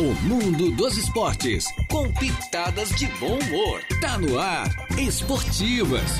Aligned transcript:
O 0.00 0.14
mundo 0.28 0.70
dos 0.70 0.96
esportes, 0.96 1.64
com 1.90 2.08
pitadas 2.12 2.88
de 2.90 3.08
bom 3.18 3.36
humor. 3.36 3.82
Tá 4.00 4.16
no 4.16 4.38
ar, 4.38 4.68
Esportivas. 4.96 6.12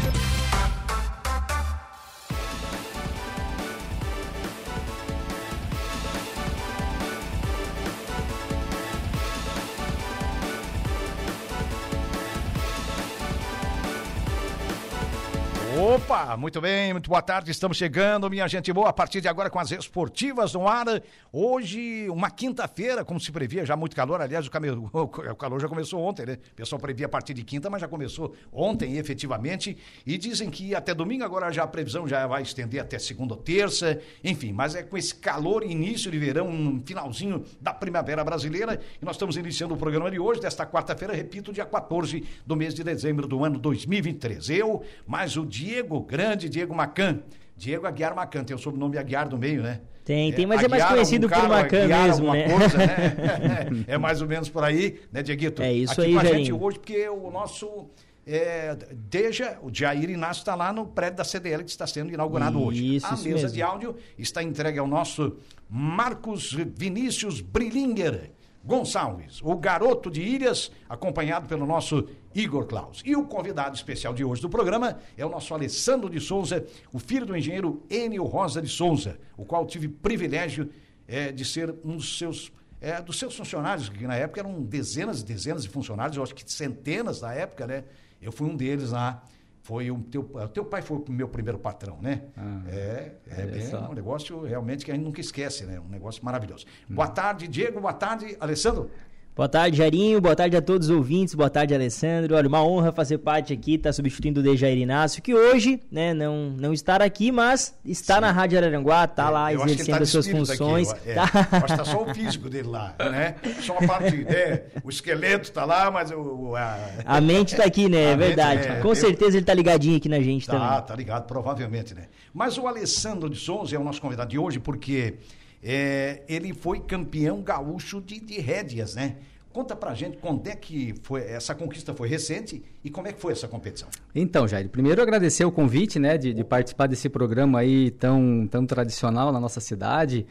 Muito 16.36 16.60
bem, 16.60 16.92
muito 16.92 17.08
boa 17.08 17.22
tarde, 17.22 17.50
estamos 17.50 17.79
chegando, 17.79 18.28
minha 18.28 18.46
gente 18.46 18.70
boa, 18.70 18.90
a 18.90 18.92
partir 18.92 19.18
de 19.20 19.28
agora 19.28 19.48
com 19.48 19.58
as 19.58 19.70
esportivas 19.70 20.52
no 20.52 20.68
ar. 20.68 20.84
Hoje, 21.32 22.06
uma 22.10 22.30
quinta-feira, 22.30 23.02
como 23.02 23.18
se 23.18 23.32
previa, 23.32 23.64
já 23.64 23.74
muito 23.74 23.96
calor, 23.96 24.20
aliás, 24.20 24.46
o, 24.46 24.50
o 24.92 25.36
calor 25.36 25.59
já 25.59 25.69
começou 25.69 26.02
ontem, 26.02 26.27
né? 26.27 26.38
O 26.52 26.55
pessoal 26.55 26.78
previa 26.78 27.06
a 27.06 27.09
partir 27.09 27.33
de 27.33 27.42
quinta, 27.42 27.70
mas 27.70 27.80
já 27.80 27.88
começou 27.88 28.34
ontem, 28.52 28.98
efetivamente, 28.98 29.78
e 30.05 30.19
dizem 30.19 30.50
que 30.50 30.74
até 30.74 30.92
domingo, 30.92 31.24
agora 31.24 31.50
já 31.50 31.62
a 31.62 31.66
previsão 31.66 32.06
já 32.06 32.27
vai 32.27 32.42
estender 32.42 32.83
até 32.83 32.98
segunda 32.98 33.33
ou 33.33 33.41
terça, 33.41 33.98
enfim, 34.22 34.52
mas 34.52 34.74
é 34.74 34.83
com 34.83 34.98
esse 34.98 35.14
calor, 35.14 35.62
início 35.62 36.10
de 36.10 36.19
verão, 36.19 36.48
um 36.48 36.83
finalzinho 36.84 37.42
da 37.58 37.72
primavera 37.72 38.22
brasileira, 38.22 38.78
e 39.00 39.05
nós 39.05 39.14
estamos 39.14 39.38
iniciando 39.38 39.72
o 39.72 39.78
programa 39.78 40.10
de 40.10 40.19
hoje, 40.19 40.42
desta 40.42 40.66
quarta-feira, 40.66 41.14
repito, 41.14 41.55
dia 41.55 41.64
14 41.64 42.22
do 42.45 42.55
mês 42.55 42.74
de 42.74 42.84
dezembro 42.84 43.27
do 43.27 43.42
ano 43.45 43.58
2023. 43.58 44.50
Eu, 44.50 44.84
mais 45.06 45.34
o 45.36 45.47
Diego, 45.47 46.00
grande 46.00 46.17
Diego 46.36 46.74
Macan. 46.74 47.20
Diego 47.56 47.86
Aguiar 47.86 48.14
Macan, 48.14 48.45
tem 48.45 48.54
o 48.54 48.58
sobrenome 48.58 48.96
Aguiar 48.98 49.28
no 49.28 49.36
meio, 49.36 49.62
né? 49.62 49.80
Tem, 50.04 50.32
tem, 50.32 50.46
mas 50.46 50.62
é, 50.62 50.64
é 50.64 50.68
mais 50.68 50.84
conhecido 50.84 51.28
por 51.28 51.48
Macan 51.48 51.86
mesmo, 51.86 52.32
né? 52.32 52.48
Coisa, 52.48 52.78
né? 52.78 53.84
é 53.86 53.98
mais 53.98 54.22
ou 54.22 54.28
menos 54.28 54.48
por 54.48 54.64
aí, 54.64 55.00
né, 55.12 55.22
Dieguito? 55.22 55.60
É 55.60 55.72
isso 55.72 56.00
Aqui 56.00 56.02
aí, 56.05 56.12
com 56.14 56.20
a 56.20 56.25
gente 56.25 56.52
hoje, 56.52 56.78
porque 56.78 57.08
o 57.08 57.30
nosso... 57.30 57.86
É, 58.27 58.77
Deja, 58.92 59.58
o 59.62 59.70
Jair 59.72 60.10
Inácio 60.10 60.41
está 60.41 60.55
lá 60.55 60.72
no 60.72 60.86
prédio 60.86 61.16
da 61.16 61.25
CDL 61.25 61.64
que 61.64 61.70
está 61.70 61.86
sendo 61.86 62.12
inaugurado 62.12 62.62
hoje. 62.62 62.97
Isso, 62.97 63.06
a 63.06 63.14
isso 63.14 63.25
mesa 63.25 63.42
mesmo. 63.42 63.55
de 63.55 63.62
áudio 63.62 63.97
está 64.19 64.42
entregue 64.42 64.78
ao 64.78 64.86
nosso 64.86 65.36
Marcos 65.69 66.53
Vinícius 66.53 67.41
Brillinger 67.41 68.30
Gonçalves, 68.64 69.41
o 69.42 69.56
garoto 69.56 70.10
de 70.10 70.20
Ilhas, 70.20 70.70
acompanhado 70.88 71.48
pelo 71.48 71.64
nosso 71.64 72.06
Igor 72.39 72.67
Klaus. 72.67 73.03
E 73.05 73.17
o 73.17 73.25
convidado 73.25 73.75
especial 73.75 74.14
de 74.14 74.25
hoje 74.25 74.41
do 74.41 74.48
programa 74.48 74.98
é 75.17 75.27
o 75.27 75.28
nosso 75.28 75.53
Alessandro 75.53 76.08
de 76.08 76.20
Souza, 76.20 76.64
o 76.92 76.98
filho 76.98 77.27
do 77.27 77.36
engenheiro 77.36 77.83
Enio 77.91 78.25
Rosa 78.25 78.62
de 78.62 78.69
Souza, 78.69 79.19
o 79.36 79.44
qual 79.44 79.67
tive 79.67 79.89
privilégio 79.89 80.70
é, 81.06 81.33
de 81.33 81.44
ser 81.44 81.75
um 81.84 81.97
dos 81.97 82.16
seus 82.16 82.53
é, 82.81 83.03
dos 83.03 83.19
seus 83.19 83.36
funcionários, 83.36 83.89
que 83.89 84.06
na 84.06 84.14
época 84.14 84.41
eram 84.41 84.62
dezenas 84.62 85.20
e 85.20 85.25
dezenas 85.25 85.64
de 85.64 85.69
funcionários, 85.69 86.16
eu 86.16 86.22
acho 86.22 86.33
que 86.33 86.48
centenas 86.48 87.20
na 87.20 87.34
época, 87.34 87.66
né? 87.66 87.83
Eu 88.22 88.31
fui 88.31 88.48
um 88.48 88.56
deles 88.56 88.91
lá. 88.91 89.20
Foi 89.62 89.91
o 89.91 89.98
teu, 89.98 90.22
teu 90.55 90.64
pai 90.64 90.81
foi 90.81 90.97
o 90.97 91.12
meu 91.12 91.28
primeiro 91.28 91.59
patrão, 91.59 91.98
né? 92.00 92.22
Ah, 92.36 92.62
é, 92.69 93.12
é 93.27 93.34
olha 93.42 93.47
bem 93.48 93.66
só. 93.66 93.91
um 93.91 93.92
negócio 93.92 94.42
realmente 94.42 94.83
que 94.84 94.91
a 94.91 94.94
gente 94.94 95.05
nunca 95.05 95.20
esquece, 95.20 95.64
né? 95.66 95.78
Um 95.78 95.89
negócio 95.89 96.25
maravilhoso. 96.25 96.64
Boa 96.89 97.09
tarde, 97.09 97.47
Diego. 97.47 97.78
Boa 97.81 97.92
tarde, 97.92 98.34
Alessandro. 98.41 98.91
Boa 99.39 99.48
tarde, 99.48 99.77
Jairinho. 99.77 100.20
Boa 100.20 100.34
tarde 100.34 100.56
a 100.56 100.61
todos 100.61 100.89
os 100.91 100.97
ouvintes. 100.97 101.33
Boa 101.33 101.48
tarde, 101.48 101.72
Alessandro. 101.72 102.34
Olha, 102.34 102.48
uma 102.48 102.61
honra 102.61 102.91
fazer 102.91 103.19
parte 103.19 103.53
aqui, 103.53 103.75
estar 103.75 103.92
substituindo 103.92 104.41
o 104.41 104.42
Dejair 104.42 104.77
Inácio, 104.77 105.22
que 105.22 105.33
hoje, 105.33 105.81
né, 105.92 106.12
não, 106.12 106.50
não 106.58 106.72
estar 106.72 107.00
aqui, 107.00 107.31
mas 107.31 107.72
está 107.84 108.20
na 108.20 108.33
Rádio 108.33 108.59
Araranguá, 108.59 109.05
está 109.05 109.31
lá 109.31 109.53
É, 109.53 109.55
ele 109.55 109.62
exercendo 109.62 109.97
tá 109.97 110.03
as 110.03 110.09
suas 110.09 110.27
funções. 110.27 110.89
eu- 110.91 110.98
é. 111.12 111.14
Tá- 111.14 111.28
que 111.28 111.77
tá 111.77 111.84
só 111.84 112.03
o 112.03 112.12
físico 112.12 112.50
dele 112.50 112.66
lá, 112.66 112.97
né? 112.98 113.36
Só 113.61 113.78
a 113.78 113.86
parte, 113.86 114.16
é, 114.27 114.64
o 114.83 114.89
esqueleto 114.91 115.53
tá 115.53 115.64
lá, 115.64 115.89
mas 115.89 116.11
o... 116.11 116.56
a... 116.56 116.77
A 117.05 117.20
mente 117.20 117.55
tá 117.55 117.62
aqui, 117.62 117.89
né? 117.89 118.06
A 118.09 118.11
É 118.11 118.16
mente, 118.16 118.27
verdade. 118.27 118.66
é, 118.66 118.81
Com 118.81 118.89
eu- 118.89 118.97
certeza 118.97 119.36
ele 119.36 119.47
tá 119.47 119.55
ligadinho 119.55 119.99
aqui 119.99 120.09
na 120.09 120.20
gente 120.20 120.49
Tá, 120.49 120.59
também. 120.59 120.82
tá 120.88 120.97
ligado, 120.97 121.26
provavelmente, 121.28 121.94
né? 121.94 122.06
Mas 122.34 122.59
o 122.59 122.66
Alessandro 122.66 123.31
de 123.31 123.37
Souza 123.37 123.76
é 123.76 123.78
o 123.78 123.84
nosso 123.84 124.00
convidado 124.00 124.31
de 124.31 124.37
hoje 124.38 124.59
porque 124.59 125.15
é, 125.62 126.22
ele 126.28 126.52
foi 126.52 126.80
campeão 126.80 127.42
gaúcho 127.42 128.00
de, 128.00 128.20
de 128.20 128.41
rédeas, 128.41 128.94
né? 128.94 129.16
Conta 129.52 129.74
pra 129.74 129.94
gente 129.94 130.19
quando 130.19 130.46
é 130.46 130.54
que 130.54 130.94
foi, 131.02 131.22
essa 131.22 131.54
conquista 131.54 131.92
foi 131.94 132.08
recente 132.08 132.62
e 132.84 132.91
como 132.91 133.08
é 133.08 133.12
que 133.12 133.20
foi 133.20 133.32
essa 133.32 133.48
competição. 133.48 133.88
Então, 134.14 134.46
Jair, 134.46 134.69
primeiro 134.69 135.02
agradecer 135.02 135.44
o 135.44 135.50
convite, 135.50 135.98
né, 135.98 136.16
de, 136.16 136.32
de 136.32 136.44
participar 136.44 136.86
desse 136.86 137.08
programa 137.08 137.60
aí 137.60 137.91
tão, 137.91 138.46
tão 138.48 138.66
tradicional 138.66 139.32
na 139.32 139.41
nossa 139.41 139.58
cidade 139.58 140.26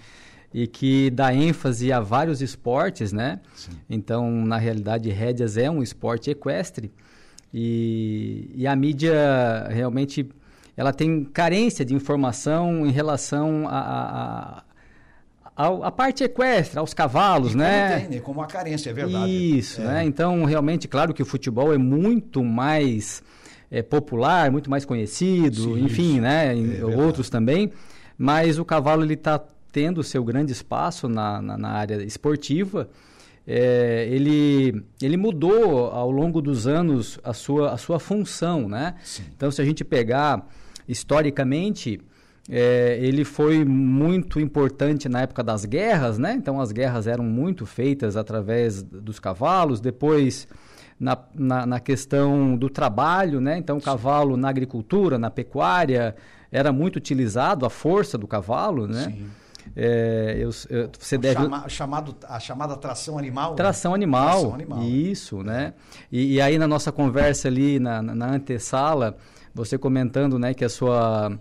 e 0.53 0.65
que 0.65 1.09
dá 1.09 1.33
ênfase 1.33 1.91
a 1.91 1.99
vários 1.99 2.41
esportes, 2.41 3.11
né? 3.11 3.41
Então, 3.89 4.31
na 4.31 4.57
realidade, 4.57 5.09
rédeas 5.09 5.57
é 5.57 5.69
um 5.69 5.83
esporte 5.83 6.29
equestre 6.29 6.91
e, 7.53 8.51
e 8.55 8.67
a 8.67 8.75
mídia 8.75 9.67
realmente 9.69 10.29
ela 10.75 10.93
tem 10.93 11.23
carência 11.23 11.83
de 11.83 11.93
informação 11.95 12.85
em 12.85 12.91
relação 12.91 13.67
a, 13.67 13.79
a, 13.79 14.63
ao- 15.57 15.83
a 15.83 15.91
parte 15.91 16.23
equestre, 16.23 16.77
aos 16.79 16.93
cavalos, 16.93 17.53
E 17.53 17.57
né? 17.57 17.87
Como 17.89 17.99
tem, 18.01 18.09
né? 18.17 18.21
Como 18.23 18.39
uma 18.39 18.47
carência, 18.47 18.91
é 18.91 18.93
verdade. 18.93 19.57
Isso, 19.57 19.81
É. 19.81 19.85
né? 19.85 20.05
Então, 20.05 20.45
realmente, 20.45 20.87
claro 20.87 21.13
que 21.13 21.21
o 21.21 21.25
futebol 21.25 21.73
é 21.73 21.77
muito 21.77 22.43
mais 22.43 23.21
é, 23.69 23.81
popular, 23.81 24.49
muito 24.49 24.69
mais 24.69 24.85
conhecido, 24.85 25.63
Sim, 25.75 25.83
enfim, 25.83 26.11
isso. 26.13 26.21
né? 26.21 26.55
É 26.79 26.85
outros 26.85 27.29
também. 27.29 27.71
Mas 28.17 28.57
o 28.57 28.63
cavalo 28.63 29.03
ele 29.03 29.15
está 29.15 29.37
tendo 29.73 30.01
seu 30.03 30.23
grande 30.23 30.51
espaço 30.53 31.09
na, 31.09 31.41
na, 31.41 31.57
na 31.57 31.69
área 31.71 32.01
esportiva. 32.03 32.89
É, 33.45 34.07
ele, 34.09 34.83
ele 35.01 35.17
mudou 35.17 35.87
ao 35.87 36.09
longo 36.11 36.41
dos 36.41 36.65
anos 36.67 37.19
a 37.23 37.33
sua, 37.33 37.71
a 37.71 37.77
sua 37.77 37.99
função, 37.99 38.67
né? 38.69 38.95
Sim. 39.03 39.23
Então, 39.35 39.51
se 39.51 39.61
a 39.61 39.65
gente 39.65 39.83
pegar 39.85 40.45
historicamente, 40.87 41.99
é, 42.49 42.97
ele 43.01 43.23
foi 43.25 43.65
muito 43.65 44.39
importante 44.39 45.09
na 45.09 45.21
época 45.21 45.43
das 45.43 45.65
guerras, 45.65 46.17
né? 46.17 46.33
Então, 46.33 46.59
as 46.61 46.71
guerras 46.71 47.05
eram 47.07 47.23
muito 47.23 47.65
feitas 47.65 48.15
através 48.15 48.81
dos 48.81 49.19
cavalos. 49.19 49.79
Depois, 49.81 50.47
na, 50.99 51.17
na, 51.35 51.65
na 51.65 51.79
questão 51.79 52.55
do 52.55 52.69
trabalho, 52.69 53.41
né? 53.41 53.57
Então, 53.57 53.77
o 53.77 53.81
cavalo 53.81 54.37
na 54.37 54.47
agricultura, 54.49 55.17
na 55.17 55.29
pecuária, 55.29 56.15
era 56.51 56.71
muito 56.71 56.95
utilizado, 56.95 57.65
a 57.65 57.69
força 57.69 58.17
do 58.17 58.25
cavalo, 58.27 58.87
né? 58.87 59.03
Sim. 59.03 59.27
É, 59.75 60.37
eu- 60.39 60.49
eu- 60.69 60.89
você 60.97 61.17
deve... 61.17 61.41
Chama- 61.41 61.67
chamado, 61.67 62.15
a 62.29 62.39
chamada 62.39 62.77
tração 62.77 63.17
animal. 63.17 63.49
né? 63.51 63.57
Tração 63.57 63.93
animal. 63.93 64.29
Tração 64.39 64.53
animal. 64.55 64.81
Isso, 64.83 65.43
né? 65.43 65.73
E, 66.09 66.35
e 66.35 66.41
aí 66.41 66.57
na 66.57 66.65
nossa 66.67 66.89
conversa 66.93 67.49
ali 67.49 67.77
na, 67.77 68.01
na, 68.01 68.15
na 68.15 68.31
antessala, 68.31 69.17
você 69.53 69.77
comentando, 69.77 70.39
né, 70.39 70.53
que 70.53 70.63
a 70.63 70.69
sua 70.69 71.37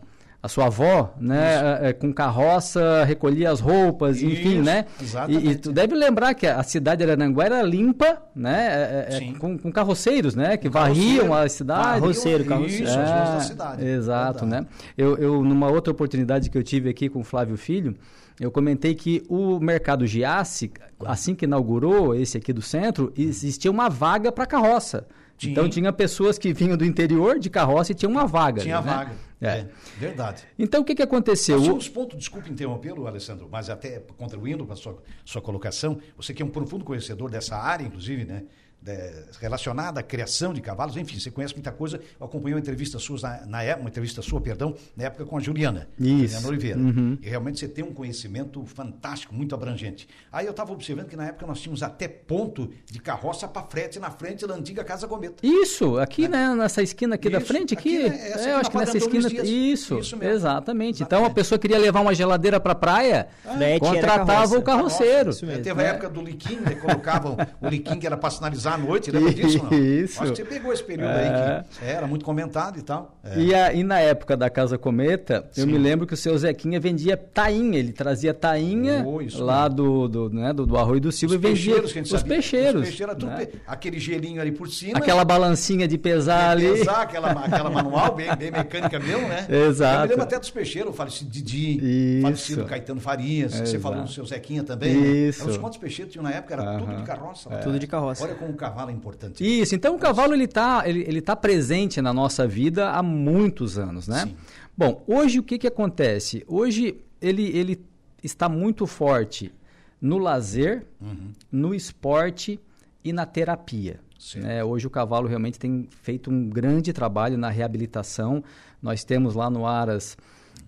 a 0.46 0.48
sua 0.48 0.66
avó, 0.66 1.12
né, 1.20 1.80
é, 1.82 1.88
é, 1.88 1.92
com 1.92 2.12
carroça 2.12 3.02
recolhia 3.04 3.50
as 3.50 3.58
roupas, 3.60 4.22
enfim, 4.22 4.54
Isso, 4.54 4.62
né? 4.62 4.84
exatamente. 5.02 5.46
E, 5.46 5.50
e 5.50 5.54
tu 5.56 5.72
deve 5.72 5.94
lembrar 5.94 6.34
que 6.34 6.46
a 6.46 6.62
cidade 6.62 7.04
de 7.04 7.10
Arananguá 7.10 7.44
era 7.46 7.62
limpa, 7.62 8.22
né, 8.34 9.06
é, 9.10 9.16
é, 9.16 9.32
com, 9.38 9.58
com 9.58 9.72
carroceiros, 9.72 10.34
né, 10.36 10.56
que 10.56 10.68
varriam 10.68 11.34
a 11.34 11.48
cidade. 11.48 12.00
Carroceiro, 12.00 12.40
Isso, 12.42 12.48
carroceiro. 12.48 12.88
as 12.88 12.94
ruas 12.96 13.06
da 13.06 13.36
É, 13.36 13.40
cidade. 13.40 13.84
Exato, 13.86 14.40
Verdade. 14.46 14.64
né? 14.64 14.68
Eu, 14.96 15.16
eu, 15.18 15.42
numa 15.42 15.68
outra 15.68 15.92
oportunidade 15.92 16.48
que 16.48 16.56
eu 16.56 16.62
tive 16.62 16.88
aqui 16.88 17.08
com 17.08 17.20
o 17.20 17.24
Flávio 17.24 17.56
Filho, 17.56 17.96
eu 18.40 18.50
comentei 18.50 18.94
que 18.94 19.24
o 19.28 19.58
mercado 19.58 20.06
Giasse, 20.06 20.70
assim 21.04 21.34
que 21.34 21.44
inaugurou 21.44 22.14
esse 22.14 22.36
aqui 22.36 22.52
do 22.52 22.62
centro, 22.62 23.12
existia 23.16 23.70
uma 23.70 23.88
vaga 23.88 24.30
para 24.30 24.46
carroça. 24.46 25.06
Tinha. 25.36 25.52
Então 25.52 25.68
tinha 25.68 25.92
pessoas 25.92 26.38
que 26.38 26.52
vinham 26.52 26.76
do 26.76 26.84
interior 26.84 27.38
de 27.38 27.50
carroça 27.50 27.92
e 27.92 27.94
tinha 27.94 28.08
uma 28.08 28.26
vaga. 28.26 28.62
Tinha 28.62 28.78
ali, 28.78 28.86
né? 28.86 28.92
vaga. 28.94 29.12
É. 29.38 29.46
É, 29.48 29.68
verdade. 29.98 30.44
Então 30.58 30.80
o 30.80 30.84
que, 30.84 30.94
que 30.94 31.02
aconteceu? 31.02 31.56
Nós 31.56 31.62
O- 31.64 31.64
tínhamos 31.66 31.88
ponto, 31.90 32.16
desculpe 32.16 32.50
interrompê-lo, 32.50 33.06
Alessandro, 33.06 33.46
mas 33.52 33.68
até 33.68 34.02
contribuindo 34.16 34.64
para 34.64 34.72
a 34.72 34.76
sua, 34.76 34.96
sua 35.26 35.42
colocação, 35.42 35.98
você 36.16 36.32
que 36.32 36.42
é 36.42 36.46
um 36.46 36.48
profundo 36.48 36.84
conhecedor 36.84 37.30
dessa 37.30 37.54
área, 37.56 37.84
inclusive, 37.84 38.24
né? 38.24 38.44
De- 38.86 39.38
relacionada 39.40 40.00
à 40.00 40.02
criação 40.02 40.54
de 40.54 40.60
cavalos, 40.60 40.96
enfim, 40.96 41.18
você 41.18 41.30
conhece 41.30 41.54
muita 41.54 41.72
coisa. 41.72 42.00
Eu 42.18 42.26
acompanhei 42.26 42.54
uma 42.54 42.60
entrevista 42.60 42.98
sua 42.98 43.18
na, 43.20 43.46
na 43.46 43.62
época, 43.62 43.80
uma 43.82 43.88
entrevista 43.90 44.22
sua, 44.22 44.40
perdão, 44.40 44.74
na 44.96 45.04
época 45.04 45.24
com 45.24 45.36
a 45.36 45.40
Juliana, 45.40 45.88
Isso. 45.98 46.26
Juliana 46.34 46.48
Oliveira. 46.48 46.78
Uhum. 46.78 47.18
E 47.20 47.28
realmente 47.28 47.58
você 47.58 47.68
tem 47.68 47.84
um 47.84 47.92
conhecimento 47.92 48.64
fantástico, 48.64 49.34
muito 49.34 49.54
abrangente. 49.54 50.08
Aí 50.32 50.46
eu 50.46 50.50
estava 50.52 50.72
observando 50.72 51.08
que 51.08 51.16
na 51.16 51.26
época 51.26 51.46
nós 51.46 51.60
tínhamos 51.60 51.82
até 51.82 52.06
ponto 52.06 52.70
de 52.90 52.98
carroça 53.00 53.48
para 53.48 53.62
frete 53.62 53.98
na 53.98 54.10
frente 54.10 54.46
da 54.46 54.54
antiga 54.54 54.84
Casa 54.84 55.08
Cometa. 55.08 55.36
Isso, 55.46 55.98
aqui 55.98 56.28
né, 56.28 56.54
nessa 56.54 56.82
esquina 56.82 57.16
aqui 57.16 57.28
da 57.28 57.38
Isso, 57.38 57.46
frente, 57.46 57.74
aqui, 57.74 57.96
aqui, 58.04 58.08
né, 58.08 58.28
essa 58.30 58.38
é, 58.38 58.40
aqui 58.40 58.48
eu 58.48 58.52
na 58.54 58.60
acho 58.60 58.70
que 58.70 58.76
nessa 58.78 58.98
esquina, 58.98 59.28
Dias. 59.28 59.48
isso, 59.48 59.98
Isso 59.98 60.16
mesmo. 60.16 60.32
exatamente. 60.34 61.02
Então 61.02 61.18
a 61.18 61.20
Exatamente. 61.22 61.34
pessoa 61.34 61.58
queria 61.58 61.78
levar 61.78 62.00
uma 62.00 62.14
geladeira 62.14 62.60
para 62.60 62.74
praia, 62.74 63.28
Frete 63.42 63.64
era 63.66 63.78
contratava 63.80 64.26
carroça. 64.26 64.58
o 64.58 64.62
carroceiro. 64.62 65.30
Isso 65.30 65.46
mesmo. 65.46 65.62
Teve 65.62 65.80
a 65.80 65.84
né? 65.84 65.90
época 65.90 66.08
do 66.10 66.20
Liquim, 66.22 66.56
né? 66.56 66.74
Colocavam 66.74 67.36
o 67.60 67.68
Liquim 67.68 67.98
que 67.98 68.06
era 68.06 68.16
para 68.16 68.30
sinalizar 68.30 68.75
à 68.76 68.78
noite, 68.78 69.10
lembra 69.10 69.32
disso? 69.34 69.58
Não? 69.62 69.72
Isso. 69.78 70.22
Acho 70.22 70.32
que 70.32 70.38
você 70.38 70.44
pegou 70.44 70.72
esse 70.72 70.82
período 70.84 71.10
É. 71.10 71.58
aí 71.58 71.64
que 71.78 71.84
era 71.84 72.06
muito 72.06 72.24
comentado 72.24 72.78
e 72.78 72.82
tal. 72.82 73.16
É. 73.24 73.38
E, 73.38 73.54
a- 73.54 73.72
e 73.72 73.82
na 73.82 73.98
época 73.98 74.36
da 74.36 74.48
Casa 74.48 74.78
Cometa, 74.78 75.48
eu 75.56 75.64
Sim. 75.64 75.72
me 75.72 75.78
lembro 75.78 76.06
que 76.06 76.14
o 76.14 76.16
seu 76.16 76.36
Zequinha 76.38 76.78
vendia 76.78 77.16
tainha, 77.16 77.78
ele 77.78 77.92
trazia 77.92 78.32
tainha 78.32 79.04
Oh, 79.06 79.20
lá 79.42 79.68
do, 79.68 80.06
do, 80.08 80.30
né, 80.30 80.52
do, 80.52 80.64
do 80.66 80.76
Arroio 80.76 81.00
do 81.00 81.10
Silva 81.12 81.34
e 81.34 81.38
vendia 81.38 81.54
peixeiros 81.74 81.92
que 81.92 81.98
a 81.98 82.02
gente 82.02 82.14
os 82.14 82.20
sabia. 82.20 82.34
peixeiros. 82.36 82.82
Os 82.82 82.88
peixeiros, 82.88 83.24
né? 83.24 83.46
pe- 83.46 83.58
aquele 83.66 83.98
gelinho 83.98 84.40
ali 84.40 84.52
por 84.52 84.68
cima. 84.68 84.98
Aquela 84.98 85.24
balancinha 85.24 85.88
de 85.88 85.98
pesar 85.98 86.50
ali. 86.50 86.66
pesar, 86.70 87.02
aquela, 87.02 87.30
aquela 87.32 87.70
manual, 87.70 88.14
bem, 88.14 88.34
bem 88.36 88.50
mecânica 88.50 88.98
mesmo, 88.98 89.26
né? 89.28 89.46
Exato. 89.48 89.96
Eu 89.96 90.02
me 90.02 90.08
lembro 90.08 90.22
até 90.24 90.38
dos 90.38 90.50
peixeiros, 90.50 90.90
o 90.90 90.94
falecido 90.94 91.30
Didi, 91.30 91.78
Isso. 91.78 92.18
o 92.18 92.22
falecido 92.22 92.64
Caetano 92.64 93.00
Farias, 93.00 93.52
que 93.52 93.58
você 93.68 93.76
Exato. 93.76 93.82
falou 93.82 94.02
do 94.04 94.10
seu 94.10 94.24
Zequinha 94.26 94.62
também. 94.62 94.94
né? 94.94 95.06
Isso. 95.28 95.42
Eram 95.42 95.50
os 95.52 95.58
quantos 95.58 95.78
peixeiros 95.78 96.12
tinham 96.12 96.22
na 96.22 96.30
época? 96.32 96.54
Era 96.54 96.78
tudo 96.78 96.94
de 96.96 97.02
carroça. 97.02 97.48
lá. 97.50 97.56
Tudo 97.58 97.78
de 97.78 97.86
carroça. 97.86 98.24
Olha 98.24 98.34
como 98.34 98.52
o 98.56 98.58
cavalo 98.58 98.90
é 98.90 98.92
importante. 98.94 99.44
Isso, 99.44 99.74
então 99.74 99.94
o 99.94 99.98
cavalo 99.98 100.34
ele 100.34 100.44
está 100.44 100.82
ele, 100.88 101.04
ele 101.06 101.20
tá 101.20 101.36
presente 101.36 102.00
na 102.02 102.12
nossa 102.12 102.46
vida 102.46 102.90
há 102.90 103.02
muitos 103.02 103.78
anos, 103.78 104.08
né? 104.08 104.24
Sim. 104.26 104.36
Bom, 104.76 105.02
hoje 105.06 105.38
o 105.38 105.42
que, 105.42 105.58
que 105.58 105.66
acontece? 105.66 106.44
Hoje 106.48 106.96
ele, 107.22 107.44
ele 107.56 107.80
está 108.22 108.48
muito 108.48 108.86
forte 108.86 109.52
no 110.00 110.18
lazer, 110.18 110.84
Uhum. 111.00 111.30
no 111.50 111.74
esporte 111.74 112.58
e 113.04 113.12
na 113.12 113.24
terapia. 113.24 114.00
Né? 114.34 114.64
Hoje 114.64 114.86
o 114.86 114.90
cavalo 114.90 115.28
realmente 115.28 115.58
tem 115.58 115.88
feito 116.02 116.30
um 116.30 116.48
grande 116.48 116.92
trabalho 116.92 117.38
na 117.38 117.48
reabilitação. 117.48 118.42
Nós 118.82 119.04
temos 119.04 119.34
lá 119.34 119.48
no 119.48 119.66
Aras 119.66 120.16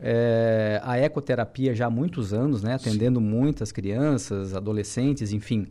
eh, 0.00 0.80
a 0.84 0.98
ecoterapia 0.98 1.74
já 1.74 1.86
há 1.86 1.90
muitos 1.90 2.32
anos, 2.32 2.62
né? 2.62 2.74
atendendo 2.74 3.20
muitas 3.20 3.72
crianças, 3.72 4.54
adolescentes, 4.54 5.32
enfim. 5.32 5.66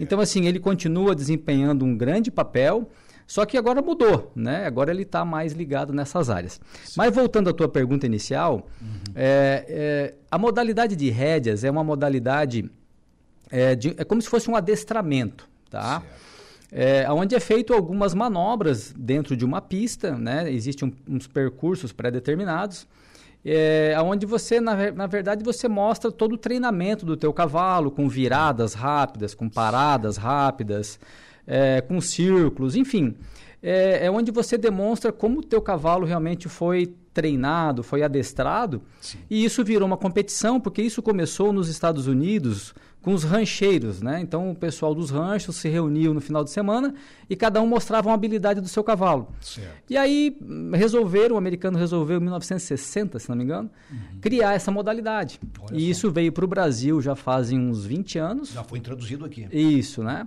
Então, 0.00 0.20
assim, 0.20 0.46
ele 0.46 0.58
continua 0.58 1.14
desempenhando 1.14 1.84
um 1.84 1.96
grande 1.96 2.30
papel, 2.30 2.90
só 3.26 3.46
que 3.46 3.56
agora 3.56 3.80
mudou, 3.80 4.30
né? 4.34 4.66
Agora 4.66 4.90
ele 4.90 5.02
está 5.02 5.24
mais 5.24 5.52
ligado 5.52 5.92
nessas 5.92 6.28
áreas. 6.28 6.60
Mas 6.96 7.14
voltando 7.14 7.48
à 7.48 7.52
tua 7.52 7.68
pergunta 7.68 8.04
inicial, 8.06 8.68
é, 9.14 9.64
é, 9.68 10.14
a 10.30 10.36
modalidade 10.38 10.94
de 10.96 11.08
rédeas 11.10 11.64
é 11.64 11.70
uma 11.70 11.84
modalidade, 11.84 12.70
é, 13.50 13.74
de- 13.74 13.94
é 13.96 14.04
como 14.04 14.20
se 14.20 14.28
fosse 14.28 14.50
um 14.50 14.56
adestramento, 14.56 15.48
tá? 15.70 16.02
É, 16.70 17.06
onde 17.10 17.34
é 17.34 17.40
feito 17.40 17.74
algumas 17.74 18.14
manobras 18.14 18.94
dentro 18.96 19.36
de 19.36 19.44
uma 19.44 19.60
pista, 19.60 20.16
né? 20.16 20.50
Existem 20.50 20.88
um- 21.08 21.14
uns 21.16 21.26
percursos 21.26 21.92
pré-determinados, 21.92 22.86
é, 23.44 23.96
onde 24.02 24.24
você, 24.24 24.60
na, 24.60 24.92
na 24.92 25.06
verdade, 25.06 25.44
você 25.44 25.68
mostra 25.68 26.10
todo 26.12 26.34
o 26.34 26.38
treinamento 26.38 27.04
do 27.04 27.16
teu 27.16 27.32
cavalo, 27.32 27.90
com 27.90 28.08
viradas 28.08 28.74
rápidas, 28.74 29.34
com 29.34 29.48
paradas 29.48 30.16
rápidas, 30.16 30.98
é, 31.46 31.80
com 31.80 32.00
círculos, 32.00 32.76
enfim. 32.76 33.16
É, 33.62 34.06
é 34.06 34.10
onde 34.10 34.30
você 34.30 34.56
demonstra 34.56 35.12
como 35.12 35.40
o 35.40 35.42
teu 35.42 35.60
cavalo 35.60 36.06
realmente 36.06 36.48
foi 36.48 36.94
treinado, 37.12 37.82
foi 37.82 38.02
adestrado, 38.02 38.82
e 39.28 39.44
isso 39.44 39.62
virou 39.62 39.86
uma 39.86 39.98
competição, 39.98 40.58
porque 40.58 40.80
isso 40.80 41.02
começou 41.02 41.52
nos 41.52 41.68
Estados 41.68 42.06
Unidos 42.06 42.74
com 43.02 43.12
os 43.12 43.24
rancheiros, 43.24 44.00
né? 44.00 44.20
Então 44.20 44.50
o 44.50 44.54
pessoal 44.54 44.94
dos 44.94 45.10
ranchos 45.10 45.56
se 45.56 45.68
reuniu 45.68 46.14
no 46.14 46.20
final 46.20 46.44
de 46.44 46.50
semana 46.50 46.94
e 47.28 47.34
cada 47.34 47.60
um 47.60 47.66
mostrava 47.66 48.08
uma 48.08 48.14
habilidade 48.14 48.60
do 48.60 48.68
seu 48.68 48.84
cavalo. 48.84 49.28
Certo. 49.40 49.90
E 49.90 49.96
aí 49.96 50.36
hum, 50.40 50.70
resolveram, 50.72 51.34
o 51.34 51.38
americano 51.38 51.76
resolveu 51.76 52.18
em 52.18 52.22
1960, 52.22 53.18
se 53.18 53.28
não 53.28 53.36
me 53.36 53.42
engano, 53.44 53.68
criar 54.20 54.54
essa 54.54 54.70
modalidade. 54.70 55.40
Uhum. 55.42 55.64
Olha 55.68 55.76
e 55.76 55.80
só. 55.80 55.90
isso 55.90 56.10
veio 56.12 56.32
para 56.32 56.44
o 56.44 56.48
Brasil 56.48 57.02
já 57.02 57.16
fazem 57.16 57.58
uns 57.58 57.84
20 57.84 58.18
anos. 58.18 58.52
Já 58.52 58.62
foi 58.62 58.78
introduzido 58.78 59.24
aqui. 59.24 59.46
Isso, 59.50 60.02
né? 60.02 60.26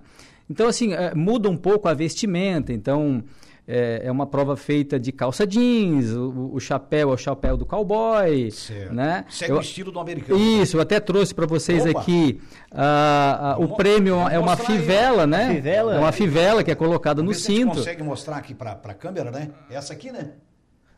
Então, 0.49 0.67
assim, 0.67 0.93
é, 0.93 1.15
muda 1.15 1.49
um 1.49 1.57
pouco 1.57 1.87
a 1.87 1.93
vestimenta. 1.93 2.71
Então, 2.71 3.23
é, 3.67 4.01
é 4.05 4.11
uma 4.11 4.27
prova 4.27 4.55
feita 4.55 4.99
de 4.99 5.11
calça 5.11 5.45
jeans, 5.47 6.11
o, 6.11 6.51
o 6.53 6.59
chapéu 6.59 7.09
é 7.11 7.13
o 7.13 7.17
chapéu 7.17 7.57
do 7.57 7.65
cowboy, 7.65 8.51
Certo. 8.51 8.93
né? 8.93 9.25
Segue 9.29 9.51
Eu- 9.53 9.57
o 9.57 9.61
estilo 9.61 9.91
do 9.91 9.99
americano. 9.99 10.39
Isso, 10.39 10.77
eu 10.77 10.81
até 10.81 10.99
trouxe 10.99 11.33
para 11.33 11.45
vocês 11.47 11.85
Opa. 11.85 11.99
aqui 12.01 12.39
ah, 12.71 13.53
ah, 13.53 13.59
o 13.59 13.75
prêmio 13.75 14.15
é 14.29 14.37
uma 14.37 14.51
mostrar 14.55 14.71
aí. 14.73 14.79
fivela, 14.79 15.25
né? 15.27 15.55
Fivela? 15.55 15.95
É 15.95 15.99
uma 15.99 16.11
fivela 16.11 16.63
que 16.63 16.71
é 16.71 16.75
colocada 16.75 17.21
no 17.21 17.29
Vamos 17.31 17.43
gente 17.45 17.57
cinto. 17.57 17.75
consegue 17.77 18.03
mostrar 18.03 18.37
aqui 18.37 18.53
para 18.53 18.71
a 18.83 18.93
câmera, 18.93 19.31
né? 19.31 19.49
Essa 19.69 19.93
aqui, 19.93 20.11
né? 20.11 20.31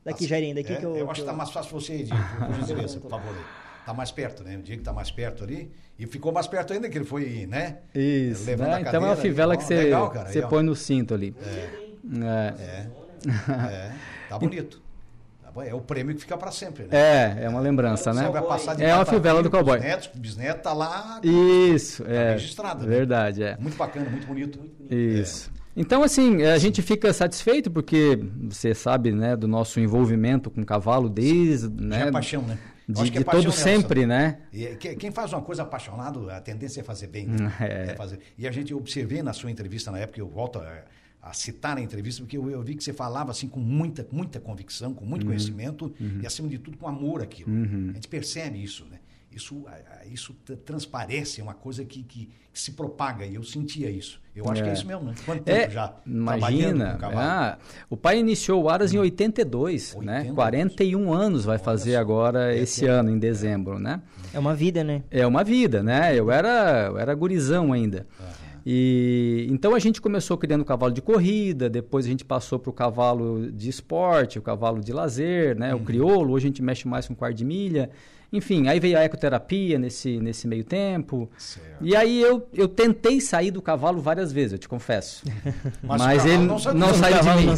Daqui, 0.03 0.25
Jairinho, 0.25 0.55
daqui 0.55 0.71
é, 0.73 0.75
que 0.77 0.85
eu... 0.85 0.95
Eu 0.95 1.05
acho 1.11 1.15
que 1.15 1.27
eu- 1.27 1.31
tá 1.31 1.33
mais 1.37 1.51
fácil 1.51 1.71
você, 1.79 1.97
Diego, 2.03 2.15
por 2.45 2.53
gentileza, 2.55 2.99
por 2.99 3.09
favor. 3.09 3.33
aí. 3.35 3.41
Tá 3.85 3.93
mais 3.93 4.11
perto, 4.11 4.43
né? 4.43 4.57
O 4.57 4.61
Diego 4.61 4.83
tá 4.83 4.91
mais 4.91 5.09
perto 5.11 5.43
ali. 5.45 5.71
E 5.97 6.05
ficou 6.05 6.31
mais 6.33 6.45
perto 6.47 6.73
ainda 6.73 6.89
que 6.89 6.97
ele 6.97 7.05
foi, 7.05 7.45
né? 7.47 7.77
Isso, 7.95 8.45
Levando 8.45 8.67
né? 8.67 8.73
a 8.75 8.81
Então 8.81 8.93
é 8.95 8.99
uma 8.99 9.11
ali. 9.13 9.21
fivela 9.21 9.55
que 9.57 9.63
você, 9.63 9.75
legal, 9.75 10.09
cara, 10.09 10.29
você 10.29 10.39
aí, 10.39 10.45
põe 10.49 10.61
no 10.63 10.75
cinto 10.75 11.13
ali. 11.13 11.33
É. 11.41 11.86
É. 12.24 12.54
É. 12.62 13.92
Tá 14.30 14.38
bonito. 14.38 14.81
Tá 15.42 15.65
É 15.65 15.74
o 15.74 15.80
prêmio 15.81 16.13
que 16.13 16.21
fica 16.21 16.38
para 16.38 16.51
sempre, 16.51 16.83
né? 16.83 16.89
É, 16.92 17.45
é 17.45 17.50
uma 17.50 17.59
lembrança, 17.62 18.13
né? 18.13 18.30
Vai 18.30 18.42
passar 18.44 18.75
de 18.75 18.83
É 18.83 18.94
uma 18.94 19.06
fivela 19.06 19.42
do 19.42 19.50
cowboy. 19.50 19.77
pros 19.80 19.89
Netos, 19.89 20.09
bisneto, 20.13 20.62
tá 20.62 20.74
lá. 20.74 21.19
Isso, 21.24 22.04
é. 22.06 22.33
registrado, 22.33 22.86
né? 22.86 22.89
Verdade, 22.95 23.44
é. 23.44 23.57
Muito 23.57 23.77
bacana, 23.77 24.09
muito 24.09 24.27
bonito. 24.27 24.59
Isso. 24.89 25.51
Então, 25.75 26.04
assim, 26.04 26.44
a 26.44 26.57
gente 26.57 26.81
fica 26.81 27.12
satisfeito 27.13 27.69
porque 27.71 28.19
você 28.50 28.74
sabe, 28.74 29.12
né, 29.12 29.36
do 29.36 29.48
nosso 29.48 29.80
envolvimento 29.80 30.50
com 30.50 30.62
o 30.62 30.65
cavalo 30.65 31.07
desde, 31.09 31.69
né, 31.69 32.07
é 32.07 32.12
paixão, 32.12 32.42
né? 32.42 32.57
De, 32.89 33.01
acho 33.01 33.12
que 33.12 33.18
é 33.18 33.19
de 33.19 33.25
paixão, 33.25 33.44
todo 33.44 33.54
sempre, 33.54 34.06
né? 34.06 34.39
E 34.51 34.65
é 34.65 34.75
que- 34.75 34.95
quem 34.95 35.12
faz 35.12 35.33
uma 35.33 35.42
coisa 35.42 35.63
apaixonado, 35.63 36.30
a 36.30 36.39
tendência 36.42 36.80
é 36.81 36.83
fazer 36.83 37.07
bem. 37.07 37.27
Né? 37.27 37.51
É. 37.62 37.92
É 37.92 37.95
fazer. 37.95 38.19
E 38.38 38.48
a 38.48 38.51
gente 38.51 38.74
observei 38.74 39.21
na 39.21 39.33
sua 39.33 39.51
entrevista 39.51 39.92
na 39.92 40.00
época, 40.00 40.19
eu 40.19 40.27
volto 40.27 40.57
a, 40.59 40.81
a 41.21 41.33
citar 41.33 41.77
a 41.77 41.81
entrevista, 41.81 42.21
porque 42.21 42.37
eu, 42.37 42.49
eu 42.49 42.61
vi 42.61 42.75
que 42.75 42.83
você 42.83 42.93
falava 42.93 43.31
assim 43.31 43.47
com 43.47 43.59
muita, 43.59 44.07
muita 44.11 44.39
convicção, 44.39 44.93
com 44.93 45.03
Uhum. 45.03 45.09
muito 45.09 45.25
conhecimento 45.25 45.93
e, 46.21 46.25
acima 46.25 46.47
de 46.47 46.57
tudo, 46.57 46.77
com 46.77 46.87
amor 46.87 47.21
aquilo. 47.21 47.51
A 47.51 47.93
gente 47.93 48.07
percebe 48.07 48.63
isso, 48.63 48.85
né? 48.89 48.99
Isso, 49.29 49.65
isso 50.11 50.33
transparece, 50.65 51.41
é 51.41 51.43
uma 51.43 51.53
coisa 51.53 51.83
que, 51.85 52.01
que, 52.01 52.29
que 52.51 52.59
se 52.59 52.71
propaga, 52.71 53.23
e 53.25 53.35
eu 53.35 53.43
sentia 53.43 53.89
isso. 53.89 54.19
Eu 54.35 54.49
acho 54.49 54.63
que 54.63 54.69
é 54.69 54.73
isso 54.73 54.87
mesmo, 54.87 55.03
né? 55.03 55.13
Quanto 55.25 55.43
tempo 55.43 55.57
É, 55.59 55.69
já 55.69 55.87
trabalhando 55.89 56.25
com 56.29 56.37
imagina. 56.37 56.95
o 56.95 56.97
cavalo? 56.97 57.19
ah, 57.19 57.57
o 57.89 57.97
pai 57.97 58.19
iniciou 58.19 58.63
o 58.63 58.69
Aras 58.69 58.93
em 58.93 58.97
82, 58.97 59.95
né? 59.95 60.17
82. 60.29 60.35
41 60.35 61.13
anos 61.13 61.45
vai 61.45 61.57
fazer 61.59 61.95
agora 61.97 62.55
É, 62.55 62.59
esse 62.59 62.85
é. 62.85 62.89
ano, 62.89 63.11
em 63.11 63.19
dezembro, 63.19 63.77
né? 63.77 64.01
É 64.33 64.39
uma 64.39 64.55
vida, 64.55 64.83
né? 64.83 65.03
É 65.11 65.25
uma 65.27 65.43
vida, 65.43 65.83
né? 65.83 66.15
Eu 66.15 66.31
era, 66.31 66.87
eu 66.87 66.97
era 66.97 67.13
gurizão 67.13 67.73
ainda. 67.73 68.07
E 68.69 69.47
então 69.49 69.73
a 69.73 69.79
gente 69.79 70.01
começou 70.01 70.37
criando 70.37 70.65
cavalo 70.65 70.91
de 70.91 71.01
corrida, 71.01 71.69
depois 71.69 72.05
a 72.05 72.09
gente 72.09 72.25
passou 72.25 72.59
para 72.59 72.69
o 72.69 72.73
cavalo 72.73 73.49
de 73.49 73.69
esporte, 73.69 74.39
o 74.39 74.41
cavalo 74.41 74.81
de 74.81 74.91
lazer, 74.91 75.57
né? 75.57 75.73
Uhum. 75.73 75.79
O 75.79 75.85
crioulo, 75.85 76.33
hoje 76.33 76.47
a 76.47 76.49
gente 76.49 76.61
mexe 76.61 76.85
mais 76.85 77.07
com 77.07 77.15
quarto 77.15 77.37
de 77.37 77.45
milha. 77.45 77.89
Enfim, 78.31 78.68
aí 78.68 78.77
veio 78.77 78.97
a 78.97 79.03
ecoterapia 79.06 79.79
nesse, 79.79 80.19
nesse 80.19 80.47
meio 80.50 80.63
tempo. 80.65 81.29
Certo. 81.38 81.68
E 81.79 81.95
aí 81.95 82.21
eu, 82.21 82.45
eu 82.53 82.68
tentei 82.68 83.21
sair 83.21 83.51
do 83.51 83.62
cavalo 83.62 84.01
várias 84.01 84.33
vezes, 84.33 84.51
eu 84.54 84.57
te 84.57 84.68
confesso. 84.68 85.23
Mas 85.81 86.01
Mas, 86.01 86.25
ele 86.25 86.40
não 86.40 86.59
saiu 86.59 87.21
de 87.21 87.30
mim. 87.30 87.45
não. 87.45 87.56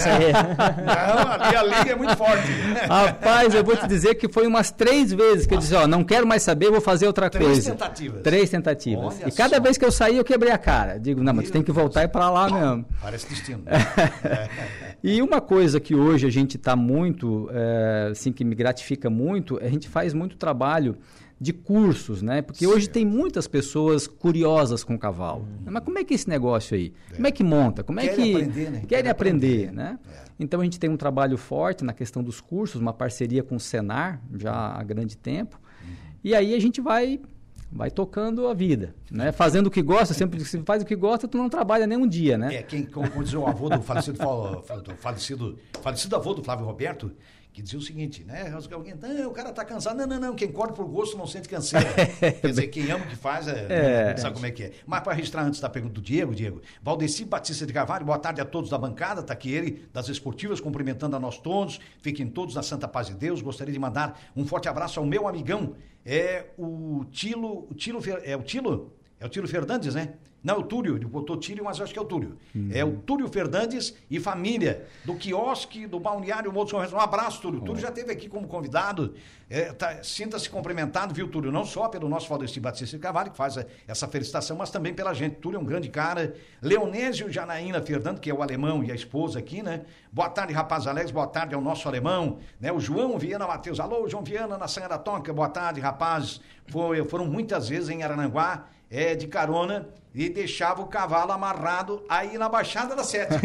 Não, 0.90 1.32
ali 1.32 1.56
a 1.56 1.64
liga 1.64 1.92
é 1.92 1.96
muito 1.96 2.16
forte. 2.16 2.48
Rapaz, 2.88 3.54
eu 3.56 3.64
vou 3.64 3.76
te 3.76 3.88
dizer 3.88 4.16
que 4.16 4.28
foi 4.30 4.46
umas 4.46 4.70
três 4.72 5.12
vezes 5.12 5.46
que 5.48 5.54
eu 5.54 5.58
disse, 5.58 5.74
ó, 5.74 5.88
não 5.88 6.04
quero 6.04 6.28
mais 6.28 6.44
saber, 6.44 6.70
vou 6.70 6.82
fazer 6.82 7.08
outra 7.08 7.30
Três 7.30 7.48
coisa. 7.48 7.72
tentativas. 7.72 8.22
Três 8.22 8.50
tentativas. 8.50 9.16
Olha 9.22 9.28
e 9.30 9.32
cada 9.32 9.56
só. 9.58 9.62
vez 9.64 9.78
que 9.78 9.86
eu 9.86 9.92
saí, 9.92 10.18
eu 10.18 10.24
quebrei 10.24 10.52
a 10.52 10.58
cara. 10.58 11.00
Digo, 11.00 11.24
não, 11.24 11.34
mas 11.34 11.46
tu 11.48 11.54
tem 11.54 11.64
que 11.64 11.72
voltar 11.72 12.02
e 12.02 12.06
ir 12.06 12.10
pra 12.10 12.30
lá 12.30 12.50
mesmo. 12.50 12.86
Parece 13.02 13.28
destino. 13.28 13.64
E 15.04 15.22
uma 15.22 15.40
coisa 15.40 15.80
que 15.80 15.96
hoje 15.96 16.28
a 16.28 16.30
gente 16.30 16.58
está 16.58 16.76
muito, 16.76 17.50
é, 17.52 18.10
assim, 18.12 18.32
que 18.32 18.44
me 18.44 18.56
gratifica 18.56 19.10
muito, 19.10 19.58
a 19.62 19.70
gente 19.70 19.88
faz 19.88 20.14
muito 20.14 20.36
trabalho 20.36 20.98
de 21.42 21.54
cursos, 21.54 22.22
né? 22.22 22.42
Porque 22.42 22.68
hoje 22.68 22.86
Certo. 22.86 22.94
tem 22.96 23.06
muitas 23.06 23.48
pessoas 23.48 24.08
curiosas 24.08 24.84
com 24.84 24.96
o 24.96 25.00
cavalo. 25.00 25.48
Mas 25.66 25.82
como 25.86 25.98
é 25.98 26.04
que 26.04 26.14
é 26.14 26.16
esse 26.16 26.28
negócio 26.28 26.76
aí? 26.76 26.92
Como 27.16 27.26
é 27.26 27.32
que 27.32 27.44
monta? 27.44 27.82
Como 27.82 27.98
é 28.00 28.10
Querem 28.10 28.26
que 28.26 28.36
aprender, 28.36 28.64
né? 28.66 28.72
querem 28.72 28.88
Querem 28.88 29.12
aprender, 29.12 29.64
aprender. 29.68 29.72
né? 29.72 30.00
É. 30.14 30.18
Então 30.38 30.60
a 30.60 30.64
gente 30.66 30.78
tem 30.78 30.90
um 30.90 30.98
trabalho 30.98 31.38
forte 31.38 31.84
na 31.86 31.94
questão 31.94 32.22
dos 32.22 32.42
cursos, 32.42 32.82
uma 32.82 32.92
parceria 32.92 33.42
com 33.42 33.56
o 33.56 33.60
Senar 33.60 34.22
já 34.36 34.54
há 34.54 34.84
grande 34.84 35.16
tempo. 35.16 35.58
Uhum. 35.82 35.90
E 36.26 36.36
aí 36.36 36.54
a 36.54 36.60
gente 36.60 36.82
vai 36.82 37.22
vai 37.72 37.92
tocando 37.92 38.48
a 38.48 38.54
vida, 38.54 38.96
né? 39.12 39.32
Fazendo 39.32 39.68
o 39.68 39.72
que 39.72 39.82
gosta, 39.82 40.14
sempre 40.14 40.44
você 40.44 40.60
faz 40.64 40.82
o 40.82 40.86
que 40.86 40.96
gosta, 40.96 41.28
tu 41.28 41.38
não 41.38 41.50
trabalha 41.50 41.86
nem 41.86 41.98
um 41.98 42.08
dia, 42.08 42.38
né? 42.38 42.56
É, 42.56 42.64
quem, 42.64 42.84
como, 42.86 43.10
como 43.12 43.24
dizia 43.24 43.40
o 43.40 43.48
avô 43.48 43.70
do 43.70 43.82
falecido, 43.82 44.18
fa- 44.64 44.78
do 44.78 44.96
falecido, 44.96 45.58
falecido 45.82 46.16
avô 46.16 46.34
do 46.34 46.44
Flávio 46.44 46.66
Roberto, 46.66 47.12
que 47.52 47.62
dizia 47.62 47.80
o 47.80 47.82
seguinte, 47.82 48.24
né? 48.24 48.54
Alguém, 48.72 48.94
não, 48.96 49.30
o 49.30 49.34
cara 49.34 49.52
tá 49.52 49.66
cansado. 49.66 49.98
Não, 49.98 50.06
não, 50.06 50.20
não. 50.20 50.36
Quem 50.36 50.52
corre 50.52 50.72
por 50.72 50.86
gosto 50.86 51.18
não 51.18 51.26
sente 51.26 51.50
canseira. 51.50 51.88
Quer 52.20 52.48
dizer, 52.48 52.68
quem 52.68 52.90
ama 52.92 53.04
o 53.06 53.08
que 53.08 53.16
faz, 53.16 53.48
é, 53.48 54.12
é. 54.12 54.18
sabe 54.18 54.36
como 54.36 54.46
é 54.46 54.52
que 54.52 54.64
é. 54.64 54.72
Mas 54.86 55.02
para 55.02 55.14
registrar 55.14 55.44
antes 55.44 55.60
da 55.60 55.68
pergunta 55.68 55.96
do 55.96 56.02
Diego, 56.02 56.36
Diego, 56.36 56.62
Valdeci 56.82 57.26
Batista 57.26 57.66
de 57.66 57.74
Carvalho, 57.74 58.06
boa 58.06 58.20
tarde 58.20 58.40
a 58.40 58.46
todos 58.46 58.70
da 58.70 58.78
bancada. 58.78 59.24
Tá 59.24 59.34
aqui 59.34 59.52
ele, 59.52 59.88
das 59.92 60.08
esportivas, 60.10 60.62
cumprimentando 60.62 61.16
a 61.16 61.20
nós 61.20 61.40
todos. 61.40 61.80
Fiquem 62.02 62.28
todos 62.28 62.54
na 62.54 62.62
Santa 62.62 62.88
Paz 62.88 63.08
de 63.08 63.16
Deus. 63.16 63.42
Gostaria 63.42 63.74
de 63.74 63.80
mandar 63.80 64.20
um 64.36 64.46
forte 64.46 64.70
abraço 64.70 65.00
ao 65.00 65.06
meu 65.06 65.28
amigão, 65.28 65.76
é 66.06 66.46
o 66.58 67.06
Tilo, 67.12 67.68
o 67.70 67.74
Tilo, 67.74 68.02
é 68.24 68.36
o 68.38 68.44
Tilo? 68.44 68.99
É 69.20 69.26
o 69.26 69.30
Tilo 69.30 69.48
Fernandes, 69.48 69.96
né? 69.96 70.14
Não, 70.42 70.56
é 70.56 70.58
o 70.58 70.64
Túlio, 70.64 70.96
ele 70.96 71.06
botou 71.06 71.36
Tílio, 71.38 71.66
mas 71.66 71.78
eu 71.78 71.84
acho 71.84 71.92
que 71.92 72.00
é 72.00 72.02
o 72.02 72.06
Túlio. 72.06 72.38
Uhum. 72.56 72.70
É 72.74 72.84
o 72.84 72.94
Túlio 72.98 73.28
Fernandes 73.28 73.94
e 74.10 74.20
família, 74.20 74.88
do 75.04 75.16
quiosque, 75.16 75.86
do 75.86 76.00
balneário 76.00 76.52
Morro 76.52 76.70
São 76.70 76.80
Um 76.80 77.00
abraço, 77.00 77.42
Túlio. 77.42 77.60
Oh. 77.62 77.66
Túlio 77.66 77.82
já 77.82 77.90
esteve 77.90 78.12
aqui 78.12 78.30
como 78.30 78.48
convidado. 78.48 79.16
É, 79.50 79.74
tá, 79.74 80.02
Sinta-se 80.02 80.50
cumprimentado, 80.50 81.14
viu, 81.14 81.28
Túlio? 81.28 81.52
Não 81.52 81.66
só 81.66 81.90
pelo 81.90 82.08
nosso 82.08 82.30
Valdeci 82.30 82.60
Batista 82.60 82.96
de 82.96 83.04
Carvalho, 83.04 83.32
que 83.32 83.38
faz 83.38 83.58
a, 83.58 83.66
essa 83.86 84.08
felicitação, 84.08 84.56
mas 84.56 84.72
também 84.72 84.94
pela 84.94 85.14
gente. 85.14 85.36
Túlio 85.36 85.58
é 85.58 85.60
um 85.60 85.66
grande 85.66 85.90
cara. 85.90 86.34
Leonésio 86.62 87.30
Janaína 87.30 87.82
Fernando, 87.82 88.20
que 88.20 88.30
é 88.30 88.34
o 88.34 88.42
alemão 88.42 88.82
e 88.82 88.92
a 88.92 88.96
esposa 88.96 89.40
aqui, 89.40 89.62
né? 89.62 89.82
Boa 90.10 90.30
tarde, 90.30 90.54
rapaz 90.54 90.88
Alex. 90.88 91.12
Boa 91.12 91.28
tarde 91.28 91.54
ao 91.54 91.62
nosso 91.62 91.86
alemão. 91.88 92.40
Né? 92.62 92.72
O 92.72 92.80
João 92.80 93.18
Viana 93.20 93.46
Matheus. 93.46 93.80
Alô, 93.80 94.08
João 94.08 94.24
Viana, 94.24 94.58
na 94.58 94.70
Sanha 94.70 94.88
da 94.88 94.98
Tonca. 94.98 95.34
Boa 95.34 95.50
tarde, 95.50 95.82
rapaz. 95.82 96.40
Foi, 96.68 97.04
foram 97.04 97.26
muitas 97.26 97.68
vezes 97.68 97.90
em 97.90 98.04
Arananguá 98.04 98.70
é, 98.90 99.16
de 99.16 99.28
carona 99.28 99.88
e 100.14 100.28
deixava 100.28 100.82
o 100.82 100.88
cavalo 100.88 101.32
amarrado 101.32 102.04
aí 102.10 102.38
na 102.38 102.50
Baixada 102.50 102.96
da 102.96 103.04
Sete. 103.04 103.36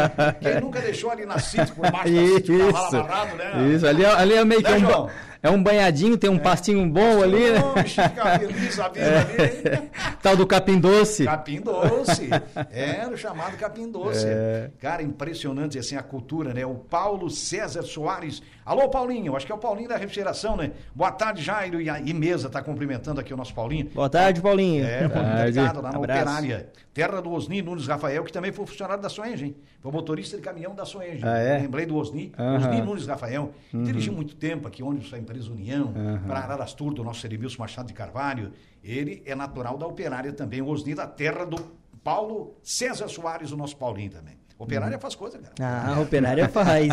Quem 0.40 0.60
nunca 0.60 0.80
deixou 0.80 1.10
ali 1.10 1.26
na 1.26 1.38
City, 1.38 1.72
por 1.72 1.90
baixo 1.90 2.12
da 2.12 2.26
City, 2.26 2.52
o 2.52 2.72
cavalo 2.72 2.96
amarrado, 2.96 3.36
né? 3.36 3.68
Isso, 3.74 3.86
ali, 3.86 4.04
é, 4.04 4.08
ali 4.08 4.34
é 4.34 4.44
meio 4.44 4.62
né, 4.62 4.70
que 4.70 4.84
um, 4.84 5.08
é 5.44 5.50
um 5.50 5.62
banhadinho, 5.62 6.16
tem 6.16 6.30
um 6.30 6.36
é. 6.36 6.38
pastinho 6.38 6.88
bom 6.88 7.22
ali, 7.22 7.50
né? 7.50 7.60
Fica 7.84 8.38
feliz 8.38 8.80
a 8.80 8.88
vida 8.88 9.04
é. 9.04 9.90
Tal 10.22 10.34
do 10.38 10.46
capim 10.46 10.80
doce. 10.80 11.26
Capim 11.26 11.60
doce. 11.60 12.30
Era 12.72 13.10
o 13.12 13.16
chamado 13.18 13.54
capim 13.58 13.90
doce. 13.90 14.26
É. 14.26 14.70
Cara, 14.80 15.02
impressionante 15.02 15.78
assim 15.78 15.96
a 15.96 16.02
cultura, 16.02 16.54
né? 16.54 16.64
O 16.64 16.76
Paulo 16.76 17.28
César 17.28 17.82
Soares. 17.82 18.42
Alô, 18.64 18.88
Paulinho, 18.88 19.36
acho 19.36 19.44
que 19.44 19.52
é 19.52 19.54
o 19.54 19.58
Paulinho 19.58 19.90
da 19.90 19.98
refrigeração, 19.98 20.56
né? 20.56 20.70
Boa 20.94 21.12
tarde, 21.12 21.42
Jairo 21.42 21.78
e, 21.78 21.88
e 21.88 22.14
mesa 22.14 22.48
tá 22.48 22.62
cumprimentando 22.62 23.20
aqui 23.20 23.34
o 23.34 23.36
nosso 23.36 23.52
Paulinho. 23.52 23.90
Boa 23.94 24.08
tarde, 24.08 24.40
Paulinho. 24.40 24.82
É, 24.82 25.06
Paulinho, 25.06 25.36
tá 25.36 25.44
ligado 25.44 25.82
lá 25.82 25.92
na 25.92 25.98
Abraço. 25.98 26.22
Operária. 26.22 26.72
Terra 26.94 27.20
do 27.20 27.32
Osni 27.32 27.60
Nunes 27.60 27.88
Rafael, 27.88 28.22
que 28.22 28.32
também 28.32 28.52
foi 28.52 28.64
funcionário 28.64 29.02
da 29.02 29.08
Soenge, 29.08 29.46
hein? 29.46 29.56
Foi 29.80 29.90
motorista 29.90 30.36
de 30.36 30.42
caminhão 30.42 30.76
da 30.76 30.84
Soenge. 30.84 31.22
Ah, 31.24 31.38
é? 31.38 31.58
Lembrei 31.58 31.84
do 31.84 31.96
Osni. 31.96 32.32
Uhum. 32.38 32.56
Osni 32.56 32.80
Nunes 32.80 33.06
Rafael. 33.06 33.52
Uhum. 33.72 33.82
Dirigiu 33.82 34.12
muito 34.12 34.36
tempo 34.36 34.68
aqui, 34.68 34.80
onde 34.80 35.12
a 35.12 35.18
empresa 35.18 35.33
União, 35.48 35.86
uhum. 35.86 36.26
para 36.26 36.40
Ararastur, 36.40 36.92
do 36.94 37.04
nosso 37.04 37.26
Edmilson 37.26 37.58
Machado 37.58 37.86
de 37.86 37.94
Carvalho. 37.94 38.52
Ele 38.82 39.22
é 39.26 39.34
natural 39.34 39.76
da 39.76 39.86
Operária 39.86 40.32
também. 40.32 40.60
O 40.62 40.68
Osni 40.68 40.94
da 40.94 41.06
terra 41.06 41.44
do 41.44 41.56
Paulo 42.02 42.56
César 42.62 43.08
Soares, 43.08 43.50
o 43.52 43.56
nosso 43.56 43.76
Paulinho 43.76 44.10
também. 44.10 44.36
Operária 44.56 44.98
faz 44.98 45.14
coisa, 45.14 45.38
cara. 45.38 45.54
Ah, 45.60 46.00
operária 46.00 46.48
faz. 46.48 46.88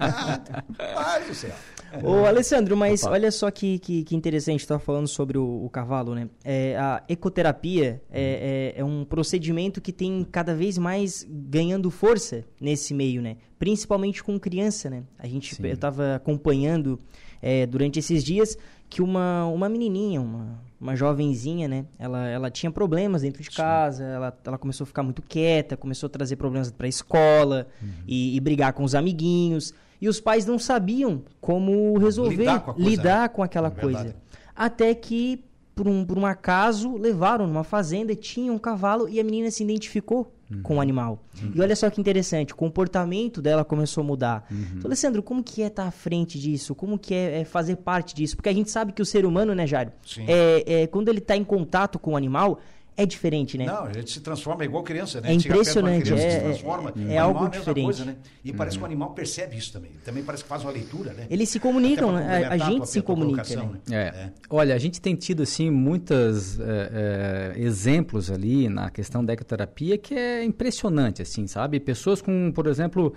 ah, 0.00 0.40
faz 0.94 1.30
o 1.30 1.34
céu. 1.34 1.54
Ô, 2.02 2.24
Alessandro, 2.24 2.74
mas 2.74 3.02
Opa. 3.02 3.12
olha 3.12 3.30
só 3.30 3.50
que, 3.50 3.78
que, 3.78 4.02
que 4.02 4.16
interessante, 4.16 4.60
estava 4.60 4.80
falando 4.80 5.06
sobre 5.06 5.36
o, 5.36 5.64
o, 5.64 5.68
cavalo, 5.68 6.14
né? 6.14 6.30
É, 6.42 6.74
a 6.78 7.02
ecoterapia 7.06 8.00
é, 8.10 8.72
é, 8.74 8.80
é, 8.80 8.84
um 8.84 9.04
procedimento 9.04 9.78
que 9.78 9.92
tem 9.92 10.26
cada 10.30 10.54
vez 10.54 10.78
mais 10.78 11.26
ganhando 11.28 11.90
força 11.90 12.44
nesse 12.58 12.94
meio, 12.94 13.20
né? 13.20 13.36
Principalmente 13.58 14.24
com 14.24 14.40
criança, 14.40 14.88
né? 14.88 15.02
A 15.18 15.26
gente, 15.26 15.54
eu 15.62 15.74
estava 15.74 16.14
acompanhando 16.14 16.98
é, 17.42 17.66
durante 17.66 17.98
esses 17.98 18.22
dias 18.22 18.56
que 18.88 19.02
uma, 19.02 19.46
uma 19.46 19.68
menininha, 19.68 20.20
uma, 20.20 20.60
uma 20.78 20.94
jovenzinha, 20.94 21.66
né? 21.66 21.86
Ela, 21.98 22.28
ela 22.28 22.50
tinha 22.50 22.70
problemas 22.70 23.22
dentro 23.22 23.42
de 23.42 23.50
casa, 23.50 24.04
ela, 24.04 24.38
ela 24.44 24.58
começou 24.58 24.84
a 24.84 24.86
ficar 24.86 25.02
muito 25.02 25.22
quieta, 25.22 25.76
começou 25.76 26.06
a 26.06 26.10
trazer 26.10 26.36
problemas 26.36 26.70
para 26.70 26.86
a 26.86 26.88
escola 26.88 27.66
uhum. 27.80 27.88
e, 28.06 28.36
e, 28.36 28.40
brigar 28.40 28.74
com 28.74 28.84
os 28.84 28.94
amiguinhos. 28.94 29.72
E 29.98 30.08
os 30.08 30.20
pais 30.20 30.44
não 30.44 30.58
sabiam 30.58 31.22
como 31.40 31.96
resolver, 31.96 32.36
lidar 32.36 32.60
com, 32.60 32.74
coisa, 32.74 32.90
lidar 32.90 33.22
né? 33.22 33.28
com 33.28 33.42
aquela 33.42 33.68
é 33.68 33.70
coisa. 33.70 34.16
Até 34.54 34.94
que, 34.94 35.42
por 35.74 35.88
um, 35.88 36.04
por 36.04 36.18
um 36.18 36.26
acaso, 36.26 36.94
levaram 36.98 37.46
numa 37.46 37.64
fazenda, 37.64 38.14
tinha 38.14 38.52
um 38.52 38.58
cavalo 38.58 39.08
e 39.08 39.18
a 39.18 39.24
menina 39.24 39.50
se 39.50 39.62
identificou 39.62 40.30
uhum. 40.52 40.62
com 40.62 40.76
o 40.76 40.80
animal. 40.80 41.22
Uhum. 41.42 41.52
E 41.54 41.60
olha 41.60 41.74
só 41.74 41.88
que 41.90 42.00
interessante, 42.00 42.52
o 42.52 42.56
comportamento 42.56 43.40
dela 43.40 43.64
começou 43.64 44.02
a 44.02 44.06
mudar. 44.06 44.46
Uhum. 44.50 44.66
Então, 44.76 44.88
Alessandro, 44.88 45.22
como 45.22 45.42
que 45.42 45.62
é 45.62 45.66
estar 45.66 45.86
à 45.86 45.90
frente 45.90 46.38
disso? 46.38 46.74
Como 46.74 46.98
que 46.98 47.14
é, 47.14 47.40
é 47.40 47.44
fazer 47.44 47.76
parte 47.76 48.14
disso? 48.14 48.36
Porque 48.36 48.48
a 48.48 48.52
gente 48.52 48.70
sabe 48.70 48.92
que 48.92 49.02
o 49.02 49.06
ser 49.06 49.24
humano, 49.24 49.54
né, 49.54 49.66
Jário? 49.66 49.92
É, 50.26 50.82
é, 50.82 50.86
quando 50.86 51.08
ele 51.08 51.18
está 51.18 51.36
em 51.36 51.44
contato 51.44 51.98
com 51.98 52.12
o 52.12 52.16
animal, 52.16 52.60
é 52.96 53.06
diferente, 53.06 53.56
né? 53.56 53.64
Não, 53.64 53.84
a 53.84 53.92
gente 53.92 54.10
se 54.10 54.20
transforma 54.20 54.64
igual 54.64 54.82
criança, 54.82 55.20
né? 55.20 55.30
É 55.30 55.34
impressionante, 55.34 56.04
criança, 56.04 56.22
é, 56.22 57.10
é, 57.10 57.14
é 57.14 57.18
algo 57.18 57.48
diferente. 57.48 57.84
Coisa, 57.84 58.04
né? 58.04 58.16
E 58.44 58.50
uhum. 58.50 58.56
parece 58.56 58.76
que 58.76 58.82
o 58.82 58.86
animal 58.86 59.10
percebe 59.14 59.56
isso 59.56 59.72
também. 59.72 59.90
Também 60.04 60.22
parece 60.22 60.42
que 60.42 60.48
faz 60.48 60.62
uma 60.62 60.70
leitura, 60.70 61.12
né? 61.14 61.26
Eles 61.30 61.48
se 61.48 61.58
comunicam, 61.58 62.12
né? 62.12 62.44
A, 62.44 62.58
gente 62.58 62.88
se 62.88 63.00
comunica, 63.00 63.42
né? 63.56 63.70
né? 63.88 63.96
É. 63.96 64.30
Olha, 64.50 64.74
a 64.74 64.78
gente 64.78 65.00
tem 65.00 65.14
tido, 65.14 65.42
assim, 65.42 65.70
muitos 65.70 66.60
é, 66.60 67.54
é, 67.56 67.60
exemplos 67.60 68.30
ali 68.30 68.68
na 68.68 68.90
questão 68.90 69.24
da 69.24 69.32
ecoterapia 69.32 69.96
que 69.96 70.14
é 70.14 70.44
impressionante, 70.44 71.22
assim, 71.22 71.46
sabe? 71.46 71.80
Pessoas 71.80 72.20
com, 72.20 72.52
por 72.52 72.66
exemplo, 72.66 73.14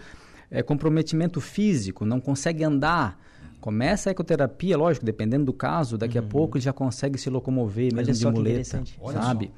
é, 0.50 0.64
comprometimento 0.64 1.42
físico, 1.42 2.06
não 2.06 2.22
conseguem 2.22 2.66
andar, 2.66 3.20
Começa 3.60 4.10
a 4.10 4.12
ecoterapia, 4.12 4.78
lógico, 4.78 5.06
dependendo 5.06 5.46
do 5.46 5.54
caso, 5.54 5.98
daqui 5.98 6.20
uhum. 6.20 6.26
a 6.26 6.28
pouco 6.28 6.58
ele 6.58 6.64
já 6.64 6.74
consegue 6.74 7.18
se 7.18 7.30
locomover, 7.30 7.94
mesmo 7.94 8.14
de 8.14 8.26
muleta, 8.28 8.84
sabe? 9.12 9.52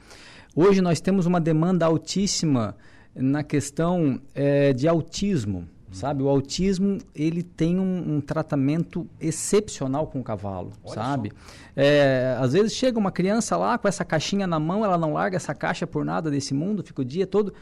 Hoje 0.55 0.81
nós 0.81 0.99
temos 0.99 1.25
uma 1.25 1.39
demanda 1.39 1.85
altíssima 1.85 2.75
na 3.13 3.43
questão 3.43 4.19
é, 4.33 4.73
de 4.73 4.87
autismo, 4.87 5.67
sabe? 5.91 6.23
O 6.23 6.29
autismo, 6.29 6.99
ele 7.13 7.43
tem 7.43 7.79
um, 7.79 8.15
um 8.15 8.21
tratamento 8.21 9.07
excepcional 9.19 10.07
com 10.07 10.19
o 10.19 10.23
cavalo, 10.23 10.71
Olha 10.83 10.93
sabe? 10.93 11.31
É, 11.75 12.37
às 12.39 12.53
vezes 12.53 12.73
chega 12.73 12.97
uma 12.97 13.11
criança 13.11 13.57
lá 13.57 13.77
com 13.77 13.87
essa 13.87 14.05
caixinha 14.05 14.47
na 14.47 14.59
mão, 14.59 14.83
ela 14.83 14.97
não 14.97 15.13
larga 15.13 15.35
essa 15.35 15.53
caixa 15.53 15.85
por 15.85 16.05
nada 16.05 16.29
desse 16.29 16.53
mundo, 16.53 16.83
fica 16.83 17.01
o 17.01 17.05
dia 17.05 17.27
todo 17.27 17.53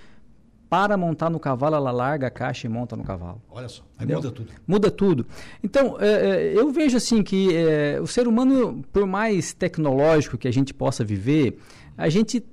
para 0.69 0.97
montar 0.97 1.29
no 1.29 1.39
cavalo, 1.39 1.75
ela 1.75 1.91
larga 1.91 2.27
a 2.27 2.31
caixa 2.31 2.67
e 2.67 2.69
monta 2.69 2.95
no 2.95 3.03
cavalo. 3.03 3.41
Olha 3.49 3.69
só, 3.69 3.83
aí 3.97 4.07
muda 4.07 4.31
tudo. 4.31 4.51
Muda 4.67 4.91
tudo. 4.91 5.25
Então, 5.63 5.97
é, 5.99 6.07
é, 6.07 6.53
eu 6.59 6.71
vejo 6.71 6.97
assim 6.97 7.23
que 7.23 7.55
é, 7.55 7.99
o 8.01 8.07
ser 8.07 8.27
humano, 8.27 8.83
por 8.91 9.05
mais 9.05 9.53
tecnológico 9.53 10.37
que 10.37 10.47
a 10.47 10.51
gente 10.51 10.73
possa 10.73 11.03
viver, 11.03 11.59
a 11.97 12.09
gente 12.09 12.43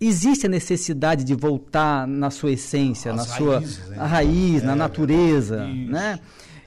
existe 0.00 0.46
a 0.46 0.48
necessidade 0.48 1.24
de 1.24 1.34
voltar 1.34 2.06
na 2.06 2.30
sua 2.30 2.52
essência, 2.52 3.12
As 3.12 3.16
na 3.16 3.34
raízes, 3.34 3.74
sua 3.76 3.90
né? 3.90 3.96
a 3.98 4.06
raiz, 4.06 4.62
na 4.62 4.72
é, 4.72 4.74
natureza, 4.74 5.66
né? 5.66 6.20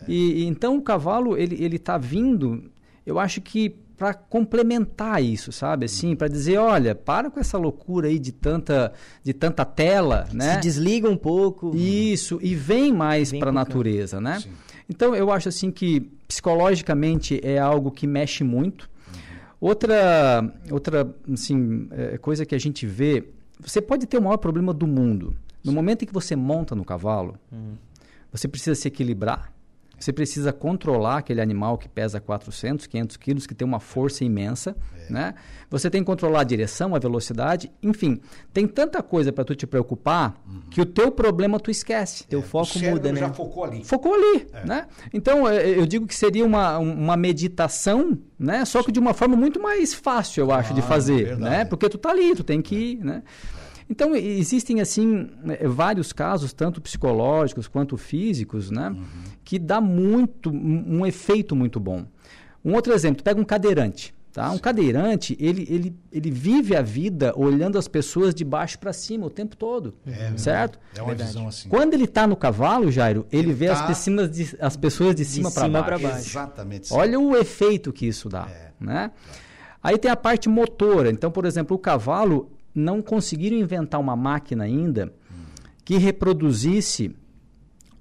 E, 0.07 0.45
então 0.45 0.77
o 0.77 0.81
cavalo 0.81 1.37
ele 1.37 1.63
ele 1.63 1.75
está 1.75 1.97
vindo, 1.97 2.71
eu 3.05 3.19
acho 3.19 3.39
que 3.39 3.75
para 4.01 4.15
complementar 4.15 5.23
isso, 5.23 5.51
sabe? 5.51 5.85
Assim, 5.85 6.15
para 6.15 6.27
dizer, 6.27 6.57
olha, 6.57 6.95
para 6.95 7.29
com 7.29 7.39
essa 7.39 7.55
loucura 7.55 8.07
aí 8.07 8.17
de 8.17 8.31
tanta, 8.31 8.91
de 9.23 9.31
tanta 9.31 9.63
tela, 9.63 10.27
né? 10.33 10.55
Se 10.55 10.59
desliga 10.61 11.07
um 11.07 11.15
pouco. 11.15 11.71
Isso, 11.75 12.39
e 12.41 12.55
vem 12.55 12.91
mais 12.91 13.31
para 13.31 13.49
a 13.49 13.53
natureza, 13.53 14.19
né? 14.19 14.39
Sim. 14.39 14.49
Então, 14.89 15.15
eu 15.15 15.31
acho 15.31 15.49
assim 15.49 15.69
que 15.69 16.01
psicologicamente 16.27 17.39
é 17.43 17.59
algo 17.59 17.91
que 17.91 18.07
mexe 18.07 18.43
muito. 18.43 18.89
Uhum. 19.07 19.67
Outra, 19.69 20.51
outra 20.71 21.15
assim, 21.31 21.87
é, 21.91 22.17
coisa 22.17 22.43
que 22.43 22.55
a 22.55 22.59
gente 22.59 22.87
vê, 22.87 23.23
você 23.59 23.79
pode 23.79 24.07
ter 24.07 24.17
o 24.17 24.21
maior 24.23 24.37
problema 24.37 24.73
do 24.73 24.87
mundo. 24.87 25.35
No 25.63 25.69
Sim. 25.69 25.75
momento 25.75 26.01
em 26.01 26.07
que 26.07 26.13
você 26.13 26.35
monta 26.35 26.73
no 26.73 26.83
cavalo, 26.83 27.35
uhum. 27.51 27.75
você 28.31 28.47
precisa 28.47 28.73
se 28.73 28.87
equilibrar, 28.87 29.50
você 30.03 30.11
precisa 30.11 30.51
controlar 30.51 31.17
aquele 31.17 31.41
animal 31.41 31.77
que 31.77 31.87
pesa 31.87 32.19
400, 32.19 32.87
500 32.87 33.17
quilos, 33.17 33.47
que 33.47 33.53
tem 33.53 33.67
uma 33.67 33.79
força 33.79 34.25
imensa, 34.25 34.75
é. 35.07 35.13
né? 35.13 35.33
Você 35.69 35.89
tem 35.89 36.01
que 36.01 36.05
controlar 36.05 36.41
a 36.41 36.43
direção, 36.43 36.95
a 36.95 36.99
velocidade, 36.99 37.71
enfim, 37.81 38.19
tem 38.51 38.67
tanta 38.67 39.01
coisa 39.03 39.31
para 39.31 39.43
tu 39.43 39.55
te 39.55 39.67
preocupar 39.67 40.41
uhum. 40.47 40.61
que 40.69 40.81
o 40.81 40.85
teu 40.85 41.11
problema 41.11 41.59
tu 41.59 41.69
esquece. 41.69 42.25
Teu 42.27 42.39
é, 42.39 42.43
foco 42.43 42.79
muda, 42.79 43.11
né? 43.11 43.19
já 43.19 43.31
focou 43.31 43.63
ali. 43.63 43.83
Focou 43.83 44.13
ali, 44.15 44.47
é. 44.53 44.65
né? 44.65 44.87
Então, 45.13 45.47
é, 45.47 45.69
eu 45.69 45.85
digo 45.85 46.07
que 46.07 46.15
seria 46.15 46.45
uma, 46.45 46.77
uma 46.79 47.15
meditação, 47.15 48.17
né? 48.37 48.65
Só 48.65 48.83
que 48.83 48.91
de 48.91 48.99
uma 48.99 49.13
forma 49.13 49.35
muito 49.35 49.61
mais 49.61 49.93
fácil, 49.93 50.41
eu 50.41 50.51
acho, 50.51 50.73
ah, 50.73 50.75
de 50.75 50.81
fazer, 50.81 51.37
né? 51.37 51.63
Porque 51.63 51.87
tu 51.87 51.97
tá 51.97 52.09
ali, 52.09 52.35
tu 52.35 52.43
tem 52.43 52.61
que 52.61 52.75
ir, 52.75 53.03
né? 53.03 53.23
Então, 53.91 54.15
existem, 54.15 54.79
assim, 54.79 55.29
eh, 55.49 55.67
vários 55.67 56.13
casos, 56.13 56.53
tanto 56.53 56.79
psicológicos 56.79 57.67
quanto 57.67 57.97
físicos, 57.97 58.71
né? 58.71 58.87
Uhum. 58.87 59.03
Que 59.43 59.59
dá 59.59 59.81
muito, 59.81 60.49
um 60.49 61.05
efeito 61.05 61.57
muito 61.57 61.77
bom. 61.77 62.05
Um 62.63 62.73
outro 62.73 62.93
exemplo, 62.93 63.21
pega 63.21 63.37
um 63.41 63.43
cadeirante. 63.43 64.13
Tá? 64.31 64.49
Um 64.49 64.57
cadeirante, 64.57 65.35
ele, 65.37 65.67
ele, 65.69 65.93
ele 66.09 66.31
vive 66.31 66.73
a 66.73 66.81
vida 66.81 67.33
olhando 67.35 67.77
as 67.77 67.85
pessoas 67.89 68.33
de 68.33 68.45
baixo 68.45 68.79
para 68.79 68.93
cima 68.93 69.25
o 69.25 69.29
tempo 69.29 69.57
todo. 69.57 69.93
É, 70.07 70.31
certo? 70.37 70.79
É 70.95 71.01
uma 71.01 71.07
Verdade. 71.09 71.31
visão 71.31 71.49
assim. 71.49 71.67
Quando 71.67 71.93
ele 71.95 72.05
está 72.05 72.25
no 72.25 72.37
cavalo, 72.37 72.89
Jairo, 72.89 73.27
ele, 73.29 73.47
Ele 73.47 73.53
vê 73.53 73.67
tá- 73.67 73.73
as, 73.73 73.81
pessoas 73.81 74.31
de, 74.31 74.57
as 74.61 74.77
pessoas 74.77 75.15
de 75.15 75.25
cima 75.25 75.51
para 75.51 75.67
baixo. 75.67 76.03
baixo. 76.03 76.29
Exatamente. 76.29 76.87
sim. 76.87 76.95
Olha 76.95 77.19
o 77.19 77.35
efeito 77.35 77.91
que 77.91 78.05
isso 78.05 78.29
dá. 78.29 78.47
É. 78.49 78.71
Né? 78.79 79.11
Aí 79.83 79.97
tem 79.97 80.09
a 80.09 80.15
parte 80.15 80.47
motora. 80.47 81.11
Então, 81.11 81.29
por 81.29 81.43
exemplo, 81.43 81.75
o 81.75 81.79
cavalo 81.79 82.49
não 82.73 83.01
conseguiram 83.01 83.57
inventar 83.57 83.99
uma 83.99 84.15
máquina 84.15 84.63
ainda 84.63 85.13
que 85.83 85.97
reproduzisse 85.97 87.15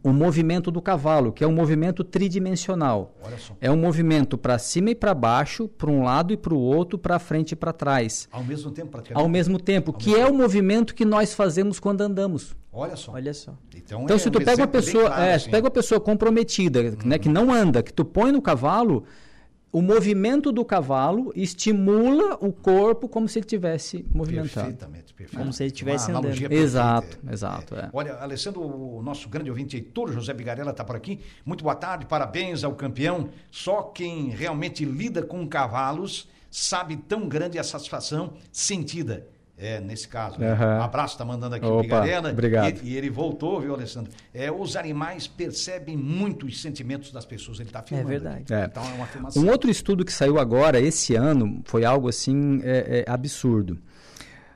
o 0.03 0.13
movimento 0.13 0.71
do 0.71 0.81
cavalo, 0.81 1.31
que 1.31 1.45
é 1.45 1.47
um 1.47 1.53
movimento 1.53 2.03
tridimensional. 2.03 3.15
Olha 3.23 3.37
só. 3.37 3.55
É 3.61 3.71
um 3.71 3.77
movimento 3.77 4.39
para 4.39 4.59
cima 4.59 4.91
e 4.91 4.95
para 4.95 5.13
baixo, 5.13 5.69
para 5.69 5.91
um 5.91 6.03
lado 6.03 6.33
e 6.33 6.37
para 6.39 6.55
o 6.55 6.59
outro, 6.59 6.99
para 6.99 7.19
frente 7.19 7.53
e 7.53 7.57
para 7.57 7.73
trás. 7.73 8.27
Ao 8.33 8.43
mesmo 8.43 8.71
tempo, 8.71 8.91
praticamente. 8.91 9.23
Ao 9.23 9.29
mesmo 9.29 9.59
tempo, 9.61 9.93
que 9.93 10.15
é 10.15 10.27
o 10.27 10.33
movimento 10.35 10.95
que 10.95 11.05
nós 11.05 11.35
fazemos 11.35 11.79
quando 11.79 12.01
andamos. 12.01 12.57
Olha 12.73 12.97
só. 12.97 13.13
Olha 13.13 13.35
só. 13.35 13.53
Então, 13.77 14.05
Então, 14.05 14.17
é 14.17 14.19
se 14.19 14.31
tu 14.31 14.39
um 14.39 14.45
pega 14.45 14.63
uma 14.63 14.69
pessoa, 14.69 15.07
claro, 15.07 15.23
é, 15.23 15.35
assim. 15.35 15.51
pega 15.51 15.65
uma 15.67 15.71
pessoa 15.71 16.01
comprometida, 16.01 16.97
né, 17.05 17.19
que 17.19 17.29
não 17.29 17.53
anda, 17.53 17.83
que 17.83 17.93
tu 17.93 18.05
põe 18.05 18.33
no 18.33 18.41
cavalo, 18.41 19.05
o 19.73 19.81
movimento 19.81 20.51
do 20.51 20.65
cavalo 20.65 21.33
estimula 21.37 22.37
o 22.41 22.53
corpo 22.53 23.09
como 23.09 23.29
se 23.29 23.39
ele 23.39 23.47
tivesse 23.47 24.05
movimentado. 24.13 24.67
Perfeitamente, 24.67 25.15
perfeito. 25.15 25.39
Como 25.39 25.53
se 25.53 25.65
ele 25.65 25.91
analogia 26.09 26.47
andando. 26.49 26.59
Exato, 26.59 27.07
perfeita, 27.07 27.33
exato, 27.33 27.77
é. 27.77 27.91
Olha, 27.93 28.15
Alessandro, 28.17 28.63
o 28.63 29.01
nosso 29.03 29.29
grande 29.29 29.49
ouvinte 29.49 29.77
Heitor 29.77 30.13
José 30.13 30.35
Bigarella 30.35 30.73
está 30.73 30.85
por 30.85 30.97
aqui. 30.97 31.21
Muito 31.45 31.63
boa 31.63 31.77
tarde, 31.77 32.07
parabéns 32.07 32.65
ao 32.65 32.75
campeão. 32.75 33.29
Só 33.51 33.83
quem 33.83 34.31
realmente 34.31 34.85
lida 34.85 35.23
com 35.23 35.47
cavalos 35.47 36.29
sabe 36.51 36.97
tão 36.97 37.29
grande 37.29 37.59
a 37.59 37.63
satisfação 37.63 38.33
sentida. 38.51 39.29
É, 39.61 39.79
nesse 39.79 40.09
caso. 40.09 40.41
né? 40.41 40.53
Aham. 40.53 40.79
Um 40.79 40.83
abraço, 40.83 41.15
está 41.15 41.25
mandando 41.25 41.55
aqui 41.55 41.67
o 41.67 41.75
Opa, 41.75 41.83
Bigarella. 41.83 42.31
obrigado. 42.31 42.81
E, 42.83 42.93
e 42.93 42.97
ele 42.97 43.11
voltou, 43.11 43.61
viu, 43.61 43.75
Alessandro? 43.75 44.11
É, 44.33 44.51
os 44.51 44.75
animais 44.75 45.27
percebem 45.29 45.99
muito 45.99 46.47
os 46.47 46.63
sentimentos 46.63 47.13
das 47.13 47.27
pessoas. 47.27 47.61
Ele 47.61 47.69
está 47.69 47.81
afirmando. 47.81 48.09
verdade. 48.09 48.43
aqui. 48.43 48.55
É. 48.55 48.65
Então 48.65 48.83
é 48.83 48.95
uma 48.95 49.05
afirmação. 49.05 49.43
Um 49.43 49.51
outro 49.51 49.71
estudo 49.71 50.03
que 50.03 50.13
saiu 50.13 50.39
agora, 50.39 50.81
esse 50.81 51.15
ano, 51.15 51.61
foi 51.67 51.85
algo 51.85 52.09
assim 52.09 52.63
é, 52.65 53.05
é, 53.07 53.11
absurdo. 53.11 53.79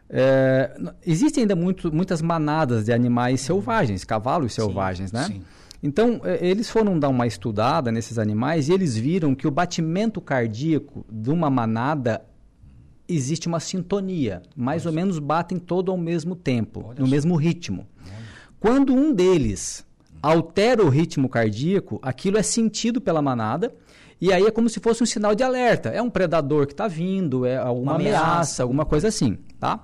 É, 0.09 0.75
existem 1.05 1.43
ainda 1.43 1.55
muito, 1.55 1.95
muitas 1.95 2.23
manadas 2.23 2.87
de 2.87 2.93
animais 2.93 3.43
selvagens, 3.43 4.05
cavalos 4.05 4.55
selvagens, 4.55 5.13
né? 5.13 5.25
sim. 5.25 5.43
Então, 5.83 6.23
é, 6.25 6.39
eles 6.41 6.71
foram 6.71 6.99
dar 6.99 7.11
uma 7.11 7.27
estudada 7.27 7.93
nesses 7.93 8.19
animais 8.19 8.71
e 8.71 8.73
eles 8.73 8.97
viram 8.97 9.35
que 9.35 9.47
o 9.47 9.51
batimento 9.51 10.19
cardíaco 10.19 11.05
de 11.13 11.29
uma 11.29 11.51
manada 11.51 12.23
existe 13.09 13.47
uma 13.49 13.61
sintonia. 13.61 14.43
Mais 14.57 14.87
ou 14.87 14.93
menos 14.93 15.19
batem 15.19 15.59
todo 15.59 15.91
ao 15.91 15.99
mesmo 15.99 16.35
tempo, 16.35 16.85
Olha 16.89 17.01
no 17.01 17.07
só. 17.07 17.11
mesmo 17.11 17.37
ritmo. 17.37 17.87
Quando 18.61 18.95
um 18.95 19.13
deles 19.13 19.85
altera 20.23 20.83
o 20.83 20.89
ritmo 20.89 21.29
cardíaco, 21.29 21.99
aquilo 22.03 22.39
é 22.39 22.43
sentido 22.43 23.01
pela 23.01 23.21
manada. 23.21 23.75
E 24.21 24.33
aí 24.33 24.45
é 24.45 24.51
como 24.51 24.71
se 24.71 24.81
fosse 24.81 25.03
um 25.03 25.07
sinal 25.07 25.35
de 25.35 25.43
alerta. 25.43 25.91
É 25.91 26.01
um 26.01 26.09
predador 26.09 26.67
que 26.67 26.73
está 26.73 26.89
vindo, 26.89 27.45
é 27.45 27.57
alguma 27.59 27.93
Uma 27.93 28.01
ameaça, 28.01 28.25
ameaça. 28.27 28.63
alguma 28.63 28.87
coisa 28.87 29.09
assim, 29.09 29.37
tá? 29.61 29.81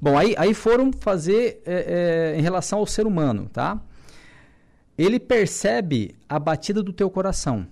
Bom, 0.00 0.18
aí, 0.18 0.34
aí 0.36 0.52
foram 0.52 0.90
fazer 0.92 1.62
é, 1.64 2.32
é, 2.34 2.38
em 2.38 2.42
relação 2.42 2.80
ao 2.80 2.86
ser 2.86 3.06
humano, 3.06 3.48
tá? 3.52 3.80
Ele 4.98 5.20
percebe 5.20 6.16
a 6.28 6.38
batida 6.38 6.82
do 6.82 6.92
teu 6.92 7.08
coração 7.10 7.66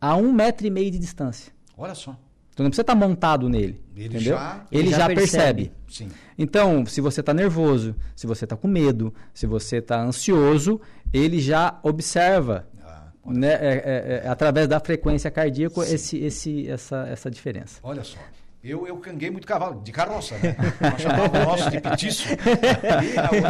a 0.00 0.16
um 0.16 0.32
metro 0.32 0.66
e 0.66 0.70
meio 0.70 0.90
de 0.90 0.98
distância. 0.98 1.52
Olha 1.76 1.94
só. 1.94 2.16
Tu 2.54 2.62
não 2.62 2.68
precisa 2.70 2.82
estar 2.82 2.94
montado 2.94 3.48
nele, 3.48 3.80
Ele 3.96 4.06
entendeu? 4.08 4.34
já- 4.36 4.66
ele, 4.70 4.82
ele 4.82 4.90
já, 4.90 4.98
já 4.98 5.06
percebe. 5.06 5.64
percebe. 5.64 5.72
Sim. 5.88 6.08
Então, 6.38 6.84
se 6.84 7.00
você 7.00 7.20
está 7.20 7.32
nervoso, 7.32 7.94
se 8.14 8.26
você 8.26 8.44
está 8.44 8.56
com 8.56 8.68
medo, 8.68 9.12
se 9.32 9.46
você 9.46 9.76
está 9.78 10.02
ansioso, 10.02 10.80
ele 11.12 11.40
já 11.40 11.78
observa, 11.82 12.66
Ah, 12.84 13.08
né, 13.26 13.52
é- 13.54 13.82
é- 13.84 14.22
é, 14.24 14.28
através 14.28 14.68
da 14.68 14.78
frequência 14.80 15.30
cardíaca, 15.30 15.80
esse, 15.82 16.18
esse, 16.18 16.68
essa, 16.68 17.06
essa 17.08 17.30
diferença. 17.30 17.78
Olha 17.82 18.04
só. 18.04 18.18
Eu, 18.64 18.86
eu 18.86 18.96
canguei 18.98 19.28
muito 19.28 19.44
cavalo, 19.44 19.82
de 19.82 19.90
carroça, 19.90 20.36
né? 20.38 20.54
Nós 20.80 21.00
chamávamos 21.02 21.36
o 21.40 21.44
nosso 21.44 21.68
de 21.70 21.80
petiço. 21.80 22.28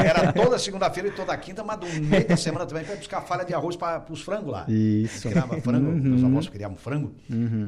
Era 0.05 0.33
toda 0.33 0.59
segunda-feira 0.59 1.09
e 1.09 1.13
toda 1.13 1.37
quinta, 1.37 1.63
mas 1.63 1.79
no 1.81 1.87
meio 2.09 2.27
da 2.27 2.37
semana 2.37 2.65
também 2.65 2.83
para 2.85 2.97
buscar 2.97 3.21
falha 3.21 3.45
de 3.45 3.53
arroz 3.53 3.77
para 3.77 4.03
os 4.11 4.23
frangos 4.23 4.51
lá. 4.51 4.65
Isso. 4.69 5.29
Uhum. 5.29 5.33
Criava 5.35 5.61
frango, 5.61 5.93
meus 5.93 6.25
avós 6.25 6.49
criavam 6.49 6.77
frango. 6.77 7.13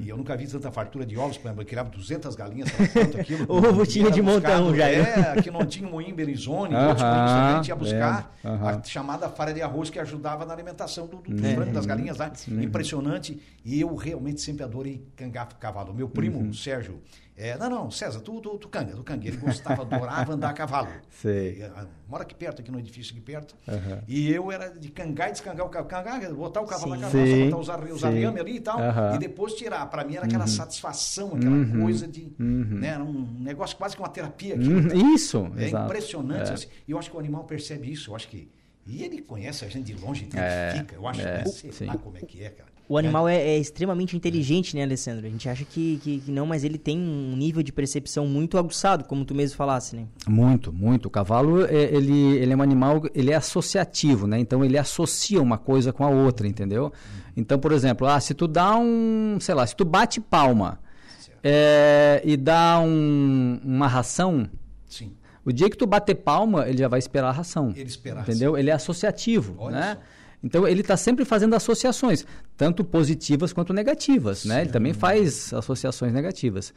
E 0.03 0.09
eu 0.09 0.17
nunca 0.17 0.37
vi 0.37 0.47
tanta 0.47 0.71
fartura 0.71 1.05
de 1.05 1.17
ovos, 1.19 1.37
por 1.37 1.49
exemplo, 1.49 1.63
eu 1.63 1.67
criava 1.67 1.91
200 1.91 2.35
galinhas, 2.35 2.71
quanto 2.93 3.21
aquilo. 3.21 3.45
Ovo 3.53 3.87
tinha 3.87 4.11
de 4.11 4.23
montão 4.23 4.75
já, 4.75 4.87
né? 4.87 4.95
É, 4.95 5.39
aqui 5.39 5.51
não 5.51 5.67
tinha 5.67 5.89
moinho 5.89 6.15
Berizone, 6.15 6.73
e 6.75 6.77
outros 6.77 7.03
também, 7.03 7.21
a 7.21 7.53
gente 7.57 7.69
ia 7.69 7.77
buscar 7.77 8.35
aham. 8.45 8.69
a 8.69 8.83
chamada 8.85 9.29
falha 9.29 9.53
de 9.53 9.61
arroz 9.61 9.91
que 9.91 9.99
ajudava 9.99 10.45
na 10.47 10.53
alimentação 10.55 11.07
do, 11.07 11.19
do, 11.19 11.31
dos 11.35 11.45
É. 11.45 11.55
frangos, 11.55 11.75
das 11.75 11.85
galinhas 11.87 12.17
lá. 12.17 12.33
Impressionante. 12.49 13.39
E 13.65 13.81
eu 13.81 13.95
realmente 13.95 14.41
sempre 14.41 14.65
adorei 14.65 15.07
cangar 15.17 15.47
cavalo. 15.59 15.93
Meu 15.93 16.09
primo, 16.09 16.39
Uhum. 16.39 16.53
Sérgio, 16.53 17.01
é, 17.37 17.59
não, 17.59 17.69
não, 17.69 17.91
César, 17.91 18.21
tu, 18.21 18.41
tu, 18.41 18.57
tu 18.59 18.69
canga, 18.69 18.93
tu 18.95 19.03
canga. 19.03 19.27
Ele 19.27 19.37
gostava, 19.37 19.83
adorava 19.83 20.35
andar 20.35 20.51
a 20.51 20.53
cavalo. 20.53 20.89
Sei. 21.11 21.63
Ah, 21.65 21.87
Mora 22.09 22.23
aqui 22.23 22.35
perto, 22.35 22.61
aqui 22.63 22.71
no 22.71 22.79
edifício 22.79 23.13
aqui 23.13 23.21
perto. 23.21 23.57
Aham. 23.67 24.03
E 24.07 24.31
eu 24.31 24.53
era 24.53 24.69
de 24.71 24.89
cangar 24.89 25.31
e 25.31 25.33
descangar 25.33 25.67
o 25.67 25.69
cavalo. 25.69 25.89
Cangar, 25.89 26.33
botar 26.35 26.61
o 26.61 26.67
cavalo 26.67 26.95
Sim. 26.95 27.01
na 27.01 27.11
carroça, 27.11 27.45
botar 27.45 27.57
os, 27.59 27.71
arre- 27.71 27.93
os 27.93 28.05
arame 28.05 28.39
ali 28.41 28.57
e 28.57 28.61
tal. 28.61 28.79
Uhum. 28.79 29.15
E 29.17 29.19
depois 29.19 29.55
tirar. 29.55 29.85
Para 29.87 30.05
mim 30.05 30.15
era 30.17 30.27
aquela 30.27 30.47
satisfação, 30.47 31.35
aquela 31.35 31.81
coisa 31.83 32.07
de. 32.07 32.33
Né, 32.39 32.89
era 32.89 33.03
um 33.03 33.27
negócio 33.41 33.77
quase 33.77 33.97
que 33.97 34.03
uma 34.03 34.09
terapia. 34.09 34.55
aquilo. 34.55 34.81
Hum, 34.95 35.15
Isso, 35.15 35.51
É 35.57 35.65
exato. 35.65 35.85
impressionante. 35.87 36.51
É. 36.51 36.53
assim. 36.55 36.69
E 36.87 36.93
eu 36.93 36.99
acho 36.99 37.11
que 37.11 37.17
o 37.17 37.21
animal 37.21 37.45
percebe 37.45 37.91
isso. 37.91 38.11
Eu 38.11 38.17
acho 38.17 38.29
que. 38.29 38.49
E 38.87 39.03
ele 39.03 39.23
conhece 39.23 39.65
a 39.65 39.69
gente 39.69 39.93
de 39.93 39.95
longe, 40.01 40.29
É, 40.35 40.69
identifica. 40.69 40.95
eu 40.95 41.09
acho, 41.09 41.21
é, 41.23 41.39
né? 41.39 41.45
Sei 41.47 41.73
sim. 41.73 41.87
lá 41.87 41.97
como 41.97 42.17
é 42.19 42.21
que 42.21 42.45
é, 42.45 42.51
cara. 42.51 42.69
O 42.87 42.99
animal 42.99 43.27
é, 43.27 43.37
é 43.37 43.59
extremamente 43.59 44.15
inteligente, 44.15 44.77
né, 44.77 44.83
Alessandro? 44.83 45.27
A 45.27 45.31
gente 45.31 45.49
acha 45.49 45.65
que, 45.65 45.99
que, 46.03 46.19
que 46.21 46.31
não, 46.31 46.45
mas 46.45 46.65
ele 46.65 46.77
tem 46.77 46.99
um 46.99 47.35
nível 47.35 47.63
de 47.63 47.73
percepção 47.73 48.27
muito 48.27 48.59
aguçado, 48.59 49.05
como 49.05 49.25
tu 49.25 49.35
mesmo 49.35 49.57
falasse, 49.57 49.97
né? 49.97 50.05
Muito, 50.29 50.71
muito. 50.71 51.07
O 51.07 51.11
cavalo, 51.11 51.65
é, 51.65 51.73
ele, 51.85 52.37
ele 52.37 52.53
é 52.53 52.57
um 52.57 52.61
animal, 52.61 53.01
ele 53.15 53.31
é 53.31 53.35
associativo, 53.37 54.27
né? 54.27 54.39
Então, 54.39 54.63
ele 54.63 54.77
associa 54.77 55.41
uma 55.41 55.57
coisa 55.57 55.95
com 55.95 56.05
a 56.05 56.11
outra, 56.11 56.47
entendeu? 56.47 56.93
Então, 57.35 57.59
por 57.59 57.73
exemplo, 57.73 58.07
ah, 58.07 58.21
se 58.21 58.35
tu 58.35 58.47
dá 58.47 58.77
um, 58.77 59.39
sei 59.41 59.55
lá, 59.55 59.67
se 59.67 59.75
tu 59.75 59.85
bate 59.85 60.21
palma 60.21 60.79
é, 61.43 62.21
e 62.25 62.37
dá 62.37 62.81
um- 62.81 63.61
uma 63.65 63.87
ração, 63.89 64.49
Sim. 64.87 65.13
o 65.45 65.53
dia 65.53 65.69
que 65.71 65.77
tu 65.77 65.87
bater 65.87 66.15
palma, 66.17 66.69
ele 66.69 66.79
já 66.79 66.89
vai 66.89 66.99
esperar 66.99 67.29
a 67.29 67.33
ração. 67.33 67.73
Ele 67.75 67.89
espera 67.89 68.21
a 68.21 68.23
Entendeu? 68.23 68.57
Ele 68.59 68.71
é 68.71 68.73
associativo, 68.75 69.55
Olha 69.59 69.75
né? 69.81 69.95
só. 69.95 70.01
Então 70.45 70.69
ele 70.69 70.83
está 70.83 70.97
sempre 70.97 71.25
fazendo 71.25 71.55
associações, 71.55 72.27
tanto 72.57 72.85
positivas 72.85 73.53
quanto 73.53 73.73
negativas, 73.73 74.45
né? 74.45 74.61
Ele 74.61 74.71
também 74.71 74.93
faz 74.93 75.53
associações 75.55 76.13
negativas. 76.13 76.75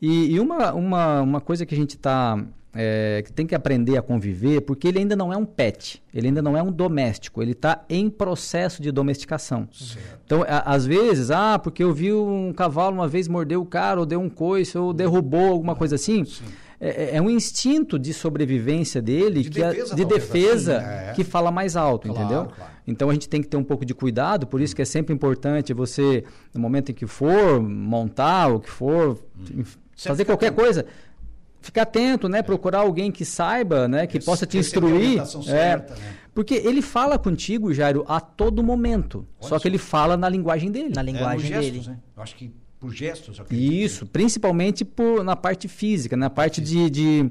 E, 0.00 0.34
e 0.34 0.38
uma, 0.38 0.72
uma, 0.74 1.22
uma 1.22 1.40
coisa 1.40 1.64
que 1.66 1.74
a 1.74 1.78
gente 1.78 1.96
tá, 1.96 2.38
é, 2.74 3.22
que 3.24 3.32
tem 3.32 3.46
que 3.46 3.54
aprender 3.54 3.96
a 3.96 4.02
conviver, 4.02 4.60
porque 4.60 4.86
ele 4.86 4.98
ainda 4.98 5.16
não 5.16 5.32
é 5.32 5.36
um 5.36 5.44
pet, 5.46 6.00
ele 6.14 6.28
ainda 6.28 6.42
não 6.42 6.56
é 6.56 6.62
um 6.62 6.70
doméstico, 6.70 7.42
ele 7.42 7.52
está 7.52 7.82
em 7.88 8.08
processo 8.10 8.80
de 8.82 8.92
domesticação. 8.92 9.66
Certo. 9.72 10.20
Então, 10.24 10.42
a- 10.46 10.72
às 10.74 10.84
vezes, 10.86 11.30
ah, 11.32 11.58
porque 11.58 11.82
eu 11.82 11.92
vi 11.92 12.12
um 12.12 12.52
cavalo 12.52 12.94
uma 12.94 13.08
vez 13.08 13.26
mordeu 13.26 13.62
o 13.62 13.66
cara, 13.66 13.98
ou 13.98 14.06
deu 14.06 14.20
um 14.20 14.28
coice, 14.28 14.76
ou 14.78 14.92
derrubou 14.92 15.48
alguma 15.48 15.74
coisa 15.74 15.94
assim. 15.96 16.24
É, 16.80 17.16
é 17.16 17.20
um 17.20 17.28
instinto 17.28 17.98
de 17.98 18.12
sobrevivência 18.14 19.02
dele, 19.02 19.42
De 19.42 19.50
que 19.50 19.60
a- 19.60 19.70
defesa, 19.70 19.96
de 19.96 20.02
talvez, 20.02 20.22
defesa 20.28 20.76
assim, 20.78 21.10
é. 21.10 21.12
que 21.14 21.24
fala 21.24 21.50
mais 21.50 21.74
alto, 21.74 22.06
Claro, 22.06 22.20
entendeu? 22.22 22.44
claro. 22.54 22.72
Então 22.90 23.10
a 23.10 23.12
gente 23.12 23.28
tem 23.28 23.42
que 23.42 23.48
ter 23.48 23.56
um 23.58 23.62
pouco 23.64 23.84
de 23.84 23.92
cuidado, 23.94 24.46
por 24.46 24.60
isso 24.60 24.74
que 24.74 24.80
é 24.80 24.84
sempre 24.84 25.14
importante 25.14 25.74
você, 25.74 26.24
no 26.54 26.60
momento 26.60 26.90
em 26.90 26.94
que 26.94 27.06
for 27.06 27.62
montar, 27.62 28.48
o 28.48 28.60
que 28.60 28.70
for, 28.70 29.18
enfim, 29.54 29.78
fazer 29.96 30.24
qualquer 30.24 30.46
atento. 30.48 30.62
coisa, 30.62 30.86
ficar 31.60 31.82
atento, 31.82 32.28
né? 32.30 32.40
Procurar 32.42 32.78
alguém 32.78 33.12
que 33.12 33.24
saiba, 33.26 33.86
né? 33.86 34.06
Que 34.06 34.18
possa 34.18 34.46
te 34.46 34.56
instruir. 34.56 34.94
orientação 34.94 35.40
É, 35.42 35.44
certa, 35.44 35.94
né? 35.96 36.14
Porque 36.34 36.54
ele 36.54 36.80
fala 36.80 37.18
contigo, 37.18 37.74
Jairo, 37.74 38.04
a 38.08 38.20
todo 38.20 38.62
momento. 38.62 39.26
Olha 39.40 39.48
só 39.50 39.56
que 39.56 39.62
só. 39.62 39.68
ele 39.68 39.78
fala 39.78 40.16
na 40.16 40.28
linguagem 40.28 40.70
dele. 40.70 40.92
Na 40.94 41.02
É, 41.02 41.04
linguagem 41.04 41.48
gestos, 41.48 41.72
dele. 41.72 41.88
né? 41.88 41.98
Eu 42.16 42.22
acho 42.22 42.36
que 42.36 42.50
por 42.80 42.90
gestos. 42.94 43.42
Isso, 43.50 44.06
principalmente 44.06 44.84
por, 44.84 45.22
na 45.24 45.36
parte 45.36 45.68
física, 45.68 46.16
na 46.16 46.30
parte 46.30 46.60
de. 46.60 46.88
de 46.88 47.30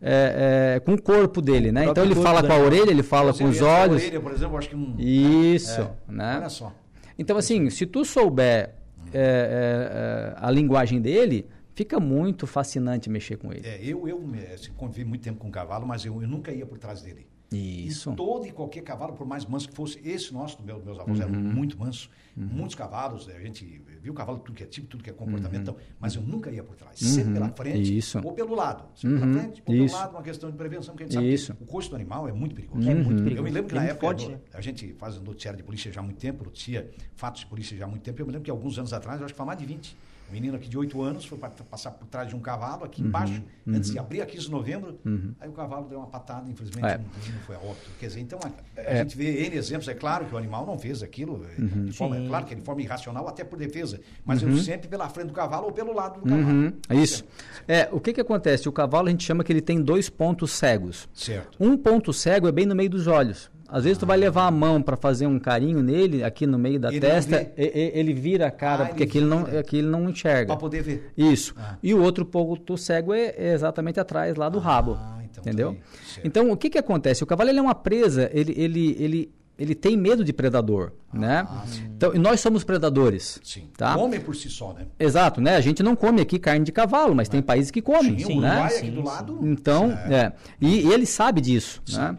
é, 0.00 0.74
é, 0.76 0.80
com 0.80 0.94
o 0.94 1.02
corpo 1.02 1.40
dele, 1.42 1.72
né? 1.72 1.86
Então 1.86 2.04
ele 2.04 2.14
fala 2.14 2.42
com 2.42 2.52
a 2.52 2.58
orelha, 2.58 2.90
ele 2.90 3.02
fala 3.02 3.34
com 3.34 3.44
os 3.44 3.60
olhos. 3.60 4.02
Orelha, 4.02 4.20
por 4.20 4.32
exemplo, 4.32 4.56
acho 4.56 4.68
que 4.68 4.76
um. 4.76 4.94
Isso, 4.98 5.80
É, 5.80 6.12
né? 6.12 6.36
Olha 6.38 6.48
só. 6.48 6.72
Então, 7.18 7.36
assim, 7.36 7.68
se 7.68 7.84
tu 7.84 8.04
souber 8.04 8.74
é, 9.12 10.34
é, 10.34 10.34
a 10.36 10.50
linguagem 10.50 11.00
dele, 11.00 11.46
fica 11.74 11.98
muito 11.98 12.46
fascinante 12.46 13.10
mexer 13.10 13.36
com 13.36 13.52
ele. 13.52 13.66
É, 13.66 13.80
eu, 13.82 14.06
eu 14.08 14.22
assim, 14.54 14.70
convivi 14.76 15.04
muito 15.04 15.22
tempo 15.22 15.38
com 15.38 15.48
o 15.48 15.52
cavalo, 15.52 15.86
mas 15.86 16.04
eu, 16.04 16.22
eu 16.22 16.28
nunca 16.28 16.52
ia 16.52 16.64
por 16.64 16.78
trás 16.78 17.02
dele. 17.02 17.26
Isso. 17.50 18.12
E 18.12 18.16
todo 18.16 18.46
e 18.46 18.50
qualquer 18.52 18.82
cavalo, 18.82 19.14
por 19.14 19.26
mais 19.26 19.44
manso 19.46 19.68
que 19.68 19.74
fosse, 19.74 19.98
esse 20.06 20.32
nosso, 20.34 20.58
do 20.58 20.62
meu, 20.64 20.82
meus 20.84 20.98
avós, 20.98 21.18
era 21.18 21.30
muito 21.30 21.78
manso, 21.78 22.10
muitos 22.36 22.74
cavalos, 22.74 23.26
a 23.28 23.40
gente 23.40 23.80
viu 24.02 24.12
o 24.12 24.14
cavalo, 24.14 24.38
tudo 24.38 24.54
que 24.54 24.62
é 24.62 24.66
tipo, 24.66 24.86
tudo 24.86 25.02
que 25.02 25.08
é 25.08 25.12
comportamento, 25.14 25.62
então, 25.62 25.76
mas 25.98 26.14
eu 26.14 26.20
nunca 26.22 26.50
ia 26.50 26.62
por 26.62 26.76
trás, 26.76 26.98
sempre 26.98 27.32
pela 27.32 27.48
frente 27.48 27.96
Isso. 27.96 28.18
ou 28.22 28.32
pelo 28.32 28.54
lado. 28.54 28.84
Sempre 28.94 29.20
pela 29.20 29.32
frente 29.32 29.62
ou 29.66 29.74
Isso. 29.74 29.86
pelo 29.94 29.98
lado, 30.04 30.10
uma 30.16 30.22
questão 30.22 30.50
de 30.50 30.56
prevenção, 30.58 30.94
que 30.94 31.02
a 31.04 31.06
gente 31.06 31.14
sabe 31.14 31.32
Isso. 31.32 31.54
que 31.54 31.62
o 31.62 31.66
costo 31.66 31.90
do 31.90 31.96
animal 31.96 32.28
é 32.28 32.32
muito 32.32 32.54
perigoso. 32.54 32.88
É 32.88 32.94
muito 32.94 33.12
Eu 33.12 33.24
perigoso. 33.24 33.42
me 33.44 33.50
lembro 33.50 33.68
que 33.68 33.74
na 33.74 33.80
muito 33.80 33.92
época, 33.92 34.22
no- 34.24 34.28
né? 34.30 34.40
a 34.52 34.60
gente 34.60 34.92
faz 34.98 35.18
noticiário 35.20 35.56
de 35.56 35.64
polícia 35.64 35.90
já 35.90 36.00
há 36.00 36.04
muito 36.04 36.18
tempo, 36.18 36.44
noticia 36.44 36.90
fatos 37.16 37.40
de 37.40 37.46
polícia 37.46 37.76
já 37.76 37.86
há 37.86 37.88
muito 37.88 38.02
tempo, 38.02 38.20
eu 38.20 38.26
me 38.26 38.32
lembro 38.32 38.44
que 38.44 38.50
alguns 38.50 38.78
anos 38.78 38.92
atrás, 38.92 39.18
eu 39.20 39.24
acho 39.24 39.32
que 39.32 39.38
foi 39.38 39.46
mais 39.46 39.58
de 39.58 39.64
20, 39.64 39.96
um 39.96 39.96
menino 40.32 40.56
aqui 40.56 40.68
de 40.68 40.76
8 40.78 41.00
anos 41.02 41.24
foi 41.24 41.38
pa- 41.38 41.50
passar 41.70 41.90
por 41.92 42.06
trás 42.06 42.28
de 42.28 42.36
um 42.36 42.40
cavalo 42.40 42.84
aqui 42.84 43.00
Uhum. 43.02 43.08
embaixo, 43.08 43.42
antes 43.66 43.90
de 43.90 43.98
abrir 43.98 44.20
a 44.20 44.26
15 44.26 44.46
de 44.46 44.50
novembro, 44.50 44.98
aí 45.40 45.48
o 45.48 45.52
cavalo 45.52 45.88
deu 45.88 45.98
uma 45.98 46.06
patada, 46.06 46.50
infelizmente 46.50 46.86
É. 46.86 46.96
o 46.96 47.00
menino 47.20 47.40
foi 47.46 47.56
a 47.56 47.58
óbito. 47.58 47.90
Quer 47.98 48.06
dizer, 48.08 48.20
então 48.20 48.38
a, 48.42 48.80
a 48.80 48.94
gente 48.96 49.16
vê 49.16 49.46
N 49.46 49.56
exemplos, 49.56 49.88
é 49.88 49.94
claro 49.94 50.26
que 50.26 50.34
o 50.34 50.38
animal 50.38 50.66
não 50.66 50.78
fez 50.78 51.02
aquilo, 51.02 51.44
é, 51.56 51.60
Uhum. 51.60 51.84
de 51.86 51.92
forma, 51.92 52.16
é 52.18 52.26
claro 52.26 52.46
que 52.46 52.54
é 52.54 52.56
de 52.56 52.62
forma 52.62 52.82
irracional, 52.82 53.26
até 53.28 53.44
por 53.44 53.58
defesa, 53.58 54.00
mas 54.24 54.42
eu 54.42 54.56
sempre 54.58 54.88
pela 54.88 55.08
frente 55.08 55.28
do 55.28 55.32
cavalo 55.34 55.66
ou 55.66 55.72
pelo 55.72 55.92
lado 55.94 56.20
do 56.20 56.26
cavalo. 56.28 56.46
Uhum, 56.48 56.72
isso. 57.02 57.24
É, 57.66 57.88
o 57.92 58.00
que 58.00 58.12
que 58.12 58.20
acontece? 58.20 58.68
O 58.68 58.72
cavalo 58.72 59.08
a 59.08 59.10
gente 59.10 59.24
chama 59.24 59.42
que 59.44 59.52
ele 59.52 59.60
tem 59.62 59.80
dois 59.82 60.08
pontos 60.10 60.52
cegos. 60.52 61.08
Certo. 61.14 61.56
Um 61.60 61.76
ponto 61.76 62.12
cego 62.12 62.48
é 62.48 62.52
bem 62.52 62.66
no 62.66 62.74
meio 62.74 62.90
dos 62.90 63.06
olhos. 63.06 63.50
Às 63.70 63.84
vezes 63.84 63.98
tu 63.98 64.06
vai 64.06 64.16
levar 64.16 64.46
a 64.46 64.50
mão 64.50 64.80
para 64.80 64.96
fazer 64.96 65.26
um 65.26 65.38
carinho 65.38 65.82
nele, 65.82 66.24
aqui 66.24 66.46
no 66.46 66.58
meio 66.58 66.80
da 66.80 66.88
Ele 66.88 67.00
testa, 67.00 67.52
e- 67.56 67.62
e- 67.64 67.92
ele 67.98 68.14
vira 68.14 68.46
a 68.46 68.50
cara, 68.50 68.84
Ah, 68.84 68.86
porque 68.86 69.02
ele 69.02 69.10
aquilo 69.10 69.26
não, 69.28 69.44
vira. 69.44 69.60
aquilo 69.60 69.90
não 69.90 70.08
enxerga. 70.08 70.46
Para 70.46 70.56
poder 70.56 70.82
ver. 70.82 71.12
Isso. 71.16 71.54
Ah. 71.58 71.76
E 71.82 71.92
o 71.92 72.00
outro 72.02 72.24
ponto 72.24 72.78
cego 72.78 73.12
é, 73.12 73.34
é 73.36 73.52
exatamente 73.52 74.00
atrás 74.00 74.36
lá 74.36 74.48
do 74.48 74.58
rabo. 74.58 74.92
então 75.30 75.42
entendeu? 75.42 75.74
tá 75.74 75.80
certo. 76.14 76.26
Então, 76.26 76.50
o 76.50 76.56
que 76.56 76.70
que 76.70 76.78
acontece? 76.78 77.22
O 77.22 77.26
cavalo 77.26 77.50
ele 77.50 77.58
é 77.58 77.62
uma 77.62 77.74
presa, 77.74 78.30
ele, 78.32 78.54
ele, 78.56 78.96
ele, 78.98 79.32
ele 79.58 79.74
tem 79.74 79.96
medo 79.98 80.24
de 80.24 80.32
predador, 80.32 80.92
né? 81.12 81.46
Então, 81.94 82.14
e 82.14 82.18
nós 82.18 82.40
somos 82.40 82.64
predadores. 82.64 83.38
Ah, 83.38 83.44
Sim. 83.44 83.68
Tá? 83.76 83.96
O 83.98 84.00
homem 84.04 84.18
por 84.18 84.34
si 84.34 84.48
só, 84.48 84.72
né? 84.72 84.86
Exato, 84.98 85.40
né? 85.42 85.56
A 85.56 85.60
gente 85.60 85.82
não 85.82 85.94
come 85.94 86.22
aqui 86.22 86.38
carne 86.38 86.64
de 86.64 86.72
cavalo, 86.72 87.14
mas 87.14 87.28
tem 87.28 87.42
países 87.42 87.70
que 87.70 87.82
comem, 87.82 88.18
Sim, 88.18 88.38
o 88.38 88.40
né? 88.40 88.48
Uruguai 88.50 88.70
sim, 88.70 88.78
aqui 88.78 88.90
do 88.92 89.02
lado. 89.04 89.38
Então, 89.42 89.90
é. 89.92 90.32
E, 90.60 90.86
e 90.86 90.92
ele 90.92 91.04
sabe 91.04 91.40
disso, 91.42 91.82
né? 91.92 92.16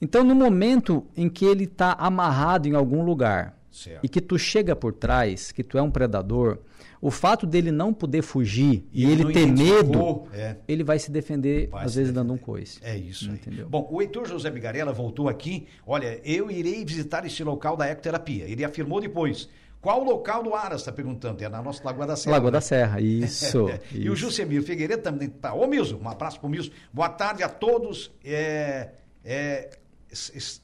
Então, 0.00 0.24
no 0.24 0.34
momento 0.34 1.06
em 1.16 1.28
que 1.28 1.44
ele 1.44 1.64
está 1.64 1.92
amarrado 1.92 2.66
em 2.68 2.74
algum 2.74 3.04
lugar 3.04 3.58
Certo. 3.70 4.00
e 4.02 4.08
que 4.08 4.20
tu 4.20 4.38
chega 4.38 4.74
por 4.74 4.92
trás, 4.92 5.52
que 5.52 5.62
tu 5.62 5.76
é 5.76 5.82
um 5.82 5.90
predador, 5.90 6.58
o 7.00 7.10
fato 7.10 7.46
dele 7.46 7.70
não 7.70 7.94
poder 7.94 8.22
fugir 8.22 8.86
e, 8.92 9.04
ele 9.04 9.22
ele 9.22 9.32
ter 9.32 9.46
medo, 9.46 10.24
é. 10.32 10.56
ele 10.68 10.84
vai 10.84 10.98
se 10.98 11.10
defender, 11.10 11.68
Vai 11.68 11.84
às 11.84 11.92
se 11.92 11.98
vezes 11.98 12.12
dando 12.12 12.32
um 12.32 12.36
defender. 12.36 12.46
coice. 12.46 12.78
É 12.82 12.96
isso 12.96 13.30
aí. 13.30 13.36
Entendeu? 13.36 13.68
Bom, 13.68 13.88
o 13.90 14.02
Heitor 14.02 14.26
José 14.26 14.50
Bigarella 14.50 14.92
voltou 14.92 15.28
aqui. 15.28 15.66
Olha, 15.86 16.20
eu 16.24 16.50
irei 16.50 16.84
visitar 16.84 17.24
este 17.24 17.42
local 17.42 17.76
da 17.76 17.86
ecoterapia. 17.86 18.44
Ele 18.44 18.64
afirmou 18.64 19.00
depois. 19.00 19.48
Qual 19.80 20.02
o 20.02 20.04
local 20.04 20.42
do 20.42 20.54
Aras? 20.54 20.82
Está 20.82 20.92
perguntando. 20.92 21.42
É 21.42 21.48
na 21.48 21.62
nossa 21.62 21.82
Lagoa 21.82 22.06
da 22.06 22.16
Serra. 22.16 22.36
Lagoa 22.36 22.50
né? 22.50 22.52
da 22.52 22.60
Serra, 22.60 23.00
isso. 23.00 23.66
E 23.92 24.10
o 24.10 24.12
isso. 24.12 24.16
Jusemir 24.16 24.62
Figueiredo 24.62 25.02
também 25.02 25.30
tá. 25.30 25.54
Ô, 25.54 25.66
Milzo, 25.66 25.98
um 26.02 26.08
abraço 26.08 26.38
pro 26.38 26.50
Milzo. 26.50 26.70
Boa 26.92 27.08
tarde 27.08 27.42
a 27.42 27.48
todos. 27.48 28.12
É, 28.22 28.90
é, 29.24 29.70
It's 30.10 30.30
it's. 30.30 30.60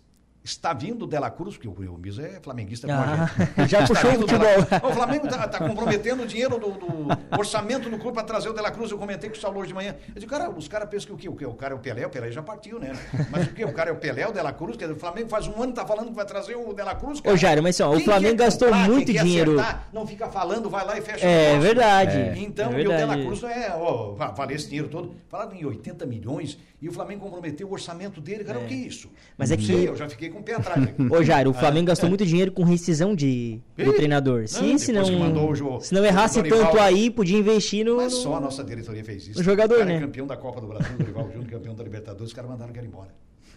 Está 0.46 0.72
vindo 0.72 1.02
o 1.02 1.06
Dela 1.06 1.28
Cruz, 1.30 1.56
porque 1.56 1.68
o, 1.68 1.98
Milzo 1.98 2.22
é 2.22 2.38
flamenguista 2.40 2.86
como 2.86 2.98
a 3.00 3.04
Ah, 3.04 3.26
gente. 3.26 3.68
já 3.70 3.82
Está 3.82 3.86
puxou 3.94 4.10
o 4.10 4.14
futebol. 4.20 4.88
O 4.90 4.92
Flamengo 4.94 5.26
está 5.26 5.58
comprometendo 5.58 6.22
o 6.22 6.26
dinheiro 6.26 6.58
do, 6.58 6.70
do 6.70 7.38
orçamento 7.38 7.90
do 7.90 7.98
clube 7.98 8.14
para 8.14 8.22
trazer 8.24 8.48
o 8.48 8.52
Dela 8.52 8.70
Cruz. 8.70 8.90
Eu 8.90 8.98
comentei 8.98 9.28
com 9.28 9.36
o 9.36 9.38
Saulo 9.40 9.58
hoje 9.58 9.68
de 9.68 9.74
manhã. 9.74 9.96
Eu 10.08 10.14
disse, 10.14 10.26
cara, 10.26 10.48
os 10.50 10.68
caras 10.68 10.88
pensam 10.88 11.08
que 11.08 11.12
o 11.14 11.16
quê? 11.16 11.28
O, 11.28 11.34
quê? 11.36 11.46
o 11.46 11.54
cara 11.54 11.74
é 11.74 11.76
o 11.76 11.80
Pelé, 11.80 12.06
o 12.06 12.10
Pelé 12.10 12.30
já 12.30 12.42
partiu, 12.42 12.78
né? 12.78 12.92
Mas 13.30 13.46
o 13.46 13.52
quê? 13.52 13.64
O 13.64 13.72
cara 13.72 13.90
é 13.90 13.92
o 13.92 13.96
Pelé, 13.96 14.26
o 14.28 14.32
Dela 14.32 14.52
Cruz? 14.52 14.76
Quer 14.76 14.84
dizer, 14.86 14.96
o 14.96 15.00
Flamengo 15.00 15.28
faz 15.28 15.46
um 15.48 15.62
ano 15.62 15.72
que 15.72 15.80
tá 15.80 15.86
falando 15.86 16.08
que 16.08 16.14
vai 16.14 16.24
trazer 16.24 16.54
o 16.56 16.72
Dela 16.72 16.94
Cruz. 16.94 17.20
cara. 17.20 17.34
Ô, 17.34 17.36
Jairo, 17.36 17.62
mas 17.62 17.80
ó, 17.80 17.90
o 17.92 18.00
Flamengo 18.00 18.36
gastou 18.36 18.68
comprar, 18.68 18.88
muito 18.88 19.12
dinheiro. 19.12 19.58
acertar, 19.58 19.88
não 19.92 20.06
fica 20.06 20.28
falando, 20.28 20.70
vai 20.70 20.84
lá 20.86 20.96
e 20.96 21.00
fecha 21.02 21.26
o 21.26 21.28
É 21.28 21.58
verdade. 21.58 22.40
Então, 22.40 22.72
é 22.72 22.80
e 22.82 22.86
o 22.86 22.88
Dela 22.88 23.16
verdade. 23.16 23.22
Cruz 23.24 23.42
é, 23.42 23.72
ó, 23.74 24.12
va- 24.12 24.28
valer 24.28 24.54
esse 24.56 24.66
dinheiro 24.68 24.88
todo. 24.88 25.14
Falaram 25.28 25.54
em 25.54 25.64
80 25.64 26.06
milhões 26.06 26.58
e 26.80 26.88
o 26.88 26.92
Flamengo 26.92 27.22
comprometeu 27.24 27.66
o 27.68 27.72
orçamento 27.72 28.20
dele. 28.20 28.44
Cara, 28.44 28.58
o 28.60 28.66
que 28.66 28.74
é 28.74 28.76
isso? 28.76 29.10
Mas 29.36 29.50
é 29.50 29.56
que- 29.56 29.84
eu 29.84 29.96
já 29.96 30.08
fiquei 30.08 30.28
com 30.28 30.35
o 30.38 30.42
pé 30.42 30.54
atrás. 30.54 30.82
aqui. 30.82 31.02
Ô, 31.10 31.22
Jairo, 31.22 31.50
o 31.50 31.54
Flamengo 31.54 31.86
gastou 31.86 32.08
muito 32.08 32.24
dinheiro 32.26 32.52
com 32.52 32.64
rescisão 32.64 33.14
de, 33.14 33.60
do 33.76 33.92
treinador. 33.92 34.46
Se, 34.48 34.60
depois 34.60 34.82
se 34.82 34.92
não, 34.92 35.52
jo- 35.54 35.80
se 35.80 35.94
não 35.94 36.04
errasse 36.04 36.42
Dorival- 36.42 36.70
tanto 36.70 36.78
aí, 36.80 37.10
podia 37.10 37.38
investir 37.38 37.84
no. 37.84 37.96
Mas 37.96 38.14
só 38.14 38.36
a 38.36 38.40
nossa 38.40 38.62
diretoria 38.64 39.04
fez 39.04 39.28
isso. 39.28 39.40
O 39.40 39.42
jogador, 39.42 39.74
o 39.74 39.78
cara 39.78 39.90
né? 39.90 39.96
É 39.96 40.00
campeão 40.00 40.26
da 40.26 40.36
Copa 40.36 40.60
do 40.60 40.66
Brasil, 40.66 40.94
o 40.94 40.98
Dorival 40.98 41.30
Júnior, 41.32 41.50
campeão 41.50 41.74
da 41.74 41.82
Libertadores, 41.84 42.28
os 42.28 42.32
caras 42.32 42.50
mandaram 42.50 42.72
que 42.72 42.78
era 42.78 42.86
embora. 42.86 43.08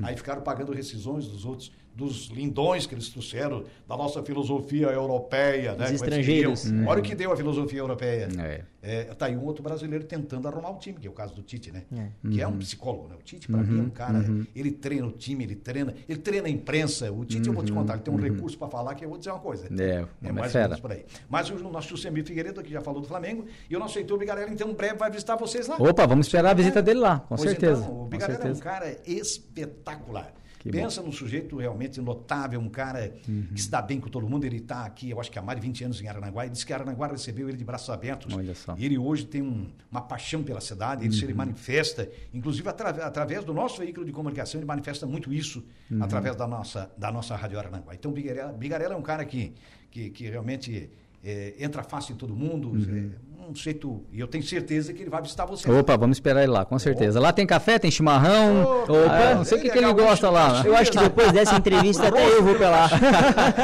Aí 0.02 0.16
ficaram 0.16 0.42
pagando 0.42 0.72
rescisões 0.72 1.28
dos 1.28 1.44
outros, 1.44 1.74
dos 1.94 2.28
lindões 2.30 2.88
que 2.88 2.96
eles 2.96 3.10
trouxeram 3.10 3.66
da 3.86 3.98
nossa 3.98 4.24
filosofia 4.24 4.88
europeia, 4.88 5.74
né? 5.76 5.78
Os 5.78 5.78
como 5.78 5.88
eles 5.90 6.02
estrangeiros. 6.02 6.72
Olha 6.88 7.00
o 7.00 7.04
que 7.04 7.14
deu 7.14 7.34
a 7.34 7.36
filosofia 7.36 7.80
europeia. 7.80 8.30
É. 8.40 8.62
É, 8.82 9.04
tá 9.04 9.26
aí 9.26 9.36
um 9.36 9.44
outro 9.44 9.62
brasileiro 9.62 10.06
tentando 10.06 10.48
arrumar 10.48 10.70
o 10.72 10.78
time, 10.78 10.98
que 10.98 11.08
é 11.08 11.10
o 11.10 11.14
caso 11.14 11.36
do 11.36 11.42
Tite, 11.42 11.72
né? 11.72 11.84
É. 11.92 12.30
Que 12.30 12.42
é 12.42 12.48
um 12.48 12.58
psicólogo, 12.58 13.10
né? 13.10 13.16
O 13.20 13.24
Tite, 13.24 13.48
para 13.48 13.62
mim, 13.62 13.80
é 13.80 13.82
um 13.82 13.90
cara. 13.90 14.24
Ele 14.56 14.72
treina 14.72 15.06
o 15.08 15.12
time, 15.12 15.44
ele 15.44 15.56
treina, 15.56 15.94
ele 16.08 16.20
treina 16.20 16.48
a 16.48 16.50
imprensa. 16.50 17.12
O 17.12 17.26
Tite, 17.26 17.48
eu 17.48 17.54
vou 17.54 17.64
te 17.64 17.72
contar, 17.72 17.94
ele 17.96 18.04
tem 18.04 18.14
um 18.14 18.18
recurso 18.18 18.58
para 18.58 18.70
falar 18.70 18.96
que 18.96 19.04
eu 19.04 19.10
vou 19.10 19.18
dizer 19.18 19.32
uma 19.32 19.40
coisa. 19.40 19.68
É, 19.68 20.06
é 20.24 20.30
é 20.30 20.32
mais 20.32 20.48
ou 20.48 20.52
fera. 20.52 20.68
menos 20.70 20.80
por 20.80 20.92
aí. 20.92 21.06
Mas 21.30 21.50
o 21.50 21.70
nosso 21.70 21.90
Jusemir 21.90 22.26
Figueiredo 22.26 22.60
aqui 22.62 22.72
já 22.72 22.82
falou 22.82 23.02
do 23.02 23.08
Flamengo, 23.08 23.46
e 23.70 23.76
o 23.76 23.80
nosso 23.80 23.98
Heitor 24.00 24.18
Bigarella, 24.18 24.52
então, 24.52 24.70
em 24.70 24.74
breve 24.74 24.96
vai 24.96 25.12
visitar 25.12 25.36
vocês 25.36 25.68
lá. 25.68 25.76
Opa, 25.78 26.06
vamos 26.06 26.28
esperar 26.28 26.52
a 26.52 26.54
visita 26.54 26.82
dele 26.82 27.00
lá, 27.00 27.20
com 27.20 27.36
Pois 27.36 27.50
certeza. 27.50 27.82
então, 27.82 28.02
o 28.04 28.06
Bigarella 28.06 28.46
é 28.48 28.52
um 28.52 28.60
cara 28.60 28.98
espetacular. 29.06 30.34
Que 30.60 30.70
Pensa 30.70 31.02
num 31.02 31.12
sujeito 31.12 31.56
realmente 31.56 32.02
notável, 32.02 32.60
um 32.60 32.68
cara 32.68 33.14
Uhum. 33.28 33.48
que 33.56 33.62
se 33.62 33.72
dá 33.72 33.82
bem 33.82 33.98
com 34.00 34.10
todo 34.10 34.28
mundo. 34.30 34.44
Ele 34.44 34.58
está 34.58 34.86
aqui, 34.86 35.10
eu 35.10 35.20
acho 35.20 35.32
que 35.32 35.40
há 35.40 35.42
mais 35.42 35.58
de 35.60 35.66
20 35.66 35.86
anos 35.86 36.02
em 36.02 36.08
Aranaguá, 36.10 36.46
e 36.46 36.50
disse 36.50 36.66
que 36.66 36.74
Aranaguá 36.74 37.08
recebeu 37.08 37.48
ele 37.48 37.58
de 37.58 37.64
braços 37.64 37.90
abertos. 37.90 38.34
Olha 38.36 38.54
só. 38.54 38.76
E 38.78 38.86
ele 38.86 38.98
hoje 38.98 39.26
tem 39.26 39.42
um- 39.42 39.68
uma 39.90 40.02
paixão 40.02 40.44
pela 40.44 40.60
cidade, 40.60 41.06
ele 41.06 41.14
se 41.14 41.24
ele 41.24 41.34
manifesta, 41.34 42.10
inclusive 42.34 42.68
atra- 42.68 42.90
através 43.06 43.44
do 43.46 43.54
nosso 43.54 43.80
veículo 43.80 44.06
de 44.06 44.12
comunicação, 44.12 44.60
ele 44.60 44.68
manifesta 44.68 45.08
muito 45.08 45.32
isso 45.34 45.64
através 46.02 46.36
da 46.36 46.46
nossa, 46.46 46.92
da 46.98 47.10
nossa 47.12 47.36
Rádio 47.38 47.58
Aranaguá. 47.58 47.96
Então, 47.96 48.12
Bigarella, 48.12 48.52
Bigarella 48.52 48.94
é 48.96 48.98
um 48.98 49.02
cara 49.02 49.24
que, 49.24 49.54
que, 49.90 50.10
que 50.10 50.26
realmente 50.30 50.90
é, 51.24 51.54
entra 51.60 51.84
fácil 51.84 52.14
em 52.14 52.18
todo 52.18 52.34
mundo, 52.36 52.72
é 52.78 53.10
um 53.50 53.56
jeito, 53.56 54.06
e 54.12 54.20
eu 54.20 54.28
tenho 54.28 54.44
certeza 54.44 54.94
que 54.94 55.02
ele 55.02 55.10
vai 55.10 55.22
visitar 55.22 55.46
você. 55.46 55.70
Opa, 55.70 55.98
vamos 55.98 56.18
esperar 56.18 56.44
ele 56.44 56.52
lá, 56.52 56.64
com 56.66 56.78
certeza. 56.78 57.20
Lá 57.20 57.34
tem 57.34 57.46
café, 57.48 57.80
tem 57.80 57.90
chimarrão. 57.90 58.64
Opa, 58.84 58.92
Opa, 58.94 59.36
não 59.36 59.44
sei 59.44 59.58
o 59.58 59.62
que, 59.62 59.68
ele 59.68 59.74
que 59.74 59.78
ele 59.80 59.88
é 59.88 59.94
gosta 59.94 60.30
lá. 60.30 60.62
Eu 60.66 60.76
acho 60.76 60.92
que 60.92 60.98
depois 61.00 61.32
dessa 61.32 61.56
entrevista 61.56 62.08
até 62.08 62.28
eu 62.28 62.44
vou 62.44 62.56
pra 62.56 62.70
lá. 62.70 62.90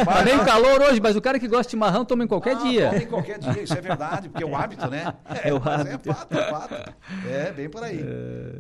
Tá 0.05 0.23
nem 0.23 0.37
calor 0.43 0.81
hoje, 0.81 0.99
mas 1.01 1.15
o 1.15 1.21
cara 1.21 1.39
que 1.39 1.47
gosta 1.47 1.63
de 1.65 1.71
chimarrão 1.71 2.05
toma 2.05 2.23
em 2.23 2.27
qualquer 2.27 2.55
Ah, 2.55 2.59
dia. 2.63 2.89
toma 2.89 3.03
em 3.03 3.07
qualquer 3.07 3.39
dia, 3.39 3.61
isso 3.63 3.73
é 3.73 3.81
verdade, 3.81 4.29
porque 4.29 4.43
é 4.43 4.47
o 4.47 4.55
hábito, 4.55 4.89
né? 4.89 5.13
É 5.43 5.53
o 5.53 5.61
mas 5.63 5.81
hábito. 5.81 6.09
É 6.09 6.13
fato, 6.13 6.37
é 6.37 6.49
fato. 6.49 6.93
É, 7.29 7.51
bem 7.51 7.69
por 7.69 7.83
aí. 7.83 7.99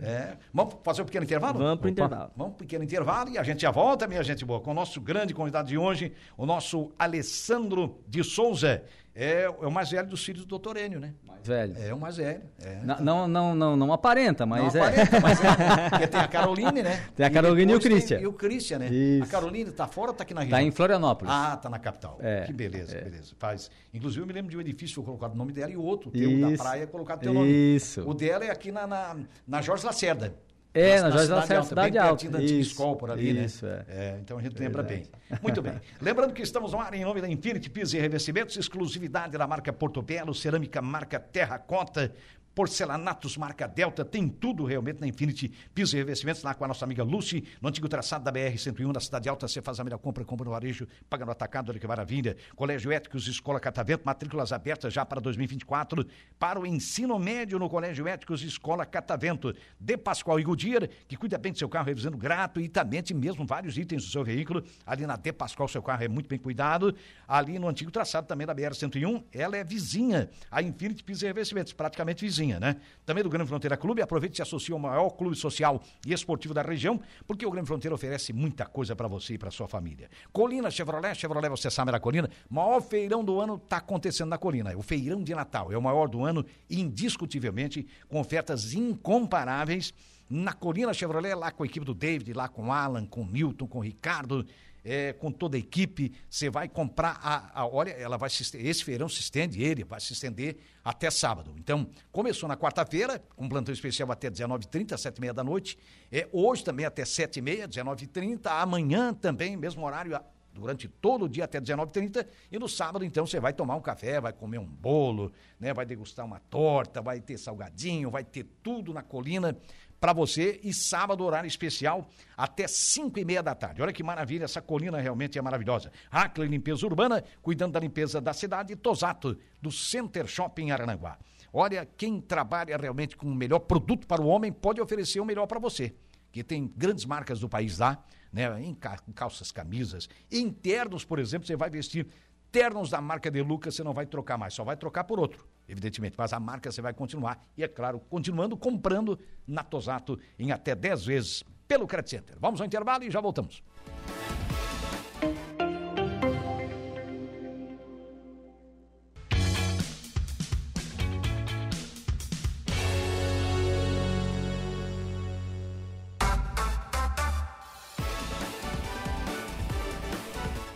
É. 0.03 0.33
Vamos 0.53 0.75
fazer 0.83 1.01
um 1.01 1.05
pequeno 1.05 1.23
intervalo? 1.25 1.57
Vamos 1.59 1.79
pro 1.79 1.89
intervalo. 1.89 2.31
Vamos 2.35 2.53
pro 2.53 2.65
pequeno 2.65 2.83
intervalo 2.83 3.29
e 3.29 3.37
a 3.37 3.43
gente 3.43 3.61
já 3.61 3.71
volta, 3.71 4.07
minha 4.07 4.23
gente 4.23 4.43
boa, 4.45 4.59
com 4.59 4.71
o 4.71 4.73
nosso 4.73 4.99
grande 5.01 5.33
convidado 5.33 5.67
de 5.67 5.77
hoje, 5.77 6.11
o 6.37 6.45
nosso 6.45 6.91
Alessandro 6.99 7.97
de 8.07 8.23
Souza. 8.23 8.83
É, 9.17 9.43
é 9.43 9.49
o 9.49 9.71
mais 9.71 9.89
velho 9.89 10.09
dos 10.09 10.25
filhos 10.25 10.41
do 10.43 10.47
doutor 10.49 10.75
Enio, 10.75 10.99
né? 10.99 11.13
Mais 11.25 11.47
velho. 11.47 11.73
É 11.79 11.93
o 11.93 11.97
mais 11.97 12.17
velho. 12.17 12.41
É. 12.61 12.81
Não, 12.83 12.99
não, 12.99 13.27
não, 13.29 13.55
não, 13.55 13.77
não 13.77 13.93
aparenta, 13.93 14.45
mas 14.45 14.73
Não 14.73 14.81
é. 14.81 14.87
aparenta, 14.87 15.19
mas 15.21 15.39
é. 15.41 15.47
Porque 15.89 16.07
tem 16.07 16.19
a 16.19 16.27
Caroline, 16.27 16.83
né? 16.83 17.05
Tem 17.15 17.25
a 17.25 17.29
Caroline 17.29 17.71
e 17.71 17.75
o 17.75 17.79
depois 17.79 17.83
tem- 17.83 17.91
Christian. 17.93 18.19
E 18.19 18.27
o 18.27 18.33
Christian, 18.33 18.79
né? 18.79 18.89
Isso. 18.89 19.23
A 19.23 19.27
Caroline 19.27 19.71
tá 19.71 19.87
fora 19.87 20.11
ou 20.11 20.13
tá 20.17 20.23
aqui 20.23 20.33
na 20.33 20.41
região? 20.41 20.59
Tá 20.59 20.63
em 20.63 20.69
Florianópolis. 20.71 21.33
Ah, 21.33 21.55
tá 21.55 21.69
na 21.69 21.79
capital. 21.79 22.17
É, 22.19 22.41
que 22.43 22.51
beleza, 22.51 22.97
é. 22.97 23.01
beleza. 23.05 23.33
Faz. 23.39 23.71
Inclusive, 23.93 24.21
eu 24.21 24.27
me 24.27 24.33
lembro 24.33 24.51
de 24.51 24.57
um 24.57 24.59
edifício 24.61 24.95
que 25.01 25.05
foi 25.05 25.05
colocado 25.05 25.33
o 25.33 25.37
nome 25.37 25.53
dela 25.53 25.71
e 25.71 25.77
outro, 25.77 26.09
o 26.09 26.11
teu 26.11 26.51
da 26.51 26.57
praia, 26.57 26.83
é 26.83 26.85
colocado 26.85 27.19
o 27.19 27.23
teu 27.23 27.33
nome. 27.33 27.49
Isso. 27.49 28.01
O 28.05 28.13
dela 28.13 28.43
é 28.43 28.51
aqui 28.51 28.69
na, 28.69 28.85
na, 28.85 29.15
na 29.47 29.61
Jorge 29.61 29.85
Lacerda. 29.85 30.35
É, 30.75 31.01
na 31.01 31.09
Jorge 31.09 31.31
Lacerda, 31.31 31.61
bem 31.61 31.69
Cidade 31.69 31.97
Alta. 31.97 32.09
pertinho 32.09 32.31
da 32.33 32.39
antiga 32.39 32.59
escola 32.59 32.95
por 32.97 33.09
ali, 33.09 33.31
né? 33.31 33.45
isso, 33.45 33.65
é. 33.65 34.17
Então 34.21 34.37
a 34.37 34.41
gente 34.41 34.59
lembra 34.59 34.83
bem. 34.83 35.05
Muito 35.41 35.61
bem. 35.61 35.79
Lembrando 36.01 36.33
que 36.33 36.41
estamos 36.41 36.73
no 36.73 36.79
ar 36.79 36.93
em 36.93 37.05
nome 37.05 37.21
da 37.21 37.29
Infinity 37.29 37.69
Pisos 37.69 37.93
e 37.93 37.99
Revestimentos, 37.99 38.57
exclusividade 38.57 39.37
da 39.37 39.47
marca 39.47 39.71
Porto 39.71 40.01
Belo, 40.01 40.33
cerâmica 40.35 40.81
marca 40.81 41.17
Terracota, 41.17 42.13
porcelanatos 42.55 43.35
marca 43.35 43.67
Delta, 43.67 44.05
tem 44.05 44.29
tudo 44.29 44.63
realmente 44.63 45.01
na 45.01 45.07
Infinity 45.07 45.51
Pisos 45.73 45.93
e 45.93 45.97
Revestimentos, 45.97 46.41
lá 46.41 46.53
com 46.53 46.63
a 46.63 46.67
nossa 46.69 46.85
amiga 46.85 47.03
Lucy, 47.03 47.43
no 47.61 47.67
antigo 47.67 47.89
traçado 47.89 48.23
da 48.23 48.31
BR-101, 48.31 48.93
na 48.93 48.99
Cidade 49.01 49.27
Alta, 49.27 49.45
você 49.45 49.61
faz 49.61 49.77
a 49.77 49.83
melhor 49.83 49.97
compra, 49.97 50.23
compra 50.23 50.45
no 50.45 50.51
varejo, 50.51 50.87
paga 51.09 51.25
no 51.25 51.31
atacado, 51.31 51.69
olha 51.69 51.79
que 51.79 51.85
maravilha. 51.85 52.37
Colégio 52.55 52.93
Éticos, 52.93 53.27
Escola 53.27 53.59
Catavento, 53.59 54.05
matrículas 54.05 54.53
abertas 54.53 54.93
já 54.93 55.05
para 55.05 55.19
2024, 55.19 56.07
para 56.39 56.57
o 56.57 56.65
ensino 56.65 57.19
médio 57.19 57.59
no 57.59 57.69
Colégio 57.69 58.07
Éticos, 58.07 58.41
Escola 58.41 58.85
Catavento. 58.85 59.53
De 59.77 59.97
Pascoal 59.97 60.39
e 60.39 60.43
Goodyear, 60.43 60.87
que 61.07 61.17
cuida 61.17 61.37
bem 61.37 61.51
do 61.51 61.57
seu 61.57 61.67
carro, 61.67 61.87
revisando 61.87 62.17
gratuitamente 62.17 63.13
mesmo 63.13 63.45
vários 63.45 63.77
itens 63.77 64.05
do 64.05 64.11
seu 64.11 64.23
veículo. 64.23 64.63
Ali 64.85 65.05
na 65.05 65.17
De 65.17 65.33
Pascoal, 65.33 65.67
seu 65.67 65.83
carro 65.83 66.03
é 66.03 66.07
muito 66.07 66.29
bem 66.29 66.39
cuidado. 66.39 66.95
Ali 67.27 67.59
no 67.59 67.67
antigo 67.67 67.91
traçado 67.91 68.27
também 68.27 68.47
da 68.47 68.55
BR-101, 68.55 69.25
ela 69.33 69.57
é 69.57 69.63
vizinha. 69.63 70.29
A 70.49 70.61
Infinity 70.61 71.03
Pisos 71.03 71.23
e 71.23 71.25
Revestimentos, 71.25 71.73
praticamente 71.73 72.23
vizinha. 72.23 72.44
Né? 72.53 72.75
Também 73.05 73.23
do 73.23 73.29
Grande 73.29 73.47
Fronteira 73.47 73.75
Clube. 73.75 74.01
Aproveite 74.01 74.33
e 74.33 74.37
se 74.37 74.41
associe 74.41 74.73
ao 74.73 74.79
maior 74.79 75.09
clube 75.11 75.35
social 75.35 75.81
e 76.05 76.13
esportivo 76.13 76.53
da 76.53 76.61
região, 76.61 76.99
porque 77.25 77.45
o 77.45 77.51
Grande 77.51 77.67
Fronteira 77.67 77.95
oferece 77.95 78.31
muita 78.31 78.65
coisa 78.65 78.95
para 78.95 79.07
você 79.07 79.33
e 79.33 79.37
para 79.37 79.51
sua 79.51 79.67
família. 79.67 80.09
Colina 80.31 80.69
Chevrolet, 80.69 81.15
Chevrolet 81.15 81.49
você 81.49 81.69
sabe 81.69 81.91
da 81.91 81.99
Colina, 81.99 82.29
maior 82.49 82.81
feirão 82.81 83.23
do 83.23 83.39
ano 83.39 83.55
está 83.55 83.77
acontecendo 83.77 84.29
na 84.29 84.37
Colina. 84.37 84.75
O 84.77 84.81
feirão 84.81 85.23
de 85.23 85.33
Natal 85.33 85.71
é 85.71 85.77
o 85.77 85.81
maior 85.81 86.07
do 86.07 86.23
ano, 86.23 86.45
indiscutivelmente, 86.69 87.87
com 88.07 88.19
ofertas 88.19 88.73
incomparáveis 88.73 89.93
na 90.29 90.53
Colina 90.53 90.93
Chevrolet, 90.93 91.35
lá 91.35 91.51
com 91.51 91.63
a 91.63 91.65
equipe 91.65 91.85
do 91.85 91.93
David, 91.93 92.33
lá 92.33 92.47
com 92.47 92.67
o 92.67 92.71
Alan, 92.71 93.05
com 93.05 93.21
o 93.21 93.25
Milton, 93.25 93.67
com 93.67 93.77
o 93.77 93.81
Ricardo, 93.81 94.45
é, 94.85 95.11
com 95.13 95.31
toda 95.31 95.57
a 95.57 95.59
equipe. 95.59 96.13
Você 96.29 96.49
vai 96.49 96.69
comprar 96.69 97.19
a, 97.21 97.61
a. 97.61 97.67
Olha, 97.67 97.89
ela 97.91 98.15
vai 98.15 98.29
se, 98.29 98.43
esse 98.57 98.83
feirão 98.83 99.09
se 99.09 99.19
estende, 99.19 99.61
ele 99.61 99.83
vai 99.83 99.99
se 99.99 100.13
estender 100.13 100.57
até 100.83 101.09
sábado. 101.09 101.53
Então, 101.57 101.89
começou 102.11 102.47
na 102.47 102.55
quarta-feira, 102.55 103.21
com 103.35 103.45
um 103.45 103.49
plantão 103.49 103.73
especial 103.73 104.11
até 104.11 104.29
19h30, 104.29 104.89
7h30 104.89 105.33
da 105.33 105.43
noite. 105.43 105.77
É, 106.11 106.29
hoje 106.31 106.63
também 106.63 106.85
até 106.85 107.03
7h30, 107.03 107.67
19h30. 107.67 108.45
Amanhã 108.45 109.13
também, 109.13 109.57
mesmo 109.57 109.83
horário, 109.83 110.17
durante 110.55 110.87
todo 110.87 111.25
o 111.25 111.29
dia 111.29 111.43
até 111.43 111.59
19h30 111.59 112.25
e 112.51 112.57
no 112.57 112.67
sábado 112.67 113.03
então 113.03 113.25
você 113.25 113.39
vai 113.39 113.53
tomar 113.53 113.75
um 113.75 113.81
café, 113.81 114.21
vai 114.21 114.31
comer 114.31 114.57
um 114.57 114.65
bolo, 114.65 115.31
né, 115.59 115.73
vai 115.73 115.85
degustar 115.85 116.25
uma 116.25 116.39
torta, 116.39 117.01
vai 117.01 117.19
ter 117.19 117.37
salgadinho, 117.37 118.09
vai 118.09 118.23
ter 118.23 118.45
tudo 118.63 118.93
na 118.93 119.03
colina 119.03 119.55
para 119.99 120.13
você 120.13 120.59
e 120.63 120.73
sábado 120.73 121.23
horário 121.23 121.47
especial 121.47 122.07
até 122.37 122.67
5 122.67 123.19
e 123.19 123.25
meia 123.25 123.41
da 123.41 123.55
tarde. 123.55 123.81
Olha 123.81 123.93
que 123.93 124.03
maravilha, 124.03 124.45
essa 124.45 124.61
colina 124.61 124.99
realmente 124.99 125.37
é 125.37 125.41
maravilhosa. 125.41 125.91
Hackley 126.09 126.47
Limpeza 126.47 126.85
Urbana, 126.85 127.23
cuidando 127.41 127.73
da 127.73 127.79
limpeza 127.79 128.21
da 128.21 128.33
cidade, 128.33 128.75
Tosato, 128.75 129.37
do 129.61 129.71
Center 129.71 130.27
Shopping 130.27 130.71
Arananguá. 130.71 131.17
Olha, 131.51 131.85
quem 131.85 132.19
trabalha 132.19 132.77
realmente 132.77 133.15
com 133.15 133.27
o 133.27 133.35
melhor 133.35 133.59
produto 133.59 134.05
para 134.05 134.21
o 134.21 134.27
homem 134.27 134.51
pode 134.51 134.81
oferecer 134.81 135.19
o 135.19 135.25
melhor 135.25 135.47
para 135.47 135.59
você. 135.59 135.93
Que 136.31 136.43
tem 136.43 136.71
grandes 136.75 137.05
marcas 137.05 137.39
do 137.39 137.47
país 137.47 137.79
lá, 137.79 138.03
né? 138.35 138.61
Em 138.61 138.75
calças, 138.75 139.49
camisas, 139.49 140.09
em 140.29 140.51
ternos, 140.51 141.05
por 141.05 141.19
exemplo, 141.19 141.47
você 141.47 141.55
vai 141.55 141.69
vestir 141.69 142.05
ternos 142.51 142.89
da 142.89 142.99
marca 142.99 143.31
De 143.31 143.41
Lucas, 143.41 143.75
você 143.75 143.83
não 143.83 143.93
vai 143.93 144.05
trocar 144.05 144.37
mais, 144.37 144.53
só 144.53 144.63
vai 144.63 144.75
trocar 144.75 145.05
por 145.05 145.19
outro 145.19 145.47
evidentemente, 145.67 146.15
mas 146.15 146.31
a 146.31 146.39
marca 146.39 146.71
você 146.71 146.81
vai 146.81 146.93
continuar 146.93 147.43
e, 147.57 147.63
é 147.63 147.67
claro, 147.67 147.99
continuando 147.99 148.55
comprando 148.55 149.19
na 149.47 149.63
Tosato 149.63 150.19
em 150.37 150.51
até 150.51 150.75
10 150.75 151.05
vezes 151.05 151.43
pelo 151.67 151.87
Credit 151.87 152.09
Center. 152.09 152.37
Vamos 152.39 152.61
ao 152.61 152.67
intervalo 152.67 153.03
e 153.03 153.09
já 153.09 153.19
voltamos. 153.19 153.63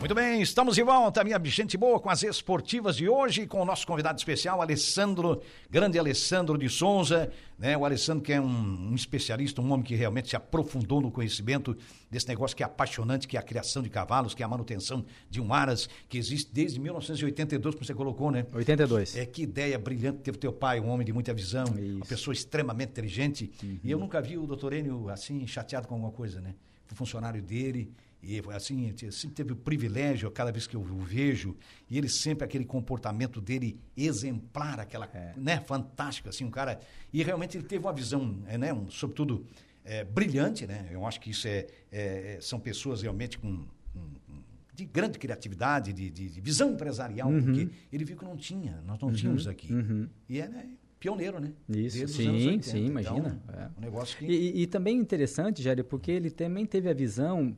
Muito 0.10 0.19
bem, 0.19 0.41
estamos 0.41 0.74
de 0.74 0.82
volta, 0.82 1.24
minha 1.24 1.39
gente 1.43 1.78
boa, 1.78 2.00
com 2.00 2.10
as 2.10 2.24
esportivas 2.24 2.95
de 2.95 3.08
hoje, 3.08 3.45
com 3.45 3.62
o 3.62 3.65
nosso 3.65 3.86
convidado 3.86 4.17
especial, 4.17 4.60
Alessandro, 4.60 5.39
grande 5.69 6.00
Alessandro 6.00 6.58
de 6.58 6.67
Souza, 6.67 7.32
né? 7.60 7.78
O 7.78 7.86
Alessandro 7.86 8.24
que 8.24 8.34
é 8.34 8.41
um, 8.41 8.89
um, 8.89 8.95
especialista, 8.95 9.62
um 9.62 9.72
homem 9.72 9.86
que 9.86 9.93
realmente 9.93 10.30
se 10.30 10.36
aprofundou 10.36 11.00
no 11.00 11.12
conhecimento 11.12 11.78
desse 12.10 12.28
negócio 12.28 12.58
que 12.58 12.63
é 12.63 12.65
apaixonante, 12.65 13.28
que 13.28 13.38
é 13.38 13.39
a 13.39 13.43
criação 13.43 13.84
de 13.84 13.89
cavalos, 13.91 14.34
que 14.34 14.41
é 14.41 14.45
a 14.48 14.50
manutenção 14.50 15.06
de 15.30 15.39
um 15.39 15.54
aras, 15.54 15.88
que 16.10 16.17
existe 16.17 16.50
desde 16.52 16.80
1982, 16.80 17.76
como 17.76 17.86
você 17.86 17.93
colocou, 17.93 18.32
né? 18.32 18.48
82. 18.52 19.15
É, 19.15 19.28
que 19.28 19.43
ideia 19.43 19.78
brilhante 19.78 20.22
teve 20.24 20.39
teu 20.39 20.52
pai, 20.52 20.80
um 20.80 20.89
homem 20.89 21.06
de 21.06 21.13
muita 21.13 21.36
visão, 21.36 21.65
Isso. 21.65 21.98
uma 21.98 22.06
pessoa 22.08 22.34
extremamente 22.34 22.89
inteligente, 22.89 23.52
uhum. 23.62 23.80
e 23.84 23.91
eu 23.91 24.00
nunca 24.00 24.19
vi 24.19 24.39
o 24.39 24.48
doutor 24.48 24.74
Enio 24.74 25.08
assim, 25.08 25.45
chateado 25.45 25.88
com 25.88 25.93
alguma 25.93 26.12
coisa, 26.12 26.41
né? 26.41 26.56
Fui 26.88 26.98
funcionário 26.98 27.39
dele, 27.39 27.93
e 28.21 28.41
assim, 28.53 28.93
sempre 29.12 29.36
teve 29.36 29.53
o 29.53 29.55
privilégio, 29.55 30.29
cada 30.29 30.51
vez 30.51 30.67
que 30.67 30.75
eu 30.75 30.82
o 30.82 30.99
vejo, 30.99 31.55
e 31.89 31.97
ele 31.97 32.10
sempre 32.10 32.43
aquele 32.43 32.65
comportamento 32.65 33.39
dele 33.39 33.79
exemplar, 33.95 34.79
aquela, 34.79 35.10
é. 35.13 35.34
né, 35.38 35.60
fantástico, 35.62 36.27
assim, 36.27 36.43
um 36.43 36.51
cara. 36.51 36.79
E 37.13 37.23
realmente 37.23 37.58
ele 37.58 37.63
teve 37.63 37.86
uma 37.86 37.93
visão, 37.93 38.43
é, 38.47 38.58
né, 38.58 38.73
um, 38.73 38.89
sobretudo, 38.89 39.45
é, 39.86 40.03
brilhante, 40.03 40.67
né? 40.67 40.88
Eu 40.91 41.05
acho 41.05 41.19
que 41.19 41.29
isso 41.32 41.47
é, 41.47 41.65
é, 41.91 42.36
é 42.36 42.41
são 42.41 42.60
pessoas 42.60 43.01
realmente 43.01 43.38
com. 43.38 43.65
de 44.75 44.86
grande 44.86 45.17
criatividade, 45.17 45.93
de, 45.93 46.10
de, 46.10 46.29
de 46.29 46.41
visão 46.41 46.71
empresarial, 46.71 47.29
uhum. 47.29 47.41
porque 47.41 47.69
ele 47.91 48.03
viu 48.03 48.17
que 48.17 48.25
não 48.25 48.36
tinha, 48.36 48.82
nós 48.86 48.99
não 48.99 49.08
uhum. 49.08 49.15
tínhamos 49.15 49.47
aqui. 49.47 49.73
Uhum. 49.73 50.08
E 50.27 50.41
é, 50.41 50.47
né, 50.47 50.69
pioneiro, 51.00 51.40
né? 51.40 51.54
Isso, 51.70 51.98
Desde 52.00 52.08
sim, 52.08 52.30
80. 52.30 52.64
sim, 52.64 52.86
imagina. 52.86 53.40
Então, 53.48 53.60
é. 53.60 53.70
um 53.78 53.82
negócio 53.82 54.18
que... 54.18 54.26
e, 54.26 54.62
e, 54.62 54.68
também 54.68 54.98
interessante, 54.98 55.64
Jair, 55.64 55.84
porque 55.84 56.12
ele 56.12 56.30
também 56.30 56.66
teve 56.66 56.90
a 56.90 56.94
visão 56.94 57.56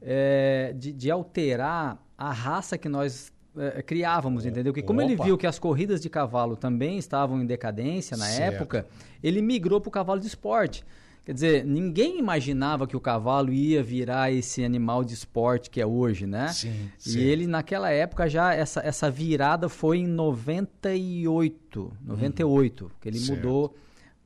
é, 0.00 0.72
de, 0.76 0.92
de, 0.92 1.10
alterar 1.10 2.00
a 2.16 2.32
raça 2.32 2.78
que 2.78 2.88
nós 2.88 3.32
é, 3.56 3.82
criávamos, 3.82 4.46
entendeu? 4.46 4.72
Que 4.72 4.82
como 4.82 5.00
Opa. 5.00 5.10
ele 5.10 5.22
viu 5.22 5.36
que 5.36 5.46
as 5.46 5.58
corridas 5.58 6.00
de 6.00 6.08
cavalo 6.08 6.56
também 6.56 6.96
estavam 6.96 7.42
em 7.42 7.46
decadência 7.46 8.16
na 8.16 8.26
certo. 8.26 8.54
época, 8.54 8.86
ele 9.22 9.42
migrou 9.42 9.80
para 9.80 9.88
o 9.88 9.92
cavalo 9.92 10.20
de 10.20 10.28
esporte. 10.28 10.84
Quer 11.24 11.32
dizer, 11.32 11.64
ninguém 11.64 12.18
imaginava 12.18 12.86
que 12.86 12.94
o 12.94 13.00
cavalo 13.00 13.50
ia 13.50 13.82
virar 13.82 14.30
esse 14.30 14.62
animal 14.62 15.02
de 15.02 15.14
esporte 15.14 15.70
que 15.70 15.80
é 15.80 15.86
hoje, 15.86 16.26
né? 16.26 16.48
Sim. 16.48 16.90
E 16.98 17.10
sim. 17.12 17.18
ele, 17.18 17.46
naquela 17.46 17.90
época, 17.90 18.28
já, 18.28 18.52
essa, 18.52 18.80
essa 18.80 19.10
virada 19.10 19.70
foi 19.70 19.98
em 19.98 20.06
98, 20.06 21.96
98, 22.02 22.84
uhum. 22.84 22.90
que 23.00 23.08
ele 23.08 23.18
certo. 23.18 23.36
mudou 23.36 23.74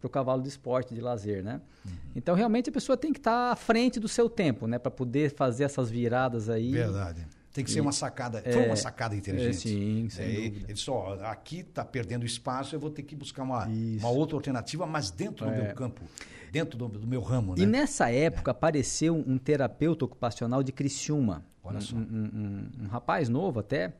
para 0.00 0.06
o 0.08 0.10
cavalo 0.10 0.42
de 0.42 0.48
esporte, 0.48 0.92
de 0.92 1.00
lazer, 1.00 1.42
né? 1.44 1.60
Uhum. 1.84 1.92
Então, 2.16 2.34
realmente, 2.34 2.68
a 2.68 2.72
pessoa 2.72 2.96
tem 2.96 3.12
que 3.12 3.20
estar 3.20 3.46
tá 3.46 3.52
à 3.52 3.56
frente 3.56 4.00
do 4.00 4.08
seu 4.08 4.28
tempo, 4.28 4.66
né? 4.66 4.76
Para 4.76 4.90
poder 4.90 5.32
fazer 5.32 5.64
essas 5.64 5.88
viradas 5.88 6.48
aí. 6.48 6.72
Verdade. 6.72 7.24
Tem 7.52 7.64
que 7.64 7.70
ser 7.70 7.80
uma 7.80 7.92
sacada. 7.92 8.42
É, 8.44 8.52
foi 8.52 8.66
uma 8.66 8.76
sacada 8.76 9.16
inteligente. 9.16 9.50
É, 9.50 9.52
sim, 9.52 10.08
sem 10.10 10.24
é, 10.24 10.46
Ele 10.46 10.76
só, 10.76 11.16
aqui 11.24 11.60
está 11.60 11.84
perdendo 11.84 12.26
espaço, 12.26 12.74
eu 12.74 12.80
vou 12.80 12.90
ter 12.90 13.02
que 13.02 13.16
buscar 13.16 13.42
uma, 13.42 13.66
uma 13.66 14.10
outra 14.10 14.36
alternativa, 14.36 14.86
mas 14.86 15.10
dentro 15.10 15.46
do 15.46 15.52
é. 15.52 15.64
meu 15.64 15.74
campo 15.74 16.02
dentro 16.50 16.78
do, 16.78 16.88
do 16.88 17.06
meu 17.06 17.20
ramo. 17.20 17.54
Né? 17.54 17.62
E 17.62 17.66
nessa 17.66 18.10
época 18.10 18.50
é. 18.50 18.52
apareceu 18.52 19.14
um 19.14 19.38
terapeuta 19.38 20.04
ocupacional 20.04 20.62
de 20.62 20.72
Criciúma, 20.72 21.44
Olha 21.62 21.80
só. 21.80 21.96
Um, 21.96 22.00
um, 22.00 22.84
um, 22.84 22.86
rapaz 22.88 23.28
novo 23.28 23.60
até, 23.60 23.94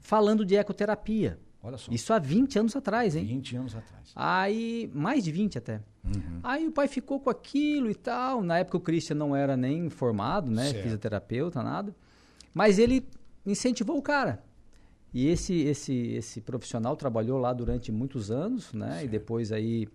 falando 0.00 0.44
de 0.44 0.56
ecoterapia. 0.56 1.38
Olha 1.62 1.76
só. 1.76 1.92
Isso 1.92 2.12
há 2.12 2.18
20 2.18 2.58
anos 2.58 2.74
atrás, 2.74 3.14
hein? 3.14 3.24
20 3.24 3.56
anos 3.56 3.76
atrás. 3.76 4.12
Aí, 4.16 4.90
mais 4.92 5.22
de 5.22 5.30
20 5.30 5.58
até. 5.58 5.80
Uhum. 6.04 6.40
Aí 6.42 6.66
o 6.66 6.72
pai 6.72 6.88
ficou 6.88 7.20
com 7.20 7.30
aquilo 7.30 7.90
e 7.90 7.94
tal. 7.94 8.42
Na 8.42 8.58
época 8.58 8.78
o 8.78 8.80
Christian 8.80 9.16
não 9.16 9.36
era 9.36 9.56
nem 9.56 9.88
formado, 9.88 10.50
né? 10.50 10.70
Certo. 10.70 10.82
Fisioterapeuta, 10.82 11.62
nada. 11.62 11.94
Mas 12.52 12.78
ele 12.78 13.06
incentivou 13.46 13.96
o 13.96 14.02
cara. 14.02 14.42
E 15.14 15.28
esse, 15.28 15.54
esse, 15.60 15.94
esse 16.14 16.40
profissional 16.40 16.96
trabalhou 16.96 17.38
lá 17.38 17.52
durante 17.52 17.92
muitos 17.92 18.30
anos, 18.30 18.72
né? 18.72 18.92
Certo. 18.92 19.04
E 19.04 19.08
depois 19.08 19.52
aí 19.52 19.86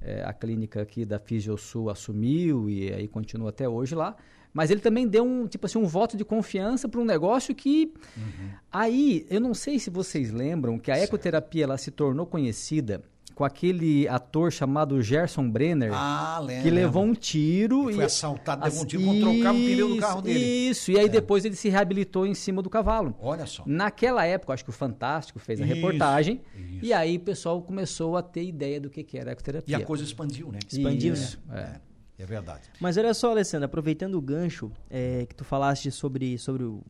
é, 0.00 0.22
a 0.24 0.32
clínica 0.32 0.82
aqui 0.82 1.04
da 1.04 1.18
Fisiosul 1.18 1.90
assumiu 1.90 2.68
e 2.70 2.92
aí 2.92 3.06
continua 3.06 3.50
até 3.50 3.68
hoje 3.68 3.94
lá. 3.94 4.16
Mas 4.52 4.70
ele 4.70 4.80
também 4.80 5.06
deu 5.06 5.24
um, 5.24 5.46
tipo 5.46 5.66
assim, 5.66 5.78
um 5.78 5.86
voto 5.86 6.16
de 6.16 6.24
confiança 6.24 6.88
para 6.88 7.00
um 7.00 7.04
negócio 7.04 7.54
que 7.54 7.92
uhum. 8.16 8.50
aí, 8.72 9.24
eu 9.30 9.40
não 9.40 9.54
sei 9.54 9.78
se 9.78 9.90
vocês 9.90 10.32
lembram 10.32 10.78
que 10.78 10.90
a 10.90 10.96
certo. 10.96 11.10
ecoterapia 11.10 11.64
ela 11.64 11.78
se 11.78 11.90
tornou 11.90 12.26
conhecida 12.26 13.02
com 13.34 13.44
aquele 13.44 14.06
ator 14.08 14.52
chamado 14.52 15.00
Gerson 15.02 15.48
Brenner, 15.48 15.90
ah, 15.92 16.40
que 16.62 16.70
levou 16.70 17.04
um 17.04 17.14
tiro 17.14 17.90
e 17.90 17.94
foi 17.94 18.04
assaltado, 18.04 18.64
levou 18.64 18.82
um 18.82 18.86
tiro 18.86 19.04
quando 19.04 19.20
trocava 19.20 19.58
o 19.58 19.60
pneu 19.60 19.88
do 19.88 19.96
carro 19.96 20.22
dele. 20.22 20.38
Isso, 20.38 20.90
e 20.90 20.98
aí 20.98 21.06
é. 21.06 21.08
depois 21.08 21.44
ele 21.44 21.56
se 21.56 21.68
reabilitou 21.68 22.26
em 22.26 22.34
cima 22.34 22.62
do 22.62 22.68
cavalo. 22.70 23.14
Olha 23.20 23.46
só. 23.46 23.62
Naquela 23.66 24.24
época, 24.24 24.52
acho 24.52 24.64
que 24.64 24.70
o 24.70 24.72
Fantástico 24.72 25.38
fez 25.38 25.60
a 25.60 25.64
isso, 25.64 25.74
reportagem 25.74 26.40
isso. 26.56 26.84
e 26.84 26.92
aí 26.92 27.16
o 27.16 27.20
pessoal 27.20 27.60
começou 27.62 28.16
a 28.16 28.22
ter 28.22 28.44
ideia 28.44 28.80
do 28.80 28.90
que, 28.90 29.02
que 29.02 29.18
era 29.18 29.30
a 29.30 29.32
ecoterapia. 29.32 29.78
E 29.78 29.82
a 29.82 29.84
coisa 29.84 30.04
expandiu, 30.04 30.50
né? 30.52 30.58
Expandiu. 30.68 31.14
Isso, 31.14 31.40
é. 31.52 31.60
é. 31.60 31.80
É 32.20 32.26
verdade. 32.26 32.68
Mas 32.78 32.98
olha 32.98 33.14
só, 33.14 33.30
Alessandra, 33.30 33.64
aproveitando 33.64 34.14
o 34.16 34.20
gancho 34.20 34.70
é, 34.90 35.24
que 35.24 35.34
tu 35.34 35.42
falaste 35.42 35.90
sobre, 35.90 36.36
sobre 36.36 36.64
o 36.64 36.82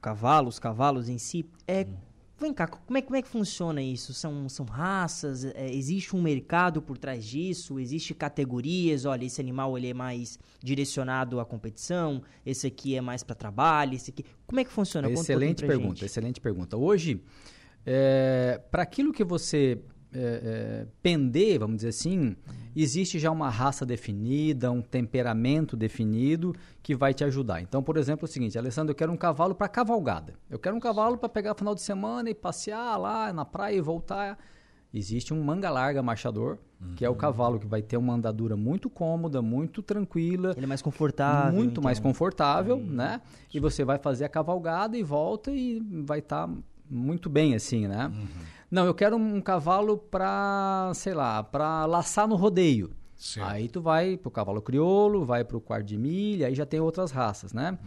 cavalo, 0.00 0.48
os 0.48 0.60
cavalos 0.60 1.08
em 1.08 1.18
si, 1.18 1.44
é 1.66 1.82
hum. 1.82 1.94
Vem 2.40 2.54
cá, 2.54 2.66
como 2.66 2.96
é, 2.96 3.02
como 3.02 3.16
é 3.16 3.20
que 3.20 3.28
funciona 3.28 3.82
isso? 3.82 4.14
São, 4.14 4.48
são 4.48 4.64
raças? 4.64 5.44
É, 5.44 5.70
existe 5.70 6.16
um 6.16 6.22
mercado 6.22 6.80
por 6.80 6.96
trás 6.96 7.22
disso? 7.22 7.78
Existe 7.78 8.14
categorias? 8.14 9.04
Olha, 9.04 9.26
esse 9.26 9.38
animal 9.42 9.76
ele 9.76 9.88
é 9.88 9.94
mais 9.94 10.38
direcionado 10.62 11.38
à 11.38 11.44
competição, 11.44 12.22
esse 12.44 12.66
aqui 12.66 12.96
é 12.96 13.00
mais 13.02 13.22
para 13.22 13.34
trabalho, 13.34 13.94
esse 13.94 14.10
aqui... 14.10 14.24
Como 14.46 14.58
é 14.58 14.64
que 14.64 14.70
funciona? 14.70 15.10
Excelente 15.10 15.66
pergunta, 15.66 15.96
gente. 15.96 16.04
excelente 16.06 16.40
pergunta. 16.40 16.78
Hoje, 16.78 17.22
é, 17.84 18.58
para 18.70 18.84
aquilo 18.84 19.12
que 19.12 19.22
você 19.22 19.78
é, 20.12 20.18
é, 20.18 20.86
pender, 21.02 21.58
vamos 21.60 21.76
dizer 21.76 21.88
assim, 21.88 22.36
existe 22.74 23.18
já 23.18 23.30
uma 23.30 23.48
raça 23.48 23.86
definida, 23.86 24.70
um 24.70 24.82
temperamento 24.82 25.76
definido 25.76 26.54
que 26.82 26.94
vai 26.94 27.14
te 27.14 27.24
ajudar. 27.24 27.60
Então, 27.60 27.82
por 27.82 27.96
exemplo, 27.96 28.26
é 28.26 28.28
o 28.28 28.32
seguinte, 28.32 28.58
Alessandro, 28.58 28.90
eu 28.92 28.96
quero 28.96 29.12
um 29.12 29.16
cavalo 29.16 29.54
para 29.54 29.68
cavalgada. 29.68 30.34
Eu 30.48 30.58
quero 30.58 30.76
um 30.76 30.80
cavalo 30.80 31.16
para 31.16 31.28
pegar 31.28 31.54
final 31.54 31.74
de 31.74 31.80
semana 31.80 32.28
e 32.28 32.34
passear 32.34 32.96
lá 32.98 33.32
na 33.32 33.44
praia 33.44 33.76
e 33.76 33.80
voltar. 33.80 34.38
Existe 34.92 35.32
um 35.32 35.40
manga 35.42 35.70
larga 35.70 36.02
marchador, 36.02 36.58
que 36.96 37.04
é 37.04 37.08
o 37.08 37.14
cavalo 37.14 37.60
que 37.60 37.66
vai 37.66 37.80
ter 37.80 37.96
uma 37.96 38.14
andadura 38.14 38.56
muito 38.56 38.90
cômoda, 38.90 39.40
muito 39.40 39.82
tranquila, 39.82 40.52
Ele 40.56 40.64
é 40.64 40.68
mais 40.68 40.82
confortável. 40.82 41.52
muito 41.52 41.72
então. 41.72 41.84
mais 41.84 42.00
confortável, 42.00 42.76
né? 42.78 43.20
E 43.54 43.60
você 43.60 43.84
vai 43.84 43.98
fazer 43.98 44.24
a 44.24 44.28
cavalgada 44.28 44.98
e 44.98 45.02
volta 45.04 45.52
e 45.52 45.80
vai 46.04 46.18
estar 46.18 46.50
muito 46.90 47.30
bem 47.30 47.54
assim, 47.54 47.86
né? 47.86 48.10
Não, 48.70 48.84
eu 48.86 48.94
quero 48.94 49.16
um 49.16 49.40
cavalo 49.40 49.98
para, 49.98 50.92
sei 50.94 51.12
lá, 51.14 51.42
para 51.42 51.86
laçar 51.86 52.28
no 52.28 52.36
rodeio. 52.36 52.92
Certo. 53.16 53.46
Aí 53.50 53.68
tu 53.68 53.82
vai 53.82 54.16
pro 54.16 54.30
cavalo 54.30 54.62
crioulo, 54.62 55.26
vai 55.26 55.44
pro 55.44 55.60
quarto 55.60 55.84
de 55.86 55.98
milha, 55.98 56.46
aí 56.46 56.54
já 56.54 56.64
tem 56.64 56.80
outras 56.80 57.10
raças, 57.10 57.52
né? 57.52 57.78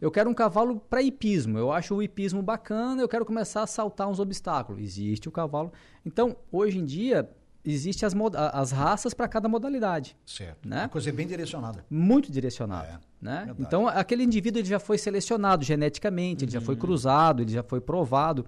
Eu 0.00 0.10
quero 0.10 0.28
um 0.28 0.34
cavalo 0.34 0.76
para 0.80 1.00
hipismo. 1.00 1.56
Eu 1.58 1.72
acho 1.72 1.94
o 1.94 2.02
hipismo 2.02 2.42
bacana, 2.42 3.00
eu 3.00 3.08
quero 3.08 3.24
começar 3.24 3.62
a 3.62 3.66
saltar 3.66 4.06
uns 4.08 4.18
obstáculos. 4.20 4.82
Existe 4.82 5.28
o 5.28 5.32
cavalo. 5.32 5.72
Então, 6.04 6.36
hoje 6.50 6.78
em 6.78 6.84
dia, 6.84 7.30
existem 7.64 8.06
as, 8.06 8.14
as 8.52 8.70
raças 8.72 9.14
para 9.14 9.28
cada 9.28 9.48
modalidade 9.48 10.16
Certo. 10.26 10.68
Né? 10.68 10.80
Uma 10.82 10.88
coisa 10.88 11.12
bem 11.12 11.26
direcionada. 11.28 11.84
muito 11.88 12.30
direcionado, 12.30 12.86
É, 12.88 12.98
né? 13.20 13.36
verdade. 13.46 13.62
Então 13.62 13.86
aquele 13.86 14.24
indivíduo 14.24 14.60
ele 14.60 14.68
já 14.68 14.80
foi 14.80 14.98
selecionado 14.98 15.64
geneticamente, 15.64 16.44
ele 16.44 16.50
já 16.50 16.58
Uhum. 16.58 16.64
foi 16.66 16.74
cruzado, 16.76 17.40
ele 17.40 17.52
já 17.52 17.62
foi 17.62 17.80
provado. 17.80 18.44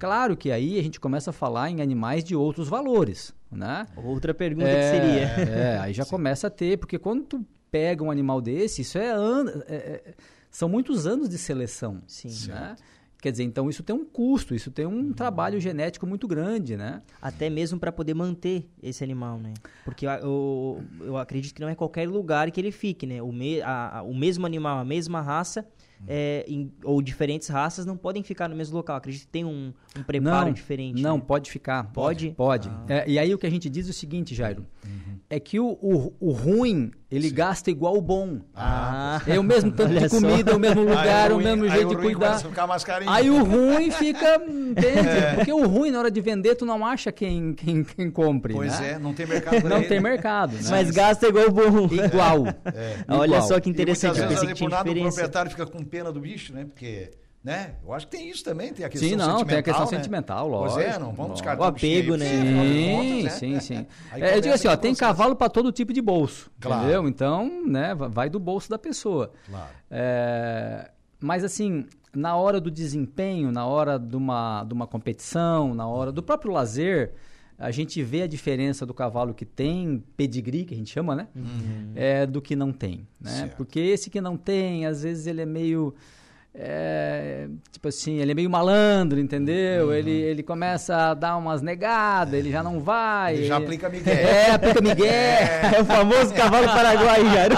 Claro 0.00 0.34
que 0.36 0.50
aí 0.50 0.78
a 0.78 0.82
gente 0.82 0.98
começa 0.98 1.28
a 1.30 1.32
falar 1.32 1.70
em 1.70 1.80
animais 1.82 2.24
de 2.24 2.34
outros 2.34 2.68
valores, 2.68 3.34
né? 3.52 3.86
Outra 3.94 4.32
pergunta 4.32 4.66
É, 4.68 4.76
que 4.76 4.82
seria. 4.96 5.20
é, 5.50 5.78
aí 5.78 5.92
já 5.92 6.04
começa 6.06 6.46
a 6.46 6.50
ter, 6.50 6.78
porque 6.78 6.98
quando 6.98 7.22
tu 7.24 7.46
pega 7.70 8.02
um 8.02 8.10
animal 8.10 8.40
desse, 8.40 8.80
isso 8.80 8.96
é, 8.96 9.10
an- 9.10 9.62
é- 9.68 9.74
é- 10.06 10.14
são 10.50 10.68
muitos 10.70 11.06
anos 11.06 11.28
de 11.28 11.36
seleção, 11.38 12.00
Sim. 12.06 12.50
né? 12.50 12.74
Quer 13.22 13.30
dizer, 13.32 13.44
então 13.44 13.68
isso 13.68 13.82
tem 13.82 13.94
um 13.94 14.02
custo, 14.06 14.54
isso 14.54 14.70
tem 14.70 14.86
um 14.86 15.12
trabalho 15.12 15.60
genético 15.60 16.06
muito 16.06 16.26
grande, 16.26 16.74
né? 16.74 17.02
Até 17.20 17.50
mesmo 17.50 17.78
para 17.78 17.92
poder 17.92 18.14
manter 18.14 18.66
esse 18.82 19.04
animal, 19.04 19.36
né? 19.38 19.52
Porque 19.84 20.06
eu, 20.06 20.82
eu 21.02 21.18
acredito 21.18 21.54
que 21.54 21.60
não 21.60 21.68
é 21.68 21.74
qualquer 21.74 22.08
lugar 22.08 22.50
que 22.50 22.58
ele 22.58 22.72
fique, 22.72 23.06
né? 23.06 23.20
O, 23.20 23.30
me, 23.30 23.60
a- 23.60 23.98
a- 23.98 24.02
o 24.02 24.14
mesmo 24.14 24.46
animal, 24.46 24.78
a 24.78 24.84
mesma 24.86 25.20
raça, 25.20 25.66
é, 26.08 26.44
em- 26.48 26.72
ou 26.84 27.00
diferentes 27.02 27.48
raças 27.48 27.84
não 27.86 27.96
podem 27.96 28.22
ficar 28.22 28.48
no 28.48 28.56
mesmo 28.56 28.76
local. 28.76 28.96
Acredito 28.96 29.22
que 29.22 29.28
tem 29.28 29.44
um, 29.44 29.72
um 29.98 30.02
preparo 30.02 30.46
não, 30.46 30.52
diferente. 30.52 31.00
Não, 31.02 31.16
né? 31.16 31.22
pode 31.26 31.50
ficar. 31.50 31.84
Pode? 31.92 32.30
Pode. 32.30 32.68
Ah. 32.68 32.84
É, 32.88 33.04
e 33.08 33.18
aí 33.18 33.34
o 33.34 33.38
que 33.38 33.46
a 33.46 33.50
gente 33.50 33.68
diz 33.68 33.86
é 33.86 33.90
o 33.90 33.94
seguinte, 33.94 34.34
Jairo. 34.34 34.66
Uhum. 34.84 35.18
É 35.32 35.38
que 35.38 35.60
o, 35.60 35.78
o, 35.80 36.12
o 36.18 36.32
ruim, 36.32 36.90
ele 37.08 37.30
gasta 37.30 37.70
igual 37.70 37.96
o 37.96 38.00
bom. 38.02 38.40
Ah, 38.52 39.22
É 39.28 39.38
o 39.38 39.44
mesmo 39.44 39.70
tanto 39.72 39.90
Olha 39.90 40.00
de 40.00 40.08
comida, 40.08 40.50
é 40.50 40.54
o 40.56 40.58
mesmo 40.58 40.80
lugar, 40.80 41.30
o 41.30 41.34
ruim- 41.36 41.44
mesmo 41.44 41.64
aí 41.64 41.70
jeito 41.70 41.86
o 41.86 41.90
de 41.90 41.96
cuidar. 42.02 42.42
Aí 43.06 43.30
o 43.30 43.44
ruim 43.44 43.90
fica. 43.92 44.42
Entende? 44.42 45.36
Porque 45.36 45.52
o 45.52 45.66
ruim, 45.68 45.92
na 45.92 46.00
hora 46.00 46.10
de 46.10 46.20
vender, 46.20 46.56
tu 46.56 46.66
não 46.66 46.84
acha 46.84 47.12
quem, 47.12 47.52
quem, 47.54 47.84
quem 47.84 48.10
compre. 48.10 48.54
Pois 48.54 48.80
né? 48.80 48.92
é, 48.92 48.98
não 48.98 49.14
tem 49.14 49.24
mercado 49.26 49.68
Não 49.68 49.76
ele. 49.78 49.86
tem 49.86 50.00
mercado. 50.00 50.52
Né? 50.54 50.62
mas 50.68 50.90
gasta 50.90 51.28
igual 51.28 51.46
o 51.46 51.50
bom. 51.52 51.88
Igual. 51.94 52.44
Olha 53.08 53.26
Igual. 53.36 53.42
só 53.42 53.60
que 53.60 53.68
E 53.68 53.72
interessante, 53.72 54.18
eu 54.18 54.24
muitas 54.26 54.40
vezes, 54.44 54.58
por 54.58 54.70
nada, 54.70 54.90
o 54.90 54.94
proprietário 54.94 55.50
fica 55.50 55.66
com 55.66 55.84
pena 55.90 56.12
do 56.12 56.20
bicho, 56.20 56.52
né? 56.54 56.64
Porque, 56.64 57.10
né? 57.42 57.74
Eu 57.84 57.92
acho 57.92 58.06
que 58.06 58.16
tem 58.16 58.30
isso 58.30 58.42
também, 58.44 58.72
tem 58.72 58.84
a 58.84 58.88
questão 58.88 59.08
Sim, 59.08 59.16
não, 59.16 59.24
sentimental, 59.38 59.46
tem 59.48 59.58
a 59.58 59.62
questão 59.62 59.84
né? 59.84 59.90
sentimental, 59.90 60.48
Pois 60.50 60.72
lógico. 60.74 60.94
é, 60.94 60.98
não 60.98 61.12
vamos 61.12 61.32
descartar 61.34 61.62
O 61.62 61.66
apego, 61.66 62.16
né? 62.16 62.26
de 62.26 62.30
Sim, 62.36 62.94
contas, 62.94 63.22
né? 63.24 63.30
sim, 63.30 63.60
sim. 63.60 63.86
É, 64.12 64.36
eu 64.36 64.40
digo 64.40 64.54
assim, 64.54 64.68
ó, 64.68 64.76
tem 64.76 64.92
processo. 64.92 65.00
cavalo 65.00 65.36
para 65.36 65.48
todo 65.50 65.70
tipo 65.72 65.92
de 65.92 66.00
bolso, 66.00 66.50
Claro. 66.60 66.82
entendeu? 66.82 67.08
Então, 67.08 67.66
né, 67.66 67.94
va- 67.94 68.08
vai 68.08 68.30
do 68.30 68.38
bolso 68.38 68.70
da 68.70 68.78
pessoa. 68.78 69.32
Claro. 69.48 69.70
É, 69.90 70.90
mas 71.20 71.44
assim, 71.44 71.86
na 72.14 72.36
hora 72.36 72.60
do 72.60 72.70
desempenho, 72.70 73.50
na 73.52 73.66
hora 73.66 73.98
de 73.98 74.16
uma, 74.16 74.64
de 74.64 74.72
uma 74.74 74.86
competição, 74.86 75.74
na 75.74 75.86
hora 75.86 76.10
do 76.12 76.22
próprio 76.22 76.52
lazer, 76.52 77.12
a 77.60 77.70
gente 77.70 78.02
vê 78.02 78.22
a 78.22 78.26
diferença 78.26 78.86
do 78.86 78.94
cavalo 78.94 79.34
que 79.34 79.44
tem 79.44 80.02
pedigree, 80.16 80.64
que 80.64 80.74
a 80.74 80.76
gente 80.76 80.90
chama, 80.90 81.14
né? 81.14 81.28
É, 81.94 82.26
do 82.26 82.40
que 82.40 82.56
não 82.56 82.72
tem, 82.72 83.06
né? 83.20 83.30
Certo. 83.30 83.56
Porque 83.56 83.78
esse 83.78 84.08
que 84.08 84.20
não 84.20 84.36
tem, 84.36 84.86
às 84.86 85.02
vezes 85.02 85.26
ele 85.26 85.42
é 85.42 85.46
meio... 85.46 85.94
é, 86.54 87.46
tipo 87.70 87.86
assim, 87.86 88.18
ele 88.18 88.32
é 88.32 88.34
meio 88.34 88.50
malandro, 88.50 89.20
entendeu? 89.20 89.86
Uhum. 89.86 89.92
Ele, 89.92 90.10
ele 90.10 90.42
começa 90.42 90.96
a 90.96 91.14
dar 91.14 91.36
umas 91.36 91.62
negadas, 91.62 92.34
ele 92.34 92.50
já 92.50 92.62
não 92.62 92.80
vai. 92.80 93.36
Ele 93.36 93.46
já 93.46 93.58
aplica 93.58 93.88
Miguel. 93.88 94.14
É, 94.14 94.50
aplica 94.50 94.80
Miguel. 94.80 95.10
É 95.10 95.80
o 95.80 95.84
famoso 95.84 96.34
cavalo 96.34 96.66
paraguai, 96.66 97.22
cara. 97.22 97.54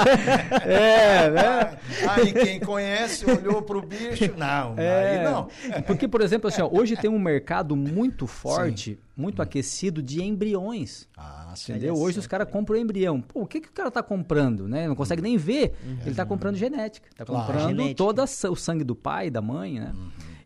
É, 0.66 1.30
né? 1.30 1.78
Aí 2.08 2.32
quem 2.32 2.60
conhece 2.60 3.24
olhou 3.28 3.62
pro 3.62 3.80
bicho, 3.80 4.32
não, 4.36 4.74
É, 4.76 5.18
aí 5.18 5.24
não. 5.24 5.48
Porque, 5.86 6.06
por 6.06 6.20
exemplo, 6.20 6.48
assim, 6.48 6.60
ó, 6.62 6.68
hoje 6.70 6.96
tem 6.96 7.08
um 7.10 7.18
mercado 7.18 7.74
muito 7.74 8.26
forte, 8.26 8.98
muito 9.16 9.42
aquecido 9.42 10.02
de 10.02 10.22
embriões. 10.22 11.08
Ah. 11.16 11.52
Entendeu? 11.68 11.94
Hoje 11.94 12.18
os 12.18 12.26
caras 12.26 12.48
compram 12.50 12.76
embrião. 12.78 13.20
Pô, 13.20 13.42
o 13.42 13.46
que, 13.46 13.60
que 13.60 13.68
o 13.68 13.72
cara 13.72 13.90
tá 13.90 14.02
comprando, 14.02 14.66
né? 14.66 14.88
Não 14.88 14.94
consegue 14.94 15.20
nem 15.22 15.36
ver. 15.36 15.74
Ele 16.04 16.14
tá 16.14 16.24
comprando 16.24 16.56
genética. 16.56 17.08
Tá 17.16 17.24
Claro. 17.24 17.46
comprando 17.46 17.68
Genética. 17.68 17.94
todo 17.96 18.22
o 18.22 18.56
sangue 18.56 18.84
do 18.84 18.94
pai, 18.94 19.30
da 19.30 19.42
mãe, 19.42 19.78
né? 19.80 19.94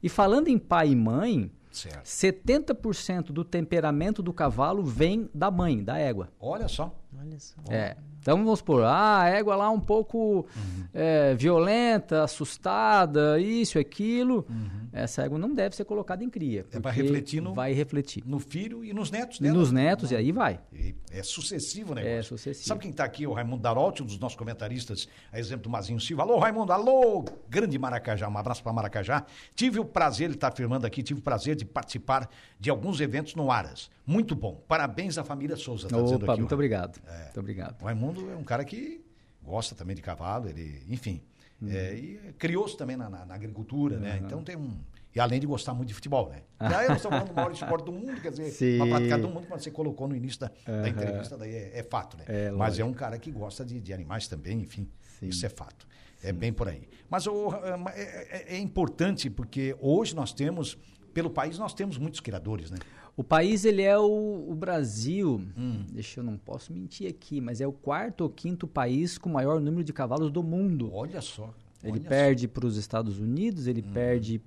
E 0.03 0.09
falando 0.09 0.49
em 0.49 0.59
pai 0.59 0.89
e 0.91 0.97
mãe, 0.97 1.51
Certo. 1.71 2.05
70% 2.07 3.33
do 3.33 3.45
temperamento 3.45 4.23
do 4.23 4.33
cavalo 4.33 4.83
vem 4.83 5.29
da 5.35 5.51
mãe, 5.51 5.85
da 5.85 5.99
égua. 5.99 6.29
Olha 6.41 6.69
só. 6.69 6.95
Olha 7.19 7.39
só. 7.39 7.57
É. 7.69 7.97
Então 8.21 8.39
vamos 8.43 8.59
supor, 8.59 8.83
ah, 8.83 9.21
a 9.23 9.29
égua 9.29 9.55
lá 9.55 9.71
um 9.71 9.79
pouco 9.79 10.47
é, 10.93 11.33
violenta, 11.35 12.25
assustada, 12.25 13.39
isso, 13.41 13.79
aquilo. 13.79 14.45
Essa 14.93 15.23
égua 15.23 15.39
não 15.39 15.55
deve 15.55 15.77
ser 15.77 15.85
colocada 15.85 16.25
em 16.25 16.31
cria. 16.31 16.65
É 16.73 16.81
porque 16.81 17.03
refletir 17.03 17.41
no- 17.41 17.55
Vai 17.55 17.73
refletir. 17.73 18.25
No 18.27 18.41
filho 18.41 18.85
e 18.85 18.93
nos 18.93 19.11
netos 19.11 19.39
dela. 19.39 19.55
Nos 19.57 19.71
netos, 19.71 20.11
e 20.11 20.17
aí 20.17 20.33
vai. 20.33 20.59
E 20.73 20.95
É 21.13 21.23
sucessivo 21.23 21.93
o 21.93 21.95
negócio. 21.95 22.17
É 22.19 22.23
sucessivo. 22.23 22.67
Sabe 22.67 22.81
quem 22.81 22.91
está 22.91 23.05
aqui? 23.05 23.27
O 23.27 23.33
Raimundo 23.33 23.63
Darotti, 23.63 24.03
um 24.03 24.07
dos 24.07 24.19
nossos 24.19 24.37
comentaristas, 24.37 25.09
a 25.33 25.39
exemplo 25.39 25.65
do 25.65 25.71
Mazinho 25.71 26.01
Silva. 26.01 26.23
Alô, 26.23 26.39
Raimundo, 26.39 26.73
alô, 26.73 27.25
grande 27.49 27.79
Maracajá, 27.79 28.29
um 28.29 28.37
abraço 28.37 28.63
para 28.63 28.73
Maracajá. 28.73 29.25
Tive 29.55 29.79
o 29.79 29.85
prazer, 29.85 30.25
ele 30.27 30.35
está 30.35 30.49
afirmando 30.49 30.87
aqui, 30.87 31.03
tive 31.03 31.21
o 31.21 31.23
prazer 31.23 31.55
de 31.55 31.65
participar 31.65 32.29
de 32.59 32.71
alguns 32.71 33.01
eventos 33.01 33.35
no 33.35 33.51
Aras. 33.53 33.89
Muito 34.07 34.35
bom. 34.37 34.63
Parabéns 34.69 35.19
à 35.19 35.25
família 35.25 35.57
Souza, 35.57 35.87
está 35.87 36.01
dizendo 36.01 36.23
Opa, 36.23 36.33
aqui. 36.33 36.41
muito 36.41 36.53
o- 36.55 36.57
obrigado. 37.07 37.25
Muito 37.25 37.39
obrigado. 37.41 37.83
O 37.83 37.85
Raimundo 37.85 38.31
é 38.31 38.37
um 38.37 38.45
cara 38.45 38.65
que 38.65 39.05
gosta 39.43 39.75
também 39.75 39.95
de 39.97 40.03
cavalo, 40.03 40.49
ele, 40.49 40.83
enfim. 40.89 41.23
é, 41.69 41.95
e 41.95 42.35
criou-se 42.39 42.77
também 42.77 42.97
na, 42.97 43.09
na- 43.09 43.25
na 43.25 43.35
agricultura, 43.35 43.99
né? 43.99 44.21
Então 44.25 44.43
tem 44.43 44.57
um. 44.57 44.77
E 45.15 45.21
além 45.21 45.41
de 45.41 45.47
gostar 45.47 45.73
muito 45.73 45.89
de 45.89 45.95
futebol, 45.95 46.29
né? 46.29 46.43
Daí 46.59 46.89
nós 46.89 46.99
estamos 46.99 47.17
falando 47.19 47.29
do 47.29 47.35
maior 47.35 47.51
esporte 47.51 47.87
do 47.87 47.93
mundo, 47.93 48.21
quer 48.21 48.31
dizer, 48.31 48.51
Sim. 48.51 48.77
uma 48.77 48.87
praticada 48.89 49.23
do 49.23 49.29
mundo, 49.31 49.47
quando 49.47 49.61
você 49.63 49.71
colocou 49.71 50.07
no 50.07 50.15
início 50.15 50.41
da, 50.41 50.51
da 50.67 50.89
entrevista, 50.91 51.39
daí 51.39 51.55
é, 51.55 51.79
é 51.79 51.83
fato, 51.83 52.19
né? 52.19 52.25
É, 52.27 52.51
Mas 52.51 52.79
é 52.79 52.85
um 52.85 52.93
cara 52.93 53.19
que 53.19 53.31
gosta 53.31 53.65
de, 53.65 53.81
de 53.81 53.95
animais 53.95 54.29
também, 54.29 54.61
enfim. 54.61 54.87
Sim. 55.19 55.29
Isso 55.29 55.47
é 55.47 55.49
fato. 55.49 55.87
É 56.23 56.33
bem 56.33 56.53
por 56.53 56.69
aí. 56.69 56.87
Mas 57.09 57.27
o, 57.27 57.51
é, 57.95 58.03
é- 58.51 58.57
é 58.57 58.59
importante 58.59 59.31
porque 59.31 59.75
hoje 59.81 60.15
nós 60.15 60.35
temos, 60.35 60.77
pelo 61.15 61.31
país, 61.31 61.57
nós 61.59 61.73
temos 61.73 61.97
muitos 61.97 62.21
criadores, 62.21 62.71
né? 62.71 62.77
O 63.17 63.25
país, 63.25 63.65
ele 63.65 63.81
é 63.83 63.97
o, 63.99 64.47
o 64.51 64.55
Brasil, 64.55 65.41
Hum. 65.57 65.85
deixa 65.91 66.21
eu 66.21 66.25
não 66.25 66.37
posso 66.37 66.73
mentir 66.73 67.09
aqui, 67.09 67.41
mas 67.41 67.61
é 67.63 67.67
o 67.67 67.73
quarto 67.73 68.21
ou 68.23 68.29
quinto 68.31 68.67
país 68.67 69.17
com 69.17 69.31
o 69.31 69.33
maior 69.33 69.59
número 69.61 69.83
de 69.83 69.93
cavalos 69.93 70.31
do 70.31 70.43
mundo. 70.43 70.91
Olha 70.93 71.21
só. 71.23 71.55
Ele 71.83 71.93
olha 71.93 72.01
perde 72.09 72.47
para 72.49 72.67
os 72.67 72.77
Estados 72.77 73.19
Unidos, 73.19 73.67
ele 73.67 73.81
perde 73.83 74.41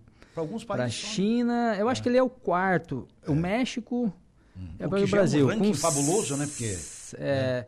Para 0.67 0.83
a 0.83 0.85
né? 0.85 0.89
China. 0.91 1.75
Eu 1.79 1.89
acho 1.89 2.03
que 2.03 2.09
ele 2.09 2.17
é 2.17 2.23
o 2.23 2.29
quarto. 2.29 3.07
O 3.27 3.33
México 3.33 4.13
é 4.77 4.85
O 4.85 4.89
o 4.89 5.07
já 5.07 5.17
é 5.17 5.19
um 5.19 5.23
Brasil. 5.23 5.47
ranking 5.47 5.71
com 5.71 5.73
fabuloso, 5.73 6.37
né? 6.37 6.45
Porque- 6.45 6.77
É, 7.17 7.17
é, 7.17 7.67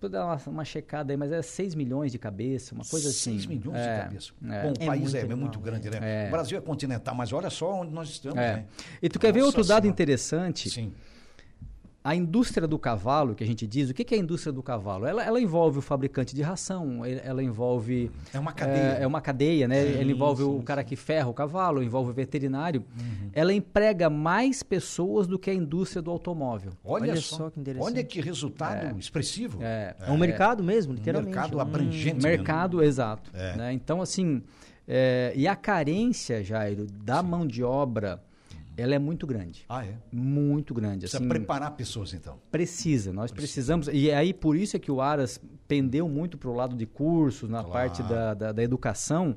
vou 0.00 0.10
dar 0.10 0.24
uma, 0.26 0.38
uma 0.48 0.64
checada 0.64 1.12
aí, 1.12 1.16
mas 1.16 1.30
é 1.30 1.40
6 1.40 1.74
milhões 1.74 2.10
de 2.10 2.18
cabeça, 2.18 2.74
uma 2.74 2.84
coisa 2.84 3.08
assim. 3.08 3.32
6 3.38 3.46
milhões 3.46 3.78
É, 3.78 3.94
de 3.96 4.02
cabeça. 4.02 4.32
é. 4.50 4.62
Bom, 4.62 4.68
o 4.70 4.82
É 4.82 4.86
país 4.86 5.02
muito 5.02 5.14
é, 5.16 5.18
é 5.18 5.22
animal, 5.22 5.38
muito 5.38 5.58
grande, 5.60 5.90
né? 5.90 5.98
É. 6.24 6.28
O 6.28 6.30
Brasil 6.32 6.58
é 6.58 6.60
continental, 6.60 7.14
mas 7.14 7.32
olha 7.32 7.48
só 7.50 7.72
onde 7.80 7.92
nós 7.92 8.08
estamos, 8.08 8.36
É. 8.38 8.56
né? 8.56 8.64
E 9.00 9.08
tu 9.08 9.18
quer 9.18 9.32
ver 9.32 9.40
Nossa 9.40 9.48
outro 9.48 9.62
dado 9.64 9.82
Senhora. 9.82 9.86
interessante? 9.88 10.70
Sim. 10.70 10.92
A 12.06 12.14
indústria 12.14 12.68
do 12.68 12.78
cavalo, 12.78 13.34
que 13.34 13.42
a 13.42 13.46
gente 13.46 13.66
diz, 13.66 13.88
o 13.88 13.94
que 13.94 14.14
é 14.14 14.18
a 14.18 14.20
indústria 14.20 14.52
do 14.52 14.62
cavalo? 14.62 15.06
Ela, 15.06 15.24
ela 15.24 15.40
envolve 15.40 15.78
o 15.78 15.80
fabricante 15.80 16.34
de 16.34 16.42
ração, 16.42 17.02
ela 17.02 17.42
envolve. 17.42 18.10
É 18.30 18.38
uma 18.38 18.52
cadeia. 18.52 18.98
É, 18.98 19.02
é 19.04 19.06
uma 19.06 19.22
cadeia, 19.22 19.66
né? 19.66 19.82
Sim, 19.86 20.00
ela 20.02 20.12
envolve 20.12 20.42
o 20.42 20.58
sim, 20.58 20.62
cara 20.64 20.84
que 20.84 20.96
ferra 20.96 21.28
o 21.30 21.32
cavalo, 21.32 21.82
envolve 21.82 22.10
o 22.10 22.12
veterinário. 22.12 22.84
Uhum. 22.94 23.30
Ela 23.32 23.54
emprega 23.54 24.10
mais 24.10 24.62
pessoas 24.62 25.26
do 25.26 25.38
que 25.38 25.48
a 25.48 25.54
indústria 25.54 26.02
do 26.02 26.10
automóvel. 26.10 26.72
Olha, 26.84 27.12
Olha 27.12 27.16
só, 27.22 27.48
que 27.48 27.58
interessante. 27.58 27.90
Olha 27.90 28.04
que 28.04 28.20
resultado 28.20 28.98
expressivo. 28.98 29.60
É, 29.62 29.96
É 29.98 30.10
um 30.10 30.18
mercado 30.18 30.62
mesmo, 30.62 30.92
literalmente. 30.92 31.34
mercado 31.34 31.56
um- 31.56 31.60
abrangente. 31.60 32.22
mercado, 32.22 32.82
exato. 32.82 33.30
É. 33.32 33.56
né? 33.56 33.72
Então, 33.72 34.02
assim, 34.02 34.42
é, 34.86 35.32
e 35.34 35.48
a 35.48 35.56
carência, 35.56 36.44
Jairo, 36.44 36.86
da 37.02 37.22
mão 37.22 37.46
de 37.46 37.64
obra 37.64 38.22
ela 38.76 38.94
é 38.94 38.98
muito 38.98 39.26
grande. 39.26 39.64
Ah, 39.68 39.84
é? 39.84 39.94
Muito 40.12 40.74
grande. 40.74 41.00
Precisa 41.00 41.18
assim, 41.18 41.28
preparar 41.28 41.70
pessoas, 41.72 42.12
então. 42.12 42.38
Precisa, 42.50 43.12
nós 43.12 43.30
precisamos. 43.30 43.88
E 43.92 44.10
aí, 44.10 44.32
por 44.34 44.56
isso 44.56 44.76
é 44.76 44.80
que 44.80 44.90
o 44.90 45.00
Aras 45.00 45.40
pendeu 45.68 46.08
muito 46.08 46.36
para 46.36 46.50
o 46.50 46.54
lado 46.54 46.76
de 46.76 46.84
cursos, 46.86 47.48
na 47.48 47.62
Claro. 47.62 47.72
parte 47.72 48.02
da, 48.02 48.34
da, 48.34 48.52
da 48.52 48.62
educação, 48.62 49.36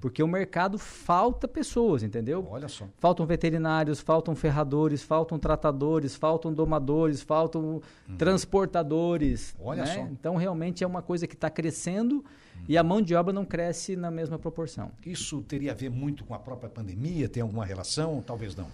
porque 0.00 0.22
o 0.22 0.28
mercado 0.28 0.78
falta 0.78 1.46
pessoas, 1.46 2.02
entendeu? 2.02 2.46
Olha 2.50 2.68
só. 2.68 2.86
Faltam 2.98 3.24
veterinários, 3.26 4.00
faltam 4.00 4.34
ferradores, 4.34 5.02
faltam 5.02 5.38
tratadores, 5.38 6.14
faltam 6.16 6.52
domadores, 6.52 7.22
faltam 7.22 7.80
transportadores. 8.16 9.54
Olha 9.60 9.84
né? 9.84 9.94
só. 9.94 10.00
Então, 10.00 10.36
realmente 10.36 10.82
é 10.82 10.86
uma 10.86 11.02
coisa 11.02 11.26
que 11.26 11.34
está 11.34 11.50
crescendo 11.50 12.24
e 12.66 12.76
a 12.78 12.82
mão 12.82 13.02
de 13.02 13.14
obra 13.14 13.32
não 13.32 13.44
cresce 13.44 13.94
na 13.96 14.10
mesma 14.10 14.38
proporção. 14.38 14.90
Isso 15.04 15.42
teria 15.42 15.72
a 15.72 15.74
ver 15.74 15.90
muito 15.90 16.24
com 16.24 16.34
a 16.34 16.38
própria 16.38 16.68
pandemia? 16.70 17.28
Tem 17.28 17.42
alguma 17.42 17.64
relação? 17.64 18.22
Talvez 18.26 18.56
não. 18.56 18.66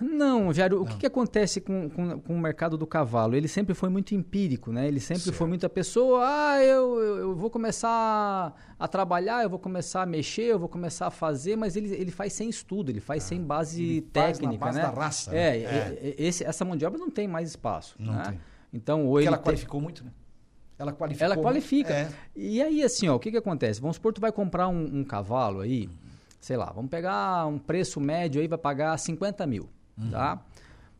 Não, 0.00 0.52
Jairo, 0.52 0.82
o 0.82 0.86
que, 0.86 0.96
que 0.96 1.06
acontece 1.06 1.60
com, 1.60 1.88
com, 1.90 2.18
com 2.18 2.34
o 2.34 2.38
mercado 2.40 2.76
do 2.76 2.86
cavalo? 2.86 3.36
Ele 3.36 3.46
sempre 3.46 3.74
foi 3.74 3.88
muito 3.88 4.14
empírico, 4.14 4.72
né? 4.72 4.88
Ele 4.88 4.98
sempre 4.98 5.22
Certo. 5.24 5.36
foi 5.36 5.46
muita 5.46 5.68
pessoa, 5.68 6.24
ah, 6.26 6.60
eu, 6.64 6.98
eu, 6.98 7.16
eu 7.18 7.34
vou 7.36 7.48
começar 7.50 8.54
a 8.78 8.88
trabalhar, 8.88 9.42
eu 9.44 9.50
vou 9.50 9.58
começar 9.58 10.02
a 10.02 10.06
mexer, 10.06 10.44
eu 10.44 10.58
vou 10.58 10.68
começar 10.68 11.06
a 11.06 11.10
fazer, 11.10 11.54
mas 11.54 11.76
ele, 11.76 11.94
ele 11.94 12.10
faz 12.10 12.32
sem 12.32 12.48
estudo, 12.48 12.90
ele 12.90 12.98
faz 13.00 13.22
sem 13.22 13.40
base 13.42 13.82
Ah, 13.82 13.84
ele 13.84 14.00
faz 14.12 14.38
na 14.40 14.48
técnica, 14.48 14.64
base 14.64 14.78
né? 14.78 14.84
da 14.84 14.90
raça, 14.90 15.30
É, 15.30 15.34
né? 15.34 15.58
é, 15.62 15.98
é, 16.08 16.14
esse, 16.18 16.42
essa 16.44 16.64
mão 16.64 16.76
de 16.76 16.84
obra 16.84 16.98
não 16.98 17.10
tem 17.10 17.28
mais 17.28 17.50
espaço, 17.50 17.94
Não 17.98 18.14
né? 18.14 18.22
tem. 18.30 18.40
Então, 18.72 19.04
ou 19.06 19.12
Porque 19.12 19.28
ela 19.28 19.36
tem- 19.36 19.44
qualificou 19.44 19.80
muito, 19.80 20.02
né? 20.02 20.10
Ela 20.78 20.92
qualificou. 20.92 21.24
ela 21.24 21.36
qualifica. 21.36 21.92
É. 21.94 22.08
E 22.34 22.60
aí, 22.62 22.82
assim, 22.82 23.08
ó, 23.08 23.14
o 23.16 23.18
que 23.20 23.30
que 23.30 23.36
acontece? 23.36 23.80
Vamos 23.80 23.96
supor, 23.96 24.12
tu 24.12 24.20
vai 24.20 24.32
comprar 24.32 24.68
um, 24.68 24.98
um 25.00 25.04
cavalo 25.04 25.60
aí, 25.60 25.88
sei 26.40 26.56
lá, 26.56 26.72
vamos 26.74 26.90
pegar 26.90 27.46
um 27.46 27.58
preço 27.58 28.00
médio 28.00 28.40
aí, 28.40 28.48
vai 28.48 28.58
pagar 28.58 28.96
50 28.98 29.46
mil, 29.46 29.68
Uhum. 29.96 30.10
tá? 30.10 30.42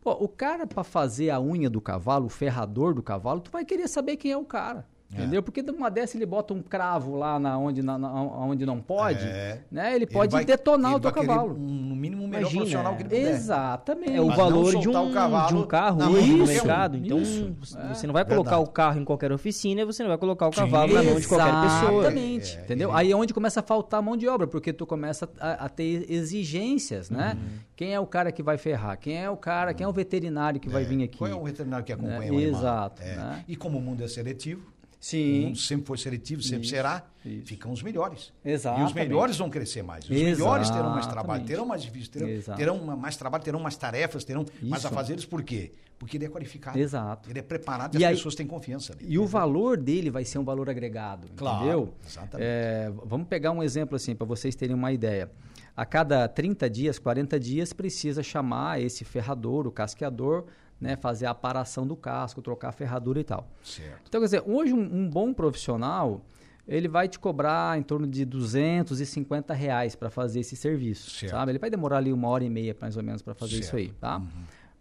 Pô, 0.01 0.11
o 0.13 0.27
cara 0.29 0.65
para 0.67 0.83
fazer 0.83 1.29
a 1.31 1.41
unha 1.41 1.69
do 1.69 1.81
cavalo, 1.81 2.27
o 2.27 2.29
ferrador 2.29 2.93
do 2.93 3.01
cavalo, 3.03 3.41
tu 3.41 3.51
vai 3.51 3.65
querer 3.65 3.87
saber 3.87 4.15
quem 4.17 4.31
é 4.31 4.37
o 4.37 4.45
cara. 4.45 4.85
É. 5.15 5.21
Entendeu? 5.21 5.41
Porque 5.41 5.61
numa 5.61 5.89
dessa 5.89 6.17
ele 6.17 6.25
bota 6.25 6.53
um 6.53 6.61
cravo 6.61 7.15
lá 7.15 7.39
na 7.39 7.57
onde, 7.57 7.81
na, 7.81 7.97
na- 7.97 8.11
onde 8.13 8.65
não 8.65 8.81
pode, 8.81 9.23
É. 9.25 9.61
né? 9.71 9.95
Ele 9.95 10.05
pode 10.05 10.33
vai- 10.33 10.43
detonar 10.45 10.91
ele 10.91 10.97
o 10.97 11.01
teu 11.01 11.11
cavalo. 11.11 11.53
um, 11.53 11.57
no 11.57 11.95
mínimo, 11.95 12.23
o 12.23 12.27
melhor 12.27 12.41
Imagina, 12.41 12.59
profissional 12.61 12.95
que 12.95 13.01
ele 13.03 13.09
puder. 13.09 13.31
Exatamente. 13.33 14.11
É 14.15 14.21
o 14.21 14.27
Mas 14.27 14.35
valor 14.37 14.75
de 14.79 14.89
um, 14.89 15.11
cavalo 15.13 15.47
de 15.47 15.55
um 15.55 15.65
carro 15.65 15.97
na 15.99 16.09
hoje 16.09 16.33
no 16.33 16.45
mercado. 16.45 16.97
Então, 16.97 17.19
Isso. 17.19 17.55
você 17.89 18.05
não 18.07 18.13
vai 18.13 18.25
colocar 18.25 18.51
verdade. 18.51 18.69
o 18.69 18.73
carro 18.73 18.99
em 18.99 19.05
qualquer 19.05 19.31
oficina 19.31 19.81
e 19.81 19.85
você 19.85 20.03
não 20.03 20.09
vai 20.09 20.17
colocar 20.17 20.47
o 20.47 20.51
Sim. 20.53 20.61
cavalo 20.61 20.93
na 20.93 21.03
mão 21.03 21.19
de 21.19 21.27
qualquer 21.27 21.61
pessoa. 21.61 22.01
Exatamente. 22.01 22.57
É, 22.57 22.61
entendeu? 22.61 22.91
Aí 22.93 23.11
é 23.11 23.15
onde 23.15 23.33
começa 23.33 23.59
a 23.61 23.63
faltar 23.63 24.01
mão 24.01 24.17
de 24.17 24.27
obra, 24.27 24.47
porque 24.47 24.73
tu 24.73 24.85
começa 24.85 25.29
a, 25.39 25.65
a 25.65 25.69
ter 25.69 26.05
exigências, 26.11 27.09
né? 27.09 27.35
Uhum. 27.35 27.59
Quem 27.75 27.93
é 27.93 27.99
o 27.99 28.05
cara 28.05 28.31
que 28.31 28.41
vai 28.43 28.57
ferrar? 28.57 28.97
Quem 28.97 29.17
é 29.21 29.29
o 29.29 29.35
cara, 29.37 29.73
quem 29.73 29.83
é 29.83 29.87
o 29.87 29.91
veterinário 29.93 30.59
que 30.59 30.69
vai 30.69 30.83
vir 30.83 31.03
aqui? 31.03 31.17
Qual 31.17 31.29
é 31.29 31.35
o 31.35 31.43
veterinário 31.43 31.85
que 31.85 31.91
acompanha 31.91 32.19
Né? 32.19 32.31
o 32.31 32.37
animal? 32.37 32.59
Exato, 32.59 33.01
É. 33.01 33.15
né? 33.15 33.43
E 33.47 33.55
como 33.55 33.77
o 33.77 33.81
mundo 33.81 34.03
é 34.03 34.07
seletivo, 34.07 34.65
o 35.05 35.07
Sim. 35.07 35.41
mundo 35.45 35.57
sempre 35.59 35.85
foi 35.85 35.97
seletivo, 35.99 36.41
sempre 36.41 36.67
será, 36.67 37.03
isso. 37.23 37.45
ficam 37.45 37.71
os 37.71 37.83
melhores. 37.83 38.33
Exatamente. 38.43 38.87
E 38.87 38.89
os 38.89 38.93
melhores 38.93 39.37
vão 39.37 39.49
crescer 39.51 39.83
mais. 39.83 40.03
Os 40.05 40.09
melhores 40.09 40.69
terão 40.69 40.89
mais 40.89 41.05
trabalho, 41.05 41.27
Exatamente. 41.41 41.47
terão 41.47 41.65
mais 41.65 41.81
difícil, 41.83 42.11
terão, 42.11 42.27
Exato. 42.29 42.57
terão 42.57 42.97
mais 42.97 43.15
trabalho, 43.15 43.43
terão 43.43 43.59
mais 43.59 43.77
tarefas, 43.77 44.23
terão 44.23 44.43
mais 44.63 44.79
Isso. 44.83 44.87
afazeres. 44.87 45.23
Por 45.25 45.43
quê? 45.43 45.71
Porque 45.99 46.17
ele 46.17 46.25
é 46.25 46.29
qualificado. 46.29 46.77
Exato. 46.79 47.29
Ele 47.29 47.37
é 47.39 47.41
preparado 47.43 47.95
e, 47.95 47.99
E 48.01 48.03
as 48.03 48.09
aí- 48.09 48.15
pessoas 48.15 48.33
têm 48.35 48.47
confiança 48.47 48.95
nele. 48.95 49.13
E 49.13 49.19
o 49.19 49.27
valor 49.27 49.77
dele 49.77 50.09
vai 50.09 50.25
ser 50.25 50.39
um 50.39 50.43
valor 50.43 50.69
agregado, 50.69 51.27
Claro, 51.35 51.57
entendeu? 51.63 51.93
exatamente. 52.05 52.47
É, 52.49 52.91
vamos 53.05 53.27
pegar 53.27 53.51
um 53.51 53.61
exemplo 53.61 53.95
assim 53.95 54.15
para 54.15 54.25
vocês 54.25 54.55
terem 54.55 54.75
uma 54.75 54.91
ideia. 54.91 55.29
A 55.77 55.85
cada 55.85 56.27
30 56.27 56.69
dias, 56.69 56.97
40 56.97 57.39
dias, 57.39 57.73
precisa 57.73 58.23
chamar 58.23 58.81
esse 58.81 59.03
ferrador, 59.05 59.67
o 59.67 59.71
casqueador, 59.71 60.45
né, 60.79 60.95
fazer 60.95 61.25
a 61.25 61.31
aparação 61.31 61.85
do 61.87 61.95
casco, 61.95 62.41
trocar 62.41 62.69
a 62.69 62.71
ferradura 62.71 63.19
e 63.19 63.23
tal. 63.23 63.47
Certo. 63.63 64.01
Então, 64.07 64.19
quer 64.21 64.25
dizer, 64.25 64.43
hoje 64.45 64.73
um, 64.73 64.79
um 64.81 65.09
bom 65.09 65.33
profissional, 65.33 66.21
ele 66.67 66.87
vai 66.87 67.07
te 67.07 67.17
cobrar 67.19 67.77
em 67.77 67.83
torno 67.83 68.05
de 68.07 68.25
250 68.25 69.53
reais 69.53 69.95
para 69.95 70.09
fazer 70.09 70.39
esse 70.41 70.55
serviço, 70.55 71.09
Certo. 71.11 71.31
sabe? 71.31 71.51
Ele 71.51 71.59
vai 71.59 71.69
demorar 71.69 71.97
ali 71.97 72.11
uma 72.11 72.27
hora 72.27 72.43
e 72.43 72.49
meia, 72.49 72.75
mais 72.79 72.97
ou 72.97 73.03
menos, 73.03 73.21
para 73.21 73.33
fazer 73.33 73.53
isso 73.59 73.71
Certo. 73.71 73.77
aí, 73.77 73.89
tá? 73.99 74.21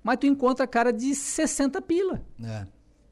Mas 0.02 0.18
tu 0.18 0.26
encontra 0.26 0.66
cara 0.66 0.92
de 0.92 1.14
60 1.14 1.80
pila. 1.82 2.20
É. 2.42 2.66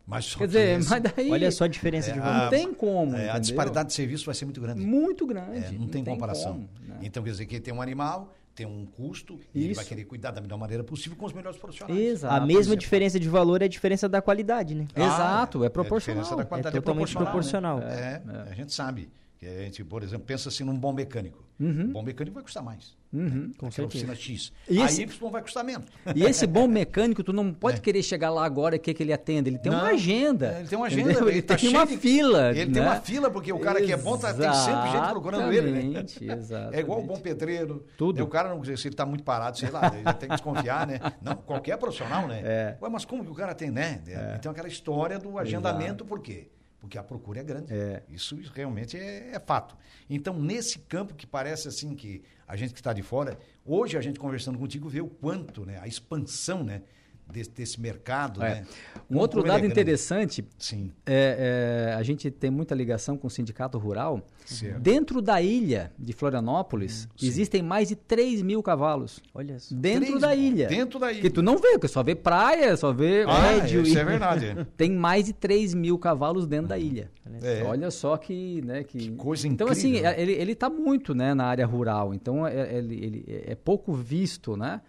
Mas 0.04 0.24
só 0.24 0.38
Quer 0.38 0.44
que 0.44 0.46
dizer, 0.48 0.78
mas 0.90 1.02
daí... 1.14 1.30
Olha 1.30 1.50
só 1.50 1.64
a 1.64 1.68
diferença 1.68 2.10
É, 2.10 2.14
de 2.14 2.18
valor. 2.20 2.42
Não 2.42 2.50
tem 2.50 2.74
como, 2.74 3.16
é, 3.16 3.30
a 3.30 3.38
disparidade 3.38 3.88
de 3.90 3.94
serviço 3.94 4.26
vai 4.26 4.34
ser 4.34 4.44
muito 4.44 4.60
grande. 4.60 4.80
Muito 4.80 5.26
grande. 5.26 5.58
É, 5.64 5.72
não, 5.72 5.86
tem 5.86 6.04
comparação. 6.04 6.52
como, 6.54 6.68
né? 6.86 6.98
Então, 7.02 7.22
quer 7.22 7.30
dizer, 7.30 7.46
que 7.46 7.60
tem 7.60 7.72
um 7.72 7.80
animal, 7.80 8.34
tem 8.54 8.66
um 8.66 8.84
custo, 8.84 9.38
e 9.54 9.64
ele 9.64 9.74
vai 9.74 9.82
Isso. 9.82 9.88
querer 9.88 10.04
cuidar 10.04 10.30
da 10.30 10.40
melhor 10.40 10.58
maneira 10.58 10.84
possível 10.84 11.16
com 11.16 11.24
os 11.26 11.32
melhores 11.32 11.58
profissionais. 11.58 11.98
Exato. 11.98 12.34
A 12.34 12.40
mesma 12.46 12.60
Isso 12.62 12.72
é 12.72 12.76
diferença 12.76 13.18
de 13.20 13.28
valor 13.28 13.62
é 13.62 13.64
a 13.64 13.68
diferença 13.68 14.08
da 14.08 14.20
qualidade, 14.20 14.74
né? 14.74 14.86
Ah, 14.94 15.00
Exato, 15.04 15.64
é 15.64 15.66
a 15.66 15.70
proporcional. 15.70 16.22
diferença 16.22 16.42
da 16.42 16.48
qualidade 16.48 16.76
É 16.76 16.80
totalmente 16.80 17.14
proporcional. 17.14 17.78
né? 17.78 18.22
É, 18.46 18.50
a 18.50 18.54
gente 18.54 18.72
sabe. 18.72 19.08
Que 19.42 19.48
a 19.48 19.62
gente, 19.64 19.82
por 19.82 20.04
exemplo, 20.04 20.24
pensa 20.24 20.48
assim 20.50 20.62
num 20.62 20.78
bom 20.78 20.92
mecânico. 20.92 21.42
Uhum. 21.58 21.86
Um 21.86 21.92
bom 21.92 22.02
mecânico 22.04 22.34
vai 22.34 22.44
custar 22.44 22.62
mais. 22.62 22.96
Uhum. 23.12 23.50
Com 23.58 23.66
Aquela 23.66 23.72
certeza. 23.72 24.04
oficina 24.04 24.14
X. 24.14 24.52
E 24.70 24.80
a 24.80 24.84
esse- 24.84 25.02
Y 25.02 25.30
vai 25.32 25.42
custar 25.42 25.64
menos. 25.64 25.88
E 26.14 26.22
esse 26.22 26.46
bom 26.46 26.68
mecânico, 26.70 27.24
tu 27.24 27.32
não 27.32 27.52
pode 27.52 27.78
É. 27.78 27.80
querer 27.80 28.04
chegar 28.04 28.30
lá 28.30 28.44
agora 28.44 28.76
e 28.76 28.78
querer 28.78 28.94
que 28.96 29.02
ele 29.02 29.12
atenda. 29.12 29.48
Ele 29.48 29.58
tem 29.58 29.72
Não, 29.72 29.80
uma 29.80 29.88
agenda. 29.88 30.58
Ele 30.60 30.68
tem 30.68 30.78
uma 30.78 30.86
agenda. 30.86 31.10
entendeu? 31.10 31.28
Ele, 31.28 31.42
tá 31.42 31.56
tem 31.56 31.70
uma 31.70 31.84
de- 31.84 31.96
fila. 31.96 32.50
Ele 32.52 32.66
né? 32.66 32.72
tem 32.72 32.82
uma 32.84 33.00
fila, 33.00 33.30
porque 33.32 33.52
o 33.52 33.58
cara 33.58 33.82
que 33.82 33.92
é 33.92 33.96
bom 33.96 34.16
tá, 34.16 34.32
tem 34.32 34.52
sempre 34.54 34.90
gente 34.92 35.08
procurando 35.10 35.52
ele, 35.52 35.70
né? 35.72 36.04
Exatamente. 36.20 36.76
É 36.76 36.78
igual 36.80 37.00
o 37.00 37.02
bom 37.04 37.16
pedreiro. 37.18 37.84
Tudo. 37.98 38.18
Né, 38.18 38.22
O 38.22 38.28
cara, 38.28 38.48
não, 38.54 38.62
se 38.64 38.86
ele 38.86 38.94
tá 38.94 39.04
muito 39.04 39.24
parado, 39.24 39.58
sei 39.58 39.70
lá, 39.70 39.92
ele 39.92 40.04
tem 40.14 40.28
que 40.28 40.36
desconfiar, 40.36 40.86
né? 40.86 41.00
Não, 41.20 41.34
qualquer 41.34 41.76
profissional, 41.78 42.28
né? 42.28 42.40
É. 42.44 42.76
Ué, 42.80 42.88
mas 42.88 43.04
como 43.04 43.24
que 43.24 43.30
o 43.32 43.34
cara 43.34 43.56
tem, 43.56 43.72
né? 43.72 44.00
Então 44.38 44.52
aquela 44.52 44.68
história 44.68 45.18
do 45.18 45.36
agendamento, 45.36 46.04
por 46.04 46.20
quê? 46.20 46.46
Porque 46.82 46.98
a 46.98 47.02
procura 47.04 47.38
é 47.38 47.44
grande. 47.44 47.72
É. 47.72 48.02
Isso 48.08 48.36
realmente 48.52 48.98
é, 48.98 49.30
é 49.36 49.38
fato. 49.38 49.76
Então, 50.10 50.34
nesse 50.34 50.80
campo 50.80 51.14
que 51.14 51.24
parece 51.24 51.68
assim 51.68 51.94
que 51.94 52.24
a 52.44 52.56
gente 52.56 52.74
que 52.74 52.80
está 52.80 52.92
de 52.92 53.02
fora, 53.02 53.38
hoje 53.64 53.96
a 53.96 54.00
gente 54.00 54.18
conversando 54.18 54.58
contigo 54.58 54.88
vê 54.88 55.00
o 55.00 55.06
quanto, 55.06 55.64
né? 55.64 55.78
A 55.80 55.86
expansão, 55.86 56.64
né? 56.64 56.82
Desse, 57.30 57.50
desse 57.50 57.80
mercado, 57.80 58.42
É. 58.42 58.56
né? 58.56 58.66
Um 59.10 59.16
outro 59.18 59.40
é 59.40 59.44
dado 59.44 59.58
grande. 59.60 59.72
interessante 59.72 60.46
Sim. 60.58 60.92
é, 61.06 61.88
é, 61.90 61.94
a 61.94 62.02
gente 62.02 62.30
tem 62.30 62.50
muita 62.50 62.74
ligação 62.74 63.16
com 63.16 63.26
o 63.26 63.30
sindicato 63.30 63.78
rural. 63.78 64.20
Certo. 64.44 64.80
Dentro 64.80 65.22
da 65.22 65.40
ilha 65.40 65.92
de 65.98 66.12
Florianópolis, 66.12 67.08
existem 67.22 67.62
mais 67.62 67.88
de 67.88 67.96
3 67.96 68.42
mil 68.42 68.62
cavalos. 68.62 69.18
Olha 69.32 69.58
só. 69.58 69.74
Dentro 69.74 70.06
Três 70.08 70.20
da 70.20 70.28
mil. 70.36 70.38
ilha. 70.38 70.68
Dentro 70.68 70.98
da 70.98 71.10
ilha. 71.10 71.22
Que 71.22 71.30
tu 71.30 71.40
não 71.40 71.56
vê, 71.56 71.72
porque 71.72 71.88
só 71.88 72.02
vê 72.02 72.14
praia, 72.14 72.76
só 72.76 72.92
vê 72.92 73.22
Ah, 73.26 73.40
médio. 73.54 73.80
isso 73.80 73.96
e- 73.96 74.00
é 74.00 74.04
verdade. 74.04 74.66
Tem 74.76 74.90
mais 74.92 75.24
de 75.24 75.32
3 75.32 75.72
mil 75.72 75.98
cavalos 75.98 76.46
dentro 76.46 76.68
da 76.68 76.78
ilha. 76.78 77.10
É. 77.42 77.62
Olha 77.64 77.90
só 77.90 78.16
que, 78.18 78.60
né, 78.62 78.84
que... 78.84 78.98
Que 78.98 79.10
coisa 79.12 79.48
Então, 79.48 79.68
assim, 79.68 79.90
incrível. 79.90 80.10
é- 80.10 80.20
ele, 80.20 80.32
ele 80.32 80.54
tá 80.54 80.68
muito, 80.68 81.14
né, 81.14 81.32
na 81.32 81.44
área 81.46 81.64
rural. 81.64 82.12
Então, 82.12 82.46
é, 82.46 82.76
ele, 82.76 82.94
ele 82.96 83.24
é 83.46 83.54
pouco 83.54 83.94
visto, 83.94 84.54
né? 84.54 84.82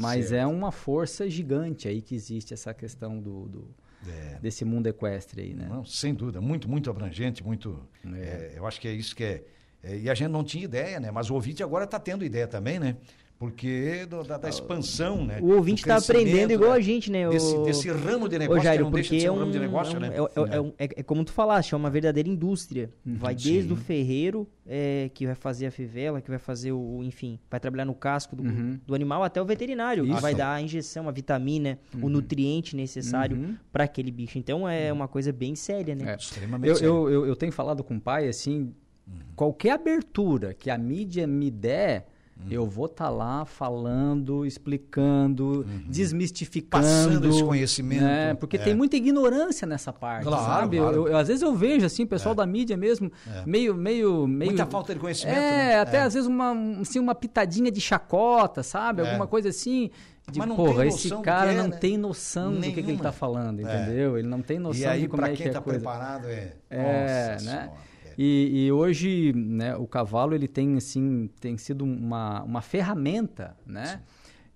Mas 0.00 0.28
Certo. 0.28 0.40
é 0.40 0.46
uma 0.46 0.70
força 0.70 1.28
gigante 1.28 1.88
aí 1.88 2.00
que 2.00 2.14
existe 2.14 2.54
essa 2.54 2.72
questão 2.74 3.18
do, 3.20 3.48
do- 3.48 3.74
É. 4.08 4.38
desse 4.40 4.64
mundo 4.64 4.86
equestre 4.86 5.42
aí, 5.42 5.54
né? 5.54 5.66
Não, 5.68 5.84
sem 5.84 6.14
dúvida, 6.14 6.40
muito, 6.40 6.68
muito 6.68 6.88
abrangente, 6.88 7.42
muito. 7.44 7.84
é, 8.14 8.52
eu 8.56 8.66
acho 8.66 8.80
que 8.80 8.86
é 8.88 8.92
isso 8.92 9.14
que 9.16 9.24
é, 9.24 9.44
é, 9.82 9.96
E 9.98 10.08
a 10.10 10.14
gente 10.14 10.28
não 10.30 10.44
tinha 10.44 10.64
ideia, 10.64 11.00
né? 11.00 11.10
Mas 11.10 11.30
o 11.30 11.34
ouvinte 11.34 11.62
agora 11.62 11.84
está 11.84 11.98
tendo 11.98 12.24
ideia 12.24 12.46
também, 12.46 12.78
né? 12.78 12.96
Porque 13.38 14.04
do- 14.06 14.24
da, 14.24 14.36
da 14.36 14.48
expansão, 14.48 15.24
né? 15.24 15.38
O 15.40 15.52
ouvinte 15.54 15.82
está 15.82 15.96
aprendendo 15.96 16.52
igual 16.52 16.72
né? 16.72 16.76
a 16.76 16.80
gente, 16.80 17.08
né? 17.08 17.28
Desse, 17.28 17.54
O- 17.54 17.62
desse 17.62 17.88
ramo 17.88 18.28
de 18.28 18.34
Ô, 18.34 18.38
negócio 18.40 18.62
Jairo, 18.64 18.78
que 18.78 18.84
não 18.84 18.90
deixa 18.90 19.14
de 19.14 19.20
ser 19.20 19.26
é 19.28 19.30
um 19.30 19.34
um, 19.34 19.38
ramo 19.38 19.52
de 19.52 19.58
negócio, 19.60 19.94
é, 19.94 19.96
um- 19.96 20.00
né? 20.00 20.08
é, 20.08 20.16
é- 20.18 20.56
é 20.56 20.60
um- 20.60 20.72
é- 20.76 20.88
é 20.96 21.02
como 21.04 21.24
tu 21.24 21.32
falaste, 21.32 21.72
é 21.72 21.76
uma 21.76 21.88
verdadeira 21.88 22.28
indústria. 22.28 22.90
Vai 23.06 23.36
desde 23.36 23.68
Sim. 23.68 23.72
o 23.74 23.76
ferreiro, 23.76 24.48
é, 24.66 25.08
que 25.14 25.24
vai 25.24 25.36
fazer 25.36 25.66
a 25.66 25.70
fivela, 25.70 26.20
que 26.20 26.28
vai 26.28 26.38
fazer 26.40 26.72
o, 26.72 27.00
enfim, 27.04 27.38
vai 27.48 27.60
trabalhar 27.60 27.84
no 27.84 27.94
casco 27.94 28.34
do, 28.34 28.42
do 28.84 28.92
animal, 28.92 29.22
até 29.22 29.40
o 29.40 29.44
veterinário, 29.44 30.04
que 30.04 30.10
Isso. 30.10 30.20
vai 30.20 30.34
dar 30.34 30.54
a 30.54 30.60
injeção, 30.60 31.08
a 31.08 31.12
vitamina, 31.12 31.78
o 32.02 32.08
nutriente 32.08 32.74
necessário 32.74 33.36
Uhum. 33.36 33.54
para 33.72 33.84
aquele 33.84 34.10
bicho. 34.10 34.36
Então 34.36 34.68
é 34.68 34.92
uma 34.92 35.06
coisa 35.06 35.32
bem 35.32 35.54
séria, 35.54 35.94
né? 35.94 36.12
É. 36.12 36.16
Extremamente 36.16 36.68
Eu, 36.70 36.74
sério. 36.74 36.88
eu, 36.92 37.10
eu, 37.10 37.26
eu 37.26 37.36
tenho 37.36 37.52
falado 37.52 37.84
com 37.84 37.96
o 37.96 38.00
pai, 38.00 38.26
assim, 38.28 38.74
qualquer 39.36 39.70
abertura 39.74 40.52
que 40.54 40.68
a 40.70 40.76
mídia 40.76 41.24
me 41.24 41.52
der, 41.52 42.08
eu 42.50 42.66
vou 42.66 42.86
estar 42.86 43.08
lá 43.10 43.44
falando, 43.44 44.44
explicando, 44.46 45.66
desmistificando. 45.86 46.84
Passando 46.84 47.28
esse 47.28 47.42
conhecimento. 47.44 48.02
né? 48.04 48.34
Porque 48.34 48.56
É. 48.56 48.60
tem 48.60 48.74
muita 48.74 48.96
ignorância 48.96 49.66
nessa 49.66 49.92
parte, 49.92 50.24
Claro, 50.24 50.44
sabe? 50.44 50.78
claro. 50.78 50.96
Eu, 50.96 51.08
eu- 51.08 51.16
às 51.16 51.28
vezes 51.28 51.42
eu 51.42 51.54
vejo, 51.54 51.84
assim, 51.84 52.06
pessoal 52.06 52.34
da 52.34 52.46
mídia 52.46 52.76
mesmo, 52.76 53.10
meio, 53.44 53.74
meio, 53.74 54.26
meio... 54.26 54.50
Muita 54.50 54.66
falta 54.66 54.94
de 54.94 55.00
conhecimento, 55.00 55.36
É, 55.36 55.40
né? 55.40 55.80
até 55.80 55.98
É. 55.98 56.02
às 56.02 56.14
vezes 56.14 56.28
uma, 56.28 56.52
um, 56.52 56.80
assim, 56.82 56.98
uma 56.98 57.14
pitadinha 57.14 57.70
de 57.70 57.80
chacota, 57.80 58.62
sabe? 58.62 59.02
É. 59.02 59.06
Alguma 59.06 59.26
coisa 59.26 59.48
assim... 59.48 59.90
De, 60.30 60.38
Mas 60.40 60.46
não 60.48 60.56
porra, 60.56 60.80
tem 60.80 60.88
esse 60.88 61.08
cara 61.22 61.52
é, 61.52 61.56
não 61.56 61.68
né? 61.68 61.76
tem 61.78 61.96
noção 61.96 62.52
do 62.52 62.60
que, 62.60 62.64
que 62.64 62.80
ele 62.80 62.88
Nenhuma. 62.88 62.96
está 63.08 63.12
falando, 63.12 63.60
É. 63.60 63.62
entendeu? 63.62 64.18
Ele 64.18 64.28
não 64.28 64.42
tem 64.42 64.58
noção 64.58 64.82
E 64.82 64.84
aí, 64.84 65.00
de 65.00 65.08
como 65.08 65.22
para 65.22 65.32
é 65.32 65.34
quem 65.34 65.36
que 65.38 65.42
é 65.44 65.46
está 65.46 65.58
a 65.58 65.62
coisa. 65.62 65.78
preparado, 65.78 66.26
é. 66.26 66.52
É, 66.68 66.76
Nossa 67.30 67.30
né? 67.32 67.38
Senhora, 67.38 67.62
é. 67.64 67.87
E, 68.18 68.66
e 68.66 68.72
hoje, 68.72 69.32
né, 69.32 69.76
o 69.76 69.86
cavalo 69.86 70.34
ele 70.34 70.48
tem 70.48 70.76
assim, 70.76 71.30
tem 71.40 71.56
sido 71.56 71.84
uma, 71.84 72.42
uma 72.42 72.60
ferramenta, 72.60 73.56
né, 73.64 74.02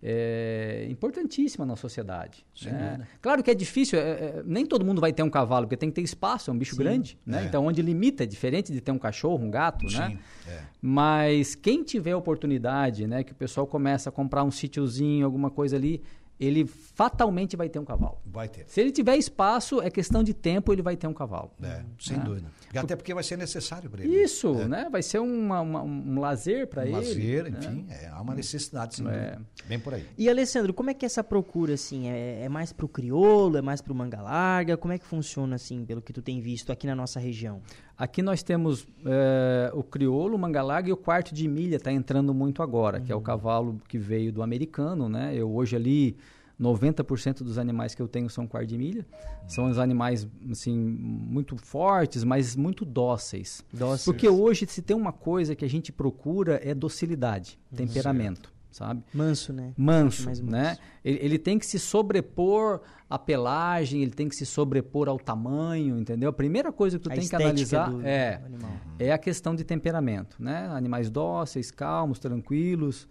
é 0.02 0.88
importantíssima 0.90 1.64
na 1.64 1.76
sociedade. 1.76 2.44
Né? 2.64 3.06
Claro 3.20 3.40
que 3.40 3.48
é 3.52 3.54
difícil, 3.54 4.00
é, 4.00 4.02
é, 4.02 4.42
nem 4.44 4.66
todo 4.66 4.84
mundo 4.84 5.00
vai 5.00 5.12
ter 5.12 5.22
um 5.22 5.30
cavalo, 5.30 5.66
porque 5.66 5.76
tem 5.76 5.90
que 5.90 5.94
ter 5.94 6.02
espaço, 6.02 6.50
é 6.50 6.52
um 6.52 6.58
bicho 6.58 6.74
Sim, 6.74 6.82
grande. 6.82 7.18
Né? 7.24 7.44
É. 7.44 7.46
Então, 7.46 7.64
onde 7.64 7.80
limita 7.80 8.24
é 8.24 8.26
diferente 8.26 8.72
de 8.72 8.80
ter 8.80 8.90
um 8.90 8.98
cachorro, 8.98 9.44
um 9.44 9.50
gato, 9.50 9.88
Sim, 9.88 9.98
né? 9.98 10.18
É. 10.48 10.62
Mas 10.80 11.54
quem 11.54 11.84
tiver 11.84 12.16
oportunidade, 12.16 13.06
né, 13.06 13.22
que 13.22 13.30
o 13.30 13.36
pessoal 13.36 13.64
começa 13.64 14.08
a 14.08 14.12
comprar 14.12 14.42
um 14.42 14.50
sítiozinho, 14.50 15.24
alguma 15.24 15.52
coisa 15.52 15.76
ali, 15.76 16.02
ele 16.40 16.66
fatalmente 16.66 17.56
vai 17.56 17.68
ter 17.68 17.78
um 17.78 17.84
cavalo. 17.84 18.18
Vai 18.26 18.48
ter. 18.48 18.64
Se 18.66 18.80
ele 18.80 18.90
tiver 18.90 19.16
espaço, 19.16 19.80
é 19.80 19.88
questão 19.88 20.24
de 20.24 20.34
tempo, 20.34 20.72
ele 20.72 20.82
vai 20.82 20.96
ter 20.96 21.06
um 21.06 21.14
cavalo. 21.14 21.52
É, 21.62 21.84
sem 22.00 22.16
é. 22.16 22.20
dúvida. 22.20 22.50
E 22.72 22.78
até 22.78 22.96
porque 22.96 23.12
vai 23.12 23.22
ser 23.22 23.36
necessário 23.36 23.90
para 23.90 24.02
ele. 24.02 24.22
Isso, 24.22 24.48
é. 24.60 24.68
né? 24.68 24.88
Vai 24.90 25.02
ser 25.02 25.18
uma, 25.18 25.60
uma, 25.60 25.82
um 25.82 26.18
lazer 26.18 26.66
para 26.66 26.82
um 26.82 26.86
ele. 26.86 26.92
Lazer, 26.92 27.44
né? 27.44 27.58
enfim, 27.58 27.86
é 27.88 28.12
uma 28.14 28.34
necessidade, 28.34 28.96
sem 28.96 29.08
é. 29.08 29.38
Bem 29.66 29.78
por 29.78 29.94
aí. 29.94 30.06
E, 30.16 30.28
Alessandro, 30.28 30.72
como 30.72 30.90
é 30.90 30.94
que 30.94 31.04
é 31.04 31.06
essa 31.06 31.22
procura, 31.22 31.74
assim? 31.74 32.08
É, 32.08 32.44
é 32.44 32.48
mais 32.48 32.72
para 32.72 32.86
o 32.86 32.88
crioulo, 32.88 33.56
é 33.56 33.62
mais 33.62 33.80
para 33.80 33.92
o 33.92 33.96
manga 33.96 34.22
larga? 34.22 34.76
Como 34.76 34.92
é 34.92 34.98
que 34.98 35.04
funciona, 35.04 35.56
assim, 35.56 35.84
pelo 35.84 36.00
que 36.00 36.12
tu 36.12 36.22
tem 36.22 36.40
visto 36.40 36.72
aqui 36.72 36.86
na 36.86 36.94
nossa 36.94 37.20
região? 37.20 37.60
Aqui 37.96 38.22
nós 38.22 38.42
temos 38.42 38.86
é, 39.04 39.70
o 39.74 39.82
crioulo, 39.82 40.36
o 40.36 40.38
manga 40.38 40.62
larga 40.62 40.88
e 40.88 40.92
o 40.92 40.96
quarto 40.96 41.34
de 41.34 41.46
milha 41.46 41.76
está 41.76 41.92
entrando 41.92 42.32
muito 42.32 42.62
agora, 42.62 42.98
uhum. 42.98 43.04
que 43.04 43.12
é 43.12 43.14
o 43.14 43.18
uhum. 43.18 43.24
cavalo 43.24 43.80
que 43.86 43.98
veio 43.98 44.32
do 44.32 44.42
americano, 44.42 45.08
né? 45.08 45.32
Eu 45.34 45.54
hoje 45.54 45.76
ali 45.76 46.16
90% 46.62 47.42
dos 47.42 47.58
animais 47.58 47.94
que 47.94 48.00
eu 48.00 48.06
tenho 48.06 48.30
são 48.30 48.46
quarto 48.46 48.68
de 48.68 48.78
milha. 48.78 49.04
São 49.48 49.68
os 49.68 49.78
animais, 49.78 50.26
assim, 50.50 50.76
muito 50.78 51.56
fortes, 51.56 52.22
mas 52.22 52.54
muito 52.54 52.84
dóceis. 52.84 53.64
dóceis. 53.72 54.04
Porque 54.04 54.28
hoje, 54.28 54.66
se 54.68 54.80
tem 54.80 54.96
uma 54.96 55.12
coisa 55.12 55.56
que 55.56 55.64
a 55.64 55.68
gente 55.68 55.90
procura, 55.90 56.60
é 56.62 56.72
docilidade, 56.72 57.58
uhum. 57.70 57.78
temperamento. 57.78 58.52
Sabe? 58.70 59.02
Manso, 59.12 59.52
né? 59.52 59.74
Manso, 59.76 60.30
né? 60.44 60.78
Ele, 61.04 61.18
ele, 61.20 61.38
tem 61.38 61.58
que 61.58 61.66
se 61.66 61.78
sobrepor 61.78 62.80
à 63.10 63.18
pelagem, 63.18 64.00
ele 64.00 64.12
tem 64.12 64.30
que 64.30 64.34
se 64.34 64.46
sobrepor 64.46 65.10
ao 65.10 65.18
tamanho, 65.18 65.98
entendeu? 65.98 66.30
A 66.30 66.32
primeira 66.32 66.72
coisa 66.72 66.98
que 66.98 67.04
tu 67.04 67.12
a 67.12 67.14
tem 67.14 67.28
que 67.28 67.36
analisar 67.36 67.90
do, 67.90 68.00
é, 68.00 68.38
do 68.38 68.66
é 68.98 69.12
a 69.12 69.18
questão 69.18 69.54
de 69.54 69.62
temperamento, 69.62 70.42
né? 70.42 70.68
Animais 70.70 71.10
dóceis, 71.10 71.70
calmos, 71.70 72.18
tranquilos. 72.18 73.06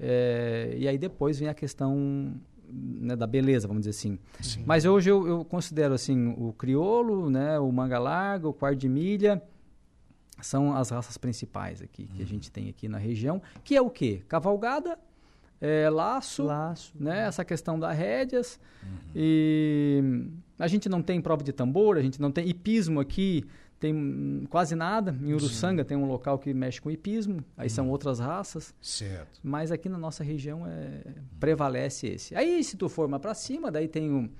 É, 0.00 0.74
e 0.78 0.88
aí 0.88 0.96
depois 0.96 1.38
vem 1.38 1.48
a 1.48 1.54
questão 1.54 2.40
né, 2.72 3.14
da 3.14 3.26
beleza, 3.26 3.68
vamos 3.68 3.82
dizer 3.82 3.90
assim. 3.90 4.18
Sim. 4.40 4.64
Mas 4.66 4.84
hoje 4.84 5.10
eu, 5.10 5.26
eu, 5.26 5.44
considero 5.44 5.94
assim 5.94 6.34
o 6.38 6.52
crioulo, 6.52 7.28
né, 7.28 7.58
o 7.58 7.70
manga 7.70 7.98
larga, 7.98 8.48
o 8.48 8.52
quarto 8.52 8.78
de 8.78 8.88
milha 8.88 9.42
são 10.40 10.74
as 10.74 10.90
raças 10.90 11.16
principais 11.16 11.80
aqui 11.82 12.06
que 12.06 12.22
a 12.22 12.26
gente 12.26 12.50
tem 12.50 12.68
aqui 12.68 12.88
na 12.88 12.98
região, 12.98 13.40
que 13.62 13.76
é 13.76 13.80
o 13.80 13.88
quê? 13.88 14.22
Cavalgada, 14.26 14.98
é, 15.60 15.88
laço, 15.88 16.42
laço, 16.42 16.92
né, 16.98 17.26
essa 17.26 17.44
questão 17.44 17.78
das 17.78 17.96
rédeas 17.96 18.58
uhum. 18.82 18.98
e 19.14 20.02
a 20.58 20.66
gente 20.66 20.88
não 20.88 21.00
tem 21.00 21.20
prova 21.20 21.44
de 21.44 21.52
tambor, 21.52 21.96
a 21.96 22.02
gente 22.02 22.20
não 22.20 22.32
tem 22.32 22.48
hipismo 22.48 22.98
aqui 22.98 23.44
tem 23.82 24.46
quase 24.48 24.76
nada. 24.76 25.16
Em 25.20 25.34
Uruçanga 25.34 25.82
Sim. 25.82 25.88
tem 25.88 25.96
um 25.96 26.06
local 26.06 26.38
que 26.38 26.54
mexe 26.54 26.80
com 26.80 26.88
hipismo, 26.88 27.44
aí 27.56 27.66
hum. 27.66 27.70
são 27.70 27.90
outras 27.90 28.20
raças. 28.20 28.72
Certo. 28.80 29.40
Mas 29.42 29.72
aqui 29.72 29.88
na 29.88 29.98
nossa 29.98 30.22
região 30.22 30.64
é, 30.64 31.02
prevalece 31.40 32.06
esse. 32.06 32.32
Aí 32.36 32.62
se 32.62 32.76
tu 32.76 32.88
for 32.88 33.08
mais 33.08 33.20
para 33.20 33.34
cima, 33.34 33.72
daí 33.72 33.88
tem 33.88 34.08
o, 34.08 34.30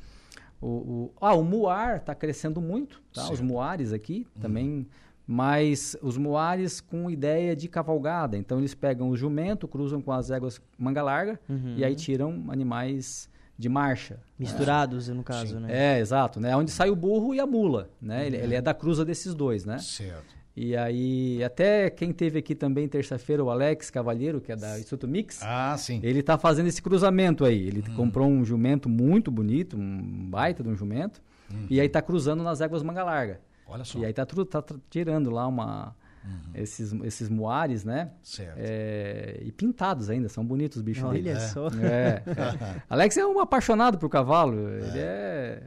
o, 0.61 0.69
o, 0.69 1.13
ah, 1.21 1.35
o 1.35 1.43
muar 1.43 1.97
está 1.97 2.15
crescendo 2.15 2.61
muito, 2.61 3.03
tá? 3.13 3.33
Os 3.33 3.41
muares 3.41 3.93
aqui 3.93 4.29
hum. 4.37 4.41
também, 4.41 4.87
mas 5.27 5.97
os 6.01 6.17
muares 6.17 6.81
com 6.81 7.11
ideia 7.11 7.57
de 7.57 7.67
cavalgada. 7.67 8.39
Então 8.39 8.59
eles 8.59 8.77
pegam 8.77 9.09
o 9.09 9.17
jumento, 9.17 9.67
cruzam 9.67 10.01
com 10.01 10.13
as 10.13 10.31
éguas 10.31 10.63
manga 10.79 11.03
larga 11.03 11.41
uhum. 11.49 11.75
e 11.77 11.85
aí 11.85 11.97
tiram 11.97 12.45
animais 12.49 13.29
de 13.63 13.69
marcha. 13.69 14.19
Misturados, 14.37 15.09
é. 15.09 15.15
no 15.15 15.23
caso, 15.23 15.55
Sim. 15.55 15.61
né? 15.61 15.97
É, 15.97 16.01
exato, 16.01 16.41
né? 16.41 16.55
Onde 16.57 16.73
sai 16.73 16.91
o 16.91 16.97
burro 16.97 17.33
e 17.33 17.39
a 17.39 17.47
mula, 17.47 17.89
né? 18.01 18.27
Ele, 18.27 18.37
ele, 18.37 18.55
é 18.57 18.61
da 18.61 18.75
cruza 18.75 19.05
desses 19.05 19.35
dois, 19.35 19.65
né? 19.65 19.79
Certo. 19.79 20.35
E 20.55 20.77
aí, 20.77 21.43
até 21.43 21.89
quem 21.89 22.13
teve 22.13 22.41
aqui 22.41 22.55
também 22.55 22.87
terça-feira, 22.89 23.43
o 23.43 23.49
Alex 23.49 23.89
Cavalheiro, 23.89 24.41
que 24.41 24.53
é 24.53 24.57
da 24.57 24.79
Instituto 24.79 25.09
Mix. 25.09 25.41
Ah, 25.43 25.77
sim. 25.79 26.01
Ele 26.03 26.19
está 26.19 26.37
fazendo 26.37 26.67
esse 26.67 26.83
cruzamento 26.83 27.45
aí. 27.45 27.69
Ele 27.69 27.85
hum. 27.89 27.95
comprou 27.95 28.29
um 28.29 28.45
jumento 28.45 28.89
muito 28.89 29.31
bonito, 29.31 29.79
um 29.79 30.29
baita 30.29 30.63
de 30.63 30.69
um 30.69 30.75
jumento. 30.75 31.23
Hum. 31.51 31.67
E 31.71 31.81
aí 31.81 31.87
está 31.87 32.03
cruzando 32.03 32.43
nas 32.43 32.61
éguas 32.61 32.83
manga 32.83 33.05
larga. 33.05 33.41
Olha 33.67 33.85
só. 33.85 33.99
E 34.01 34.05
aí 34.05 34.11
está 34.11 34.27
tá 34.27 34.65
tirando 34.91 35.31
lá 35.31 35.47
uma, 35.47 35.95
Uhum. 36.25 36.51
Esses, 36.55 36.93
esses 37.05 37.29
moares, 37.29 37.85
né? 37.85 38.11
Certo. 38.23 38.55
É, 38.57 39.41
e 39.43 39.51
pintados 39.51 40.09
ainda, 40.09 40.29
são 40.29 40.45
bonitos 40.45 40.77
os 40.77 40.83
bichos 40.83 41.05
Olha 41.05 41.23
dele. 41.23 41.41
só. 41.41 41.67
É, 41.69 42.23
é. 42.27 42.83
Alex 42.89 43.17
é 43.17 43.27
um 43.27 43.41
apaixonado 43.41 43.99
por 43.99 44.09
cavalo. 44.09 44.69
Ele 44.69 44.99
é. 44.99 45.63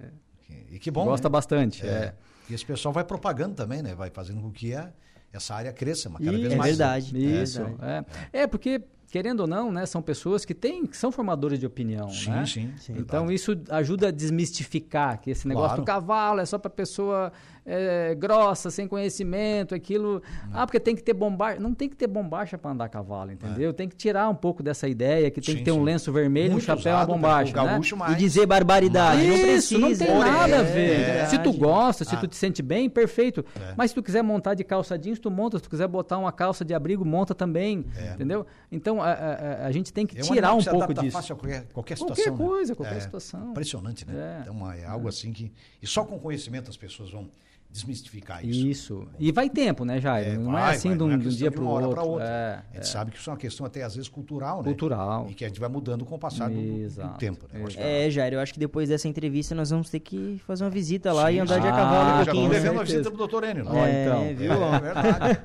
E 0.72 0.80
que 0.80 0.90
bom. 0.90 1.06
Gosta 1.06 1.28
né? 1.28 1.32
bastante. 1.32 1.86
É. 1.86 1.90
é. 1.90 2.14
E 2.50 2.54
esse 2.54 2.66
pessoal 2.66 2.94
vai 2.94 3.04
propagando 3.04 3.56
também, 3.56 3.82
né? 3.82 3.96
Vai 3.96 4.10
fazendo 4.10 4.42
com 4.42 4.52
que 4.52 4.74
a, 4.74 4.92
essa 5.34 5.56
área 5.56 5.74
cresça 5.74 6.10
cada 6.10 6.24
e, 6.24 6.42
vez 6.42 6.54
é 6.54 6.56
mais. 6.56 6.78
Verdade. 6.78 7.42
Isso. 7.42 7.62
É, 7.62 7.66
verdade. 7.66 8.08
É. 8.32 8.42
é, 8.42 8.48
porque 8.48 8.82
querendo 9.16 9.42
ou 9.42 9.48
não, 9.48 9.72
né, 9.72 9.86
são 9.86 10.02
pessoas 10.02 10.44
que 10.44 10.54
têm, 10.54 10.86
que 10.86 10.98
são 10.98 11.10
formadores 11.10 11.58
de 11.58 11.66
opinião, 11.66 12.10
sim, 12.10 12.30
né? 12.30 12.46
Sim, 12.46 12.74
sim. 12.78 12.96
Então 12.98 13.32
isso 13.32 13.58
ajuda 13.70 14.10
a 14.10 14.12
desmistificar 14.12 15.22
que 15.22 15.32
esse 15.32 15.48
negócio 15.48 15.70
claro. 15.70 15.82
do 15.84 15.86
cavalo 15.86 16.40
é 16.42 16.46
só 16.46 16.58
para 16.58 16.70
pessoa 16.70 17.32
é, 17.66 18.14
grossa, 18.14 18.70
sem 18.70 18.88
conhecimento, 18.88 19.74
aquilo. 19.74 20.22
Não. 20.50 20.62
Ah, 20.62 20.68
porque 20.68 20.80
tem 20.80 20.96
que 20.96 21.02
ter 21.02 21.14
bombacha. 21.14 21.60
Não 21.60 21.74
tem 21.74 21.90
que 21.90 21.96
ter 21.96 22.06
bombacha 22.06 22.58
para 22.58 22.72
andar 22.72 22.86
a 22.86 22.90
cavalo, 22.90 23.32
entendeu? 23.32 23.72
É. 23.72 23.74
Tem 23.74 23.90
que 23.90 23.96
tirar 23.96 24.30
um 24.30 24.36
pouco 24.36 24.62
dessa 24.62 24.88
ideia 24.88 25.32
que 25.32 25.42
tem 25.42 25.56
sim, 25.56 25.60
que 25.60 25.66
ter 25.66 25.72
sim. 25.72 25.80
um 25.80 25.84
lenço 25.84 26.12
vermelho, 26.12 26.52
Muito 26.52 26.64
um 26.64 26.66
chapéu, 26.66 26.96
uma 26.96 27.06
bombacha. 27.06 27.64
Né? 27.64 27.80
E 28.12 28.16
dizer 28.16 28.46
barbaridade. 28.46 29.26
Isso, 29.26 29.80
não, 29.80 29.88
precisa. 29.88 30.14
não 30.14 30.22
tem 30.22 30.32
nada 30.32 30.60
a 30.60 30.64
ver. 30.64 31.00
É, 31.00 31.26
se 31.26 31.40
tu 31.40 31.52
gosta, 31.54 32.06
se 32.06 32.14
ah. 32.14 32.20
tu 32.20 32.28
te 32.28 32.36
sente 32.36 32.62
bem, 32.62 32.88
perfeito. 32.88 33.44
É. 33.60 33.74
Mas 33.76 33.92
se 33.92 33.96
tu 33.96 34.04
quiser 34.04 34.22
montar 34.22 34.54
de 34.54 34.64
calça 34.64 34.98
jeans, 34.98 35.18
tu 35.18 35.32
monta. 35.32 35.58
Se 35.58 35.64
tu 35.64 35.70
quiser 35.70 35.88
botar 35.88 36.20
uma 36.20 36.32
calça 36.32 36.64
de 36.64 36.74
abrigo, 36.74 37.04
monta 37.04 37.34
também. 37.34 37.84
É. 37.98 38.14
Entendeu? 38.14 38.46
Então 38.72 39.02
a, 39.02 39.12
a, 39.12 39.66
a, 39.66 39.72
gente 39.72 39.92
tem 39.92 40.06
que 40.06 40.20
é 40.20 40.22
tirar 40.22 40.54
um 40.54 40.64
pouco 40.64 40.94
disso. 40.94 41.12
Fácil 41.12 41.34
a 41.34 41.38
qualquer, 41.38 41.66
qualquer 41.74 41.98
situação. 41.98 42.24
Qualquer 42.24 42.32
né? 42.32 42.50
coisa, 42.50 42.76
qualquer 42.76 43.02
situação. 43.02 43.50
Impressionante, 43.50 44.06
né? 44.06 44.40
Então 44.44 44.72
é 44.72 44.86
algo 44.86 45.08
assim 45.08 45.34
que. 45.34 45.52
E 45.82 45.88
só 45.88 46.04
com 46.04 46.20
conhecimento 46.20 46.70
as 46.70 46.78
pessoas 46.78 47.10
vão 47.10 47.28
desmistificar 47.76 48.46
isso. 48.46 48.68
Isso. 48.68 49.08
E 49.20 49.32
vai 49.32 49.50
tempo, 49.50 49.84
né, 49.84 50.00
Jair? 50.00 50.30
É, 50.30 50.38
não 50.38 50.52
é 50.52 50.62
vai, 50.62 50.74
é 50.74 50.76
assim 50.76 50.90
vai, 50.90 50.98
de 50.98 51.04
um, 51.04 51.12
é 51.12 51.18
de 51.18 51.28
um 51.28 51.32
dia 51.32 51.52
para 51.52 51.62
o 51.62 51.68
outro. 51.68 52.10
outra. 52.10 52.26
É, 52.26 52.54
a 52.72 52.76
gente 52.76 52.88
é. 52.88 52.92
sabe 52.92 53.12
que 53.12 53.18
isso 53.18 53.30
é 53.30 53.34
uma 53.34 53.40
questão 53.40 53.66
até 53.66 53.84
às 53.84 53.96
vezes 53.96 54.10
cultural, 54.10 54.60
né? 54.60 54.64
Cultural. 54.64 55.28
E 55.30 55.34
que 55.34 55.44
a 55.44 55.48
gente 55.50 55.60
vai 55.60 55.68
mudando 55.68 56.06
com 56.06 56.16
o 56.16 56.20
passar 56.20 56.50
do, 56.50 56.56
do, 56.56 57.18
tempo. 57.18 57.46
Né? 57.52 57.66
É, 57.76 58.10
Jair, 58.10 58.34
eu 58.34 58.40
acho 58.40 58.54
que 58.54 58.60
depois 58.60 58.88
dessa 58.88 59.08
entrevista 59.08 59.54
nós 59.54 59.70
vamos 59.70 59.90
ter 59.90 60.00
que 60.00 60.42
fazer 60.48 60.64
uma 60.64 60.70
visita 60.70 61.12
lá 61.12 61.28
Sim, 61.28 61.36
e 61.36 61.40
andar 61.40 61.60
de 61.60 61.68
a 61.68 61.72
cavalo 61.72 62.10
ah, 62.10 62.14
um 62.14 62.26
pouquinho. 62.26 62.46
Já 62.46 62.60
devendo 62.60 62.80
a 62.80 62.84
visita 62.84 63.10
pro 63.10 63.18
doutor 63.18 63.44
Enio. 63.44 63.68
É, 63.76 64.06
então. 64.06 64.36
viu? 64.36 64.54
É, 64.54 64.80
verdade. 64.80 65.40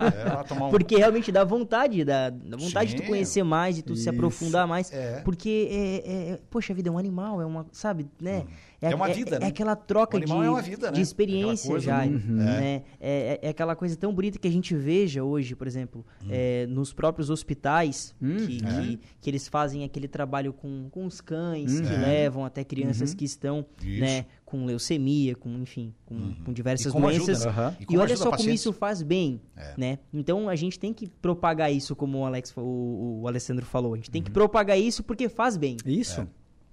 É, 0.50 0.64
um... 0.64 0.70
Porque 0.70 0.96
realmente 0.96 1.32
dá 1.32 1.42
vontade, 1.42 2.04
dá, 2.04 2.30
dá 2.30 2.56
vontade 2.56 2.90
Sim. 2.90 2.96
de 2.96 3.02
tu 3.02 3.08
conhecer 3.08 3.42
mais, 3.42 3.74
de 3.74 3.82
tu 3.82 3.94
isso. 3.94 4.04
se 4.04 4.08
aprofundar 4.08 4.68
mais. 4.68 4.92
Porque, 5.24 5.68
é, 6.04 6.38
poxa 6.48 6.72
vida, 6.72 6.88
é 6.88 6.92
um 6.92 6.98
animal, 6.98 7.40
é 7.42 7.44
uma, 7.44 7.66
sabe, 7.72 8.06
né? 8.20 8.44
Hum. 8.46 8.69
É, 8.82 8.92
é 8.92 8.94
uma 8.94 9.08
vida, 9.08 9.36
é, 9.36 9.40
né? 9.40 9.46
É 9.46 9.48
aquela 9.48 9.76
troca 9.76 10.18
de, 10.18 10.24
é 10.30 10.62
vida, 10.62 10.90
né? 10.90 10.92
de 10.92 11.00
experiência 11.02 11.78
já, 11.78 12.02
uhum. 12.02 12.18
né? 12.26 12.82
É, 12.98 13.38
é, 13.42 13.48
aquela 13.50 13.76
coisa 13.76 13.94
tão 13.94 14.12
bonita 14.12 14.38
que 14.38 14.48
a 14.48 14.50
gente 14.50 14.74
veja 14.74 15.22
hoje, 15.22 15.54
por 15.54 15.66
exemplo, 15.66 16.04
hum. 16.24 16.28
é, 16.30 16.66
nos 16.66 16.92
próprios 16.92 17.28
hospitais, 17.28 18.14
hum, 18.22 18.46
que, 18.46 18.64
é. 18.64 18.80
que, 18.80 19.00
que, 19.20 19.30
eles 19.30 19.48
fazem 19.48 19.84
aquele 19.84 20.08
trabalho 20.08 20.52
com, 20.54 20.88
com 20.90 21.04
os 21.04 21.20
cães, 21.20 21.78
hum. 21.78 21.82
que 21.82 21.92
levam 21.92 22.44
até 22.44 22.64
crianças 22.64 23.10
uhum. 23.10 23.16
que 23.16 23.24
estão 23.24 23.66
né, 23.82 24.24
com 24.46 24.64
leucemia, 24.64 25.36
com, 25.36 25.50
enfim, 25.58 25.94
com, 26.06 26.14
uhum. 26.14 26.36
com 26.46 26.52
diversas 26.52 26.94
e 26.94 26.98
doenças. 26.98 27.46
Ajuda, 27.46 27.70
né? 27.70 27.76
E, 27.80 27.94
e 27.94 27.98
olha 27.98 28.16
só 28.16 28.30
como 28.30 28.48
isso 28.48 28.72
faz 28.72 29.02
bem, 29.02 29.42
é. 29.56 29.74
né? 29.76 29.98
Então 30.12 30.48
a 30.48 30.56
gente 30.56 30.78
tem 30.78 30.94
que 30.94 31.06
propagar 31.06 31.70
isso, 31.70 31.94
como 31.94 32.18
o 32.18 32.24
Alex, 32.24 32.54
o, 32.56 33.20
o 33.22 33.28
Alessandro 33.28 33.66
falou. 33.66 33.92
A 33.92 33.96
gente 33.96 34.10
tem 34.10 34.22
que 34.22 34.30
uhum. 34.30 34.34
propagar 34.34 34.78
isso 34.78 35.02
porque 35.02 35.28
faz 35.28 35.58
bem. 35.58 35.76
Isso. 35.84 36.26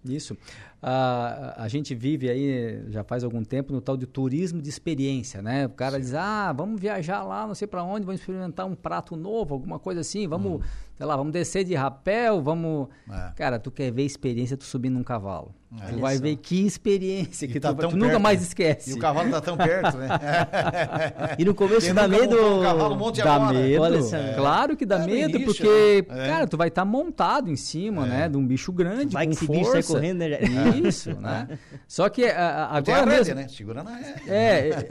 Isso. 0.05 0.37
A, 0.79 1.63
a 1.63 1.67
gente 1.67 1.95
vive 1.95 2.29
aí, 2.29 2.83
já 2.89 3.03
faz 3.03 3.23
algum 3.23 3.43
tempo, 3.43 3.73
no 3.73 3.81
tal 3.81 3.97
de 3.97 4.05
turismo 4.05 4.61
de 4.61 4.69
experiência, 4.69 5.41
né? 5.41 5.65
O 5.65 5.69
cara 5.69 5.95
Sim. 5.95 6.01
diz, 6.01 6.13
ah, 6.13 6.53
vamos 6.53 6.79
viajar 6.79 7.23
lá, 7.23 7.47
não 7.47 7.55
sei 7.55 7.67
para 7.67 7.83
onde, 7.83 8.05
vamos 8.05 8.21
experimentar 8.21 8.67
um 8.67 8.75
prato 8.75 9.15
novo, 9.15 9.55
alguma 9.55 9.79
coisa 9.79 10.01
assim, 10.01 10.27
vamos, 10.27 10.61
hum. 10.61 10.65
sei 10.95 11.05
lá, 11.05 11.15
vamos 11.15 11.33
descer 11.33 11.63
de 11.63 11.73
rapel, 11.73 12.41
vamos... 12.43 12.89
É. 13.09 13.31
Cara, 13.35 13.57
tu 13.57 13.71
quer 13.71 13.91
ver 13.91 14.03
experiência 14.03 14.55
tu 14.55 14.65
subindo 14.65 14.93
num 14.93 15.03
cavalo. 15.03 15.51
É. 15.81 15.91
Tu 15.91 15.99
vai 15.99 16.17
ver 16.17 16.37
que 16.37 16.65
experiência 16.65 17.45
e 17.45 17.49
que 17.49 17.59
tá 17.59 17.73
tu, 17.73 17.89
tu 17.89 17.97
nunca 17.97 18.19
mais 18.19 18.41
esquece. 18.41 18.91
E 18.91 18.93
o 18.93 18.99
cavalo 18.99 19.29
tá 19.31 19.41
tão 19.41 19.57
perto, 19.57 19.97
né? 19.97 20.07
e 21.37 21.43
no 21.43 21.53
começo 21.53 21.93
dá 21.93 22.07
medo... 22.07 22.59
Um 22.59 22.61
cavalo 22.61 22.95
monte 22.95 23.21
dá 23.21 23.35
agora. 23.35 23.59
medo, 23.59 23.81
Olha, 23.81 23.97
é. 23.97 24.33
claro 24.35 24.77
que 24.77 24.85
dá 24.85 24.99
é 24.99 25.05
medo, 25.05 25.37
início, 25.37 25.45
porque, 25.45 26.05
né? 26.07 26.27
cara, 26.27 26.47
tu 26.47 26.55
vai 26.55 26.69
estar 26.69 26.83
tá 26.83 26.85
montado 26.85 27.49
em 27.49 27.55
cima, 27.55 28.05
é. 28.05 28.09
né, 28.09 28.29
de 28.29 28.37
um 28.37 28.45
bicho 28.45 28.71
grande, 28.71 29.13
vai 29.13 29.25
com 29.25 29.31
que 29.31 29.37
esse 29.37 29.45
força. 29.45 29.59
bicho 29.59 29.71
sai 29.71 29.83
correndo, 29.83 30.19
né? 30.19 30.37
Isso, 30.75 31.19
né? 31.19 31.59
Só 31.87 32.09
que 32.09 32.25
a, 32.25 32.65
agora 32.67 33.05
mesmo... 33.05 33.17
Rédea, 33.17 33.35
né? 33.35 33.47
Segura 33.47 33.83
na 33.83 33.95
rédea. 33.95 34.23
É, 34.27 34.87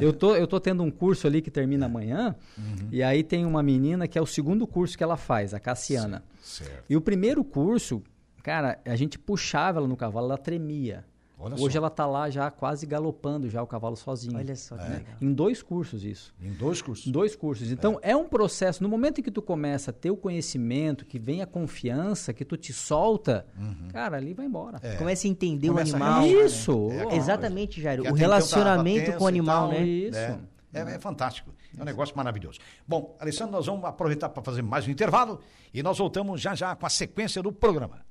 eu 0.00 0.12
tô, 0.12 0.34
eu 0.34 0.46
tô 0.46 0.60
tendo 0.60 0.82
um 0.82 0.90
curso 0.90 1.26
ali 1.26 1.40
que 1.42 1.50
termina 1.50 1.86
amanhã, 1.86 2.34
uhum. 2.56 2.88
e 2.90 3.02
aí 3.02 3.22
tem 3.22 3.44
uma 3.44 3.62
menina 3.62 4.06
que 4.08 4.18
é 4.18 4.22
o 4.22 4.26
segundo 4.26 4.66
curso 4.66 4.96
que 4.96 5.04
ela 5.04 5.16
faz, 5.16 5.54
a 5.54 5.60
Cassiana. 5.60 6.22
Certo. 6.42 6.84
E 6.88 6.96
o 6.96 7.00
primeiro 7.00 7.44
curso, 7.44 8.02
cara, 8.42 8.78
a 8.84 8.96
gente 8.96 9.18
puxava 9.18 9.78
ela 9.78 9.88
no 9.88 9.96
cavalo, 9.96 10.26
ela 10.26 10.38
tremia. 10.38 11.04
Olha 11.40 11.54
Hoje 11.54 11.72
só. 11.72 11.78
ela 11.78 11.88
tá 11.88 12.06
lá 12.06 12.28
já 12.28 12.50
quase 12.50 12.84
galopando 12.84 13.48
já 13.48 13.62
o 13.62 13.66
cavalo 13.66 13.96
sozinho. 13.96 14.36
Olha 14.36 14.54
só 14.54 14.76
que 14.76 14.84
legal. 14.84 15.14
Em 15.20 15.32
dois 15.32 15.62
cursos 15.62 16.04
isso. 16.04 16.34
Em 16.40 16.52
dois 16.52 16.82
cursos. 16.82 17.06
Dois 17.06 17.34
cursos. 17.34 17.72
Então, 17.72 17.98
é. 18.02 18.14
um 18.14 18.28
processo. 18.28 18.82
No 18.82 18.88
momento 18.88 19.20
em 19.20 19.22
que 19.22 19.30
tu 19.30 19.40
começa 19.40 19.90
a 19.90 19.94
ter 19.94 20.10
o 20.10 20.16
conhecimento, 20.16 21.06
que 21.06 21.18
vem 21.18 21.40
a 21.40 21.46
confiança, 21.46 22.34
que 22.34 22.44
tu 22.44 22.58
te 22.58 22.74
solta, 22.74 23.46
cara, 23.90 24.18
ali 24.18 24.34
vai 24.34 24.44
embora. 24.44 24.78
É. 24.82 24.96
Começa 24.96 25.26
a 25.26 25.30
entender 25.30 25.68
Começa 25.68 25.92
o 25.92 25.96
animal. 25.96 26.22
relacionar, 26.22 26.46
Isso! 26.46 26.88
né? 26.88 27.06
É, 27.10 27.16
Exatamente, 27.16 27.80
Jairo. 27.80 28.10
O 28.10 28.14
relacionamento 28.14 29.12
com 29.14 29.24
o 29.24 29.26
animal, 29.26 29.70
tal, 29.70 29.78
né? 29.78 29.86
Isso. 29.86 30.18
É, 30.18 30.38
é, 30.74 30.80
é 30.80 30.98
fantástico. 30.98 31.54
É 31.76 31.80
um 31.80 31.84
negócio 31.86 32.14
maravilhoso. 32.16 32.58
Bom, 32.86 33.16
Alessandro, 33.18 33.52
nós 33.52 33.64
vamos 33.64 33.84
aproveitar 33.84 34.28
para 34.28 34.42
fazer 34.42 34.60
mais 34.60 34.86
um 34.86 34.90
intervalo 34.90 35.40
e 35.72 35.82
nós 35.82 35.96
voltamos 35.96 36.38
já 36.38 36.54
já 36.54 36.76
com 36.76 36.84
a 36.84 36.90
sequência 36.90 37.42
do 37.42 37.50
programa. 37.50 38.04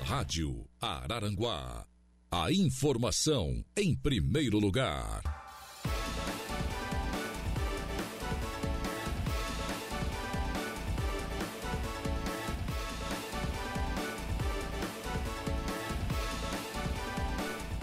Rádio 0.00 0.69
Araranguá. 0.80 1.84
A 2.30 2.50
informação 2.50 3.62
em 3.76 3.94
primeiro 3.94 4.58
lugar. 4.58 5.20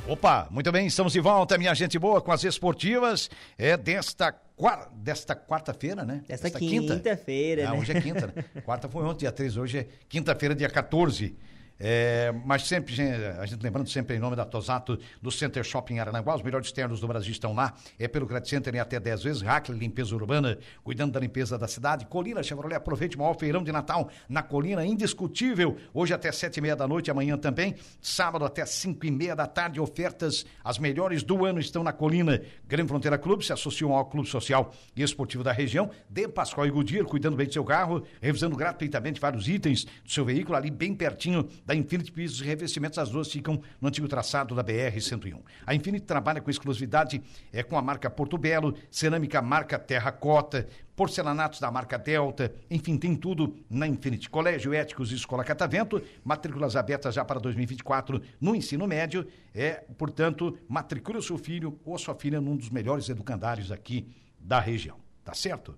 Opa, 0.07 0.47
muito 0.49 0.71
bem, 0.71 0.87
estamos 0.87 1.11
de 1.11 1.19
volta, 1.19 1.57
minha 1.57 1.73
gente 1.73 1.99
boa, 1.99 2.21
com 2.21 2.31
as 2.31 2.41
esportivas. 2.45 3.29
É 3.57 3.75
desta, 3.75 4.31
quar... 4.55 4.89
desta 4.95 5.35
quarta-feira, 5.35 6.05
né? 6.05 6.23
Desta 6.25 6.49
quinta-feira, 6.49 7.67
Ah, 7.67 7.71
né? 7.73 7.79
hoje 7.79 7.91
é 7.91 7.99
quinta, 8.01 8.27
né? 8.27 8.45
Quarta 8.63 8.87
foi 8.87 9.03
ontem, 9.03 9.19
dia 9.19 9.31
13, 9.33 9.59
hoje 9.59 9.77
é 9.79 9.87
quinta-feira, 10.07 10.55
dia 10.55 10.69
14. 10.69 11.35
É, 11.79 12.33
mas 12.45 12.67
sempre, 12.67 12.95
a 13.39 13.45
gente 13.45 13.61
lembrando 13.61 13.89
sempre 13.89 14.15
em 14.15 14.19
nome 14.19 14.35
da 14.35 14.45
Tosato, 14.45 14.97
do 15.21 15.31
Center 15.31 15.63
Shopping 15.63 15.99
Arananguá, 15.99 16.35
os 16.35 16.41
melhores 16.41 16.71
ternos 16.71 16.99
do 16.99 17.07
Brasil 17.07 17.31
estão 17.31 17.53
lá, 17.53 17.73
é 17.99 18.07
pelo 18.07 18.25
Credit 18.25 18.49
Center 18.49 18.75
em 18.75 18.79
até 18.79 18.99
10 18.99 19.23
vezes, 19.23 19.41
Hackler 19.41 19.77
Limpeza 19.77 20.15
Urbana, 20.15 20.57
cuidando 20.83 21.11
da 21.11 21.19
limpeza 21.19 21.57
da 21.57 21.67
cidade, 21.67 22.05
Colina 22.05 22.41
Chevrolet, 22.41 22.75
aproveite 22.75 23.15
o 23.15 23.19
maior 23.19 23.35
feirão 23.35 23.63
de 23.63 23.71
Natal 23.71 24.09
na 24.27 24.41
Colina, 24.41 24.85
indiscutível, 24.85 25.77
hoje 25.93 26.13
até 26.13 26.31
sete 26.31 26.57
e 26.57 26.61
meia 26.61 26.75
da 26.75 26.87
noite, 26.87 27.11
amanhã 27.11 27.37
também, 27.37 27.75
sábado 28.01 28.43
até 28.43 28.65
cinco 28.65 29.05
e 29.05 29.11
meia 29.11 29.35
da 29.35 29.45
tarde, 29.45 29.79
ofertas, 29.79 30.45
as 30.63 30.79
melhores 30.79 31.21
do 31.21 31.45
ano 31.45 31.59
estão 31.59 31.83
na 31.83 31.93
Colina, 31.93 32.41
Grande 32.67 32.87
Fronteira 32.89 33.17
Clube, 33.17 33.45
se 33.45 33.53
associam 33.53 33.93
ao 33.93 34.05
Clube 34.05 34.27
Social 34.27 34.73
e 34.95 35.03
Esportivo 35.03 35.43
da 35.43 35.51
região, 35.51 35.91
de 36.09 36.27
Pascoal 36.27 36.65
e 36.65 36.71
Goodyear, 36.71 37.05
cuidando 37.05 37.37
bem 37.37 37.45
do 37.45 37.53
seu 37.53 37.63
carro, 37.63 38.03
revisando 38.19 38.55
gratuitamente 38.55 39.21
vários 39.21 39.47
itens 39.47 39.85
do 40.03 40.11
seu 40.11 40.25
veículo, 40.25 40.57
ali 40.57 40.71
bem 40.71 40.95
pertinho 40.95 41.47
da 41.67 41.75
Infinity 41.75 42.13
Pisos 42.13 42.39
e 42.39 42.45
Revestimentos, 42.45 42.97
as 42.97 43.09
duas 43.09 43.29
ficam 43.29 43.61
no 43.81 43.89
antigo 43.89 44.07
traçado 44.07 44.55
da 44.55 44.63
BR-101. 44.63 45.41
A 45.65 45.75
Infinity 45.75 46.05
trabalha 46.05 46.39
com 46.39 46.49
exclusividade 46.49 47.21
é, 47.51 47.61
com 47.61 47.77
a 47.77 47.81
marca 47.81 48.09
Porto 48.09 48.37
Belo, 48.37 48.73
cerâmica 48.89 49.41
marca 49.41 49.77
Terracota, 49.77 50.65
porcelanatos 50.95 51.59
da 51.59 51.69
marca 51.69 51.97
Delta, 51.97 52.55
enfim, 52.71 52.97
tem 52.97 53.13
tudo 53.17 53.53
na 53.69 53.85
Infinity. 53.85 54.29
Colégio 54.29 54.73
Éticos 54.73 55.11
e 55.11 55.15
Escola 55.15 55.43
Catavento, 55.43 56.01
matrículas 56.23 56.77
abertas 56.77 57.13
já 57.13 57.25
para 57.25 57.37
2024 57.37 58.21
no 58.39 58.55
ensino 58.55 58.87
médio. 58.87 59.27
É, 59.53 59.83
portanto, 59.97 60.57
matricule 60.69 61.17
o 61.17 61.21
seu 61.21 61.37
filho 61.37 61.77
ou 61.83 61.95
a 61.95 61.97
sua 61.99 62.15
filha 62.15 62.39
num 62.39 62.55
dos 62.55 62.69
melhores 62.69 63.09
educandários 63.09 63.73
aqui 63.73 64.07
da 64.39 64.61
região. 64.61 64.97
Tá 65.21 65.33
certo? 65.33 65.77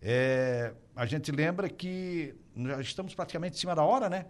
É, 0.00 0.72
a 0.96 1.04
gente 1.04 1.30
lembra 1.30 1.68
que 1.68 2.34
já 2.56 2.80
estamos 2.80 3.14
praticamente 3.14 3.56
em 3.58 3.60
cima 3.60 3.74
da 3.74 3.82
hora, 3.82 4.08
né? 4.08 4.24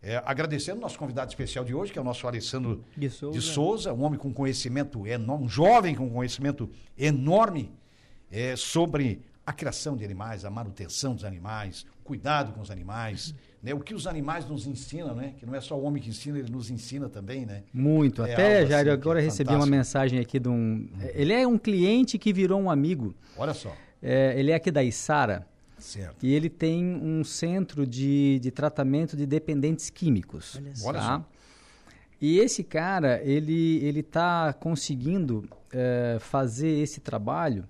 É, 0.00 0.22
agradecendo 0.24 0.78
o 0.78 0.80
nosso 0.80 0.98
convidado 0.98 1.28
especial 1.28 1.64
de 1.64 1.74
hoje, 1.74 1.92
que 1.92 1.98
é 1.98 2.02
o 2.02 2.04
nosso 2.04 2.26
Alessandro 2.26 2.84
De 2.96 3.10
Souza. 3.10 3.38
de 3.38 3.44
Souza, 3.44 3.92
um 3.92 4.02
homem 4.02 4.18
com 4.18 4.32
conhecimento 4.32 5.04
enorme, 5.06 5.44
um 5.44 5.48
jovem 5.48 5.94
com 5.94 6.08
conhecimento 6.08 6.70
enorme 6.96 7.72
é, 8.30 8.54
sobre 8.54 9.20
a 9.44 9.52
criação 9.52 9.96
de 9.96 10.04
animais, 10.04 10.44
a 10.44 10.50
manutenção 10.50 11.14
dos 11.14 11.24
animais, 11.24 11.84
o 12.00 12.04
cuidado 12.04 12.52
com 12.52 12.60
os 12.60 12.70
animais, 12.70 13.34
né? 13.60 13.74
o 13.74 13.80
que 13.80 13.94
os 13.94 14.06
animais 14.06 14.46
nos 14.46 14.66
ensinam, 14.66 15.14
né? 15.14 15.34
Que 15.36 15.46
não 15.46 15.54
é 15.54 15.60
só 15.60 15.76
o 15.76 15.82
homem 15.82 16.02
que 16.02 16.10
ensina, 16.10 16.38
ele 16.38 16.50
nos 16.50 16.70
ensina 16.70 17.08
também, 17.08 17.44
né? 17.44 17.64
Muito. 17.72 18.22
É 18.22 18.34
Até, 18.34 18.66
Jair, 18.66 18.82
assim 18.82 18.90
agora 18.90 19.20
é 19.20 19.22
recebi 19.24 19.52
uma 19.52 19.66
mensagem 19.66 20.20
aqui 20.20 20.38
de 20.38 20.48
um. 20.48 20.88
Ele 21.14 21.32
é 21.32 21.46
um 21.46 21.58
cliente 21.58 22.18
que 22.18 22.32
virou 22.32 22.60
um 22.60 22.70
amigo. 22.70 23.14
Olha 23.36 23.54
só. 23.54 23.74
É, 24.00 24.38
ele 24.38 24.52
é 24.52 24.54
aqui 24.54 24.70
da 24.70 24.84
Isara. 24.84 25.46
Certo. 25.78 26.24
E 26.24 26.32
ele 26.32 26.48
tem 26.48 26.84
um 26.84 27.22
centro 27.24 27.86
de, 27.86 28.38
de 28.40 28.50
tratamento 28.50 29.16
de 29.16 29.26
dependentes 29.26 29.90
químicos. 29.90 30.56
Olha 30.56 30.74
só. 30.74 30.92
Tá? 30.92 31.18
só. 31.18 31.24
E 32.20 32.38
esse 32.38 32.64
cara, 32.64 33.22
ele 33.22 33.76
ele 33.84 34.00
está 34.00 34.52
conseguindo 34.52 35.48
eh, 35.72 36.18
fazer 36.20 36.80
esse 36.80 37.00
trabalho 37.00 37.64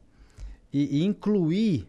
e, 0.72 1.00
e 1.00 1.04
incluir 1.04 1.86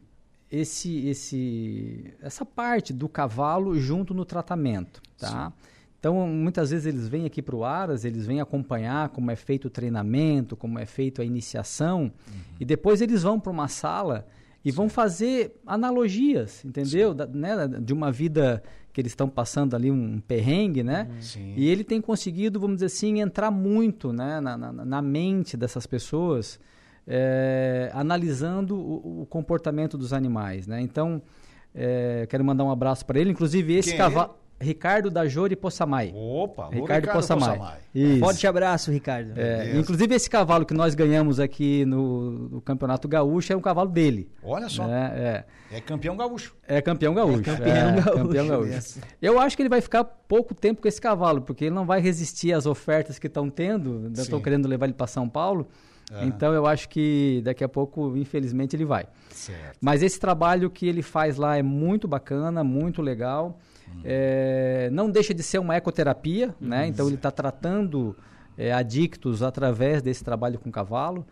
esse, 0.51 1.07
esse, 1.07 2.13
essa 2.21 2.43
parte 2.43 2.91
do 2.91 3.07
cavalo 3.07 3.79
junto 3.79 4.13
no 4.13 4.25
tratamento, 4.25 5.01
tá? 5.17 5.53
Então, 5.99 6.25
muitas 6.27 6.71
vezes 6.71 6.85
eles 6.85 7.07
vêm 7.07 7.25
aqui 7.25 7.41
para 7.41 7.55
o 7.55 7.65
Aras, 7.65 8.05
eles 8.05 8.25
vêm 8.25 8.39
acompanhar 8.39 9.09
como 9.09 9.29
é 9.29 9.35
feito 9.35 9.65
o 9.65 9.69
treinamento, 9.69 10.55
como 10.55 10.79
é 10.79 10.85
feito 10.85 11.21
a 11.21 11.25
iniciação, 11.25 12.11
e 12.59 12.63
depois 12.63 13.01
eles 13.01 13.23
vão 13.23 13.39
para 13.39 13.51
uma 13.51 13.67
sala 13.67 14.25
e 14.63 14.71
vão 14.71 14.89
fazer 14.89 15.55
analogias, 15.65 16.63
entendeu? 16.65 17.13
Da- 17.13 17.25
né, 17.27 17.67
de 17.81 17.93
uma 17.93 18.11
vida 18.11 18.61
que 18.91 18.99
eles 18.99 19.11
estão 19.11 19.29
passando 19.29 19.75
ali 19.75 19.89
um 19.91 20.19
perrengue, 20.19 20.83
né? 20.83 21.07
Sim. 21.21 21.53
E 21.55 21.69
ele 21.69 21.83
tem 21.83 22.01
conseguido, 22.01 22.59
vamos 22.59 22.77
dizer 22.77 22.87
assim, 22.87 23.21
entrar 23.21 23.51
muito 23.51 24.11
né, 24.11 24.39
na, 24.41 24.57
na, 24.57 24.71
na 24.73 25.01
mente 25.01 25.55
dessas 25.55 25.85
pessoas, 25.87 26.59
eh, 27.07 27.89
analisando 27.93 28.75
o, 28.75 29.21
o 29.21 29.25
comportamento 29.25 29.97
dos 29.97 30.11
animais, 30.13 30.67
né? 30.67 30.81
Então, 30.81 31.21
eh, 31.73 32.25
quero 32.29 32.43
mandar 32.43 32.63
um 32.63 32.71
abraço 32.71 33.05
para 33.05 33.19
ele. 33.19 33.29
Inclusive, 33.31 33.73
esse 33.75 33.93
é 33.93 33.97
cavalo... 33.97 34.35
Ricardo 34.61 35.09
da 35.09 35.25
Jori 35.27 35.55
Possamay. 35.55 36.11
Opa, 36.13 36.65
alô, 36.65 36.81
Ricardo, 36.81 37.09
Possamay. 37.11 37.59
Isso. 37.95 38.19
Forte 38.19 38.45
abraço, 38.45 38.91
Ricardo. 38.91 39.39
É, 39.39 39.77
inclusive, 39.77 40.13
esse 40.13 40.29
cavalo 40.29 40.65
que 40.65 40.73
nós 40.73 40.93
ganhamos 40.93 41.39
aqui 41.39 41.85
no, 41.85 42.31
no 42.49 42.61
Campeonato 42.61 43.07
Gaúcho 43.07 43.53
é 43.53 43.55
um 43.55 43.61
cavalo 43.61 43.89
dele. 43.89 44.29
Olha 44.43 44.67
só. 44.67 44.83
É, 44.87 45.45
é. 45.71 45.77
É 45.77 45.79
campeão 45.79 46.17
gaúcho. 46.17 46.55
É 46.67 46.81
campeão 46.81 47.13
gaúcho. 47.13 47.43
campeão 47.43 47.67
é, 47.67 48.01
gaúcho, 48.01 48.11
campeão 48.11 48.47
gaúcho. 48.47 48.99
Eu 49.21 49.39
acho 49.39 49.55
que 49.55 49.61
ele 49.61 49.69
vai 49.69 49.81
ficar 49.81 50.03
pouco 50.03 50.53
tempo 50.53 50.81
com 50.81 50.87
esse 50.87 50.99
cavalo, 50.99 51.41
porque 51.41 51.65
ele 51.65 51.75
não 51.75 51.85
vai 51.85 52.01
resistir 52.01 52.51
às 52.51 52.65
ofertas 52.65 53.17
que 53.17 53.27
estão 53.27 53.49
tendo. 53.49 54.05
Ainda 54.07 54.21
Estou 54.21 54.39
Sim. 54.39 54.43
querendo 54.43 54.67
levar 54.67 54.87
ele 54.87 54.93
para 54.93 55.07
São 55.07 55.29
Paulo. 55.29 55.67
Aham. 56.11 56.25
Então 56.25 56.53
eu 56.53 56.65
acho 56.65 56.89
que 56.89 57.41
daqui 57.43 57.63
a 57.63 57.69
pouco, 57.69 58.17
infelizmente, 58.17 58.75
ele 58.75 58.85
vai. 58.85 59.05
Certo. 59.29 59.77
Mas 59.79 60.01
esse 60.01 60.19
trabalho 60.19 60.69
que 60.69 60.87
ele 60.87 61.01
faz 61.01 61.37
lá 61.37 61.55
é 61.55 61.61
muito 61.61 62.07
bacana, 62.07 62.63
muito 62.63 63.01
legal. 63.01 63.59
É, 64.03 64.89
não 64.91 65.09
deixa 65.09 65.33
de 65.33 65.43
ser 65.43 65.59
uma 65.59 65.75
ecoterapia, 65.75 66.55
né? 66.59 66.87
Então 66.87 67.05
ele 67.07 67.15
está 67.15 67.31
tratando 67.31 68.15
é, 68.57 68.71
adictos 68.71 69.41
através 69.43 70.01
desse 70.01 70.23
trabalho 70.23 70.57
com 70.59 70.71
cavalo. 70.71 71.25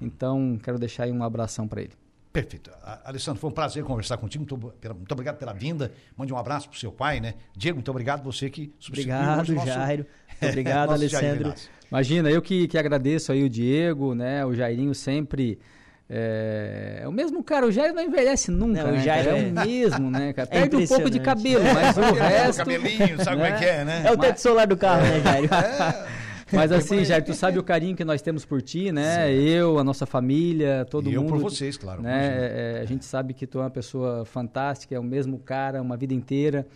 Então 0.00 0.58
quero 0.62 0.78
deixar 0.78 1.04
aí 1.04 1.12
um 1.12 1.22
abração 1.22 1.66
para 1.68 1.82
ele. 1.82 1.92
Perfeito. 2.32 2.70
A- 2.82 3.10
Alessandro, 3.10 3.38
foi 3.40 3.50
um 3.50 3.52
prazer 3.52 3.84
conversar 3.84 4.16
contigo. 4.16 4.40
Muito, 4.48 4.74
muito 4.96 5.12
obrigado 5.12 5.36
pela 5.36 5.52
vinda. 5.52 5.92
Mande 6.16 6.32
um 6.32 6.38
abraço 6.38 6.68
pro 6.68 6.78
seu 6.78 6.90
pai, 6.90 7.20
né? 7.20 7.34
Diego, 7.54 7.76
muito 7.76 7.90
obrigado. 7.90 8.22
Você 8.24 8.48
que 8.48 8.72
substituiu 8.78 9.14
Obrigado, 9.14 9.52
nosso- 9.54 9.66
Jairo. 9.66 10.06
Obrigado, 10.42 10.90
Alessandro. 10.92 11.52
Imagina, 11.90 12.30
eu 12.30 12.40
que, 12.40 12.66
que 12.66 12.78
agradeço 12.78 13.30
aí 13.32 13.44
o 13.44 13.50
Diego, 13.50 14.14
né? 14.14 14.44
O 14.46 14.54
Jairinho 14.54 14.94
sempre. 14.94 15.58
É, 16.14 16.98
é 17.04 17.08
o 17.08 17.12
mesmo 17.12 17.42
cara, 17.42 17.66
o 17.66 17.72
Jair 17.72 17.94
não 17.94 18.02
envelhece 18.02 18.50
nunca, 18.50 18.82
Não, 18.82 18.90
o 18.90 18.92
né? 18.92 19.02
Jair 19.02 19.24
cara? 19.24 19.38
é... 19.38 19.40
é- 19.40 19.48
o 19.48 19.66
mesmo, 19.66 20.10
né, 20.10 20.32
cara? 20.36 20.46
É 20.50 20.60
Perde 20.60 20.76
um 20.76 20.86
pouco 20.86 21.08
de 21.08 21.18
cabelo, 21.20 21.64
mas 21.72 21.96
o 21.96 22.00
resto. 22.12 22.58
cabelinho, 22.58 23.16
sabe 23.24 23.36
como 23.36 23.44
é 23.46 23.52
que 23.58 23.64
é, 23.64 23.84
né? 23.84 24.02
É 24.04 24.12
o 24.12 24.16
teto 24.18 24.36
solar 24.38 24.66
do 24.66 24.76
carro, 24.76 25.00
né, 25.02 25.20
Jairo? 25.20 25.48
Mas 26.52 26.70
assim, 26.70 27.02
Jair, 27.02 27.24
tu 27.24 27.32
sabe 27.32 27.58
o 27.58 27.62
carinho 27.62 27.96
que 27.96 28.04
nós 28.04 28.20
temos 28.20 28.44
por 28.44 28.60
ti, 28.60 28.92
né? 28.92 29.32
Eu, 29.32 29.78
a 29.78 29.84
nossa 29.84 30.04
família, 30.04 30.86
todo 30.90 31.08
E 31.08 31.14
eu 31.14 31.22
mundo. 31.22 31.30
por 31.32 31.40
vocês, 31.40 31.78
claro, 31.78 32.02
Né? 32.02 32.26
É, 32.26 32.76
é, 32.76 32.80
a 32.82 32.84
gente 32.84 33.06
sabe 33.06 33.32
que 33.32 33.46
tu 33.46 33.56
é 33.56 33.62
uma 33.62 33.70
pessoa 33.70 34.26
fantástica, 34.26 34.94
é 34.94 34.98
o 34.98 35.02
mesmo 35.02 35.38
cara, 35.38 35.80
uma 35.80 35.96
vida 35.96 36.12
inteira. 36.12 36.66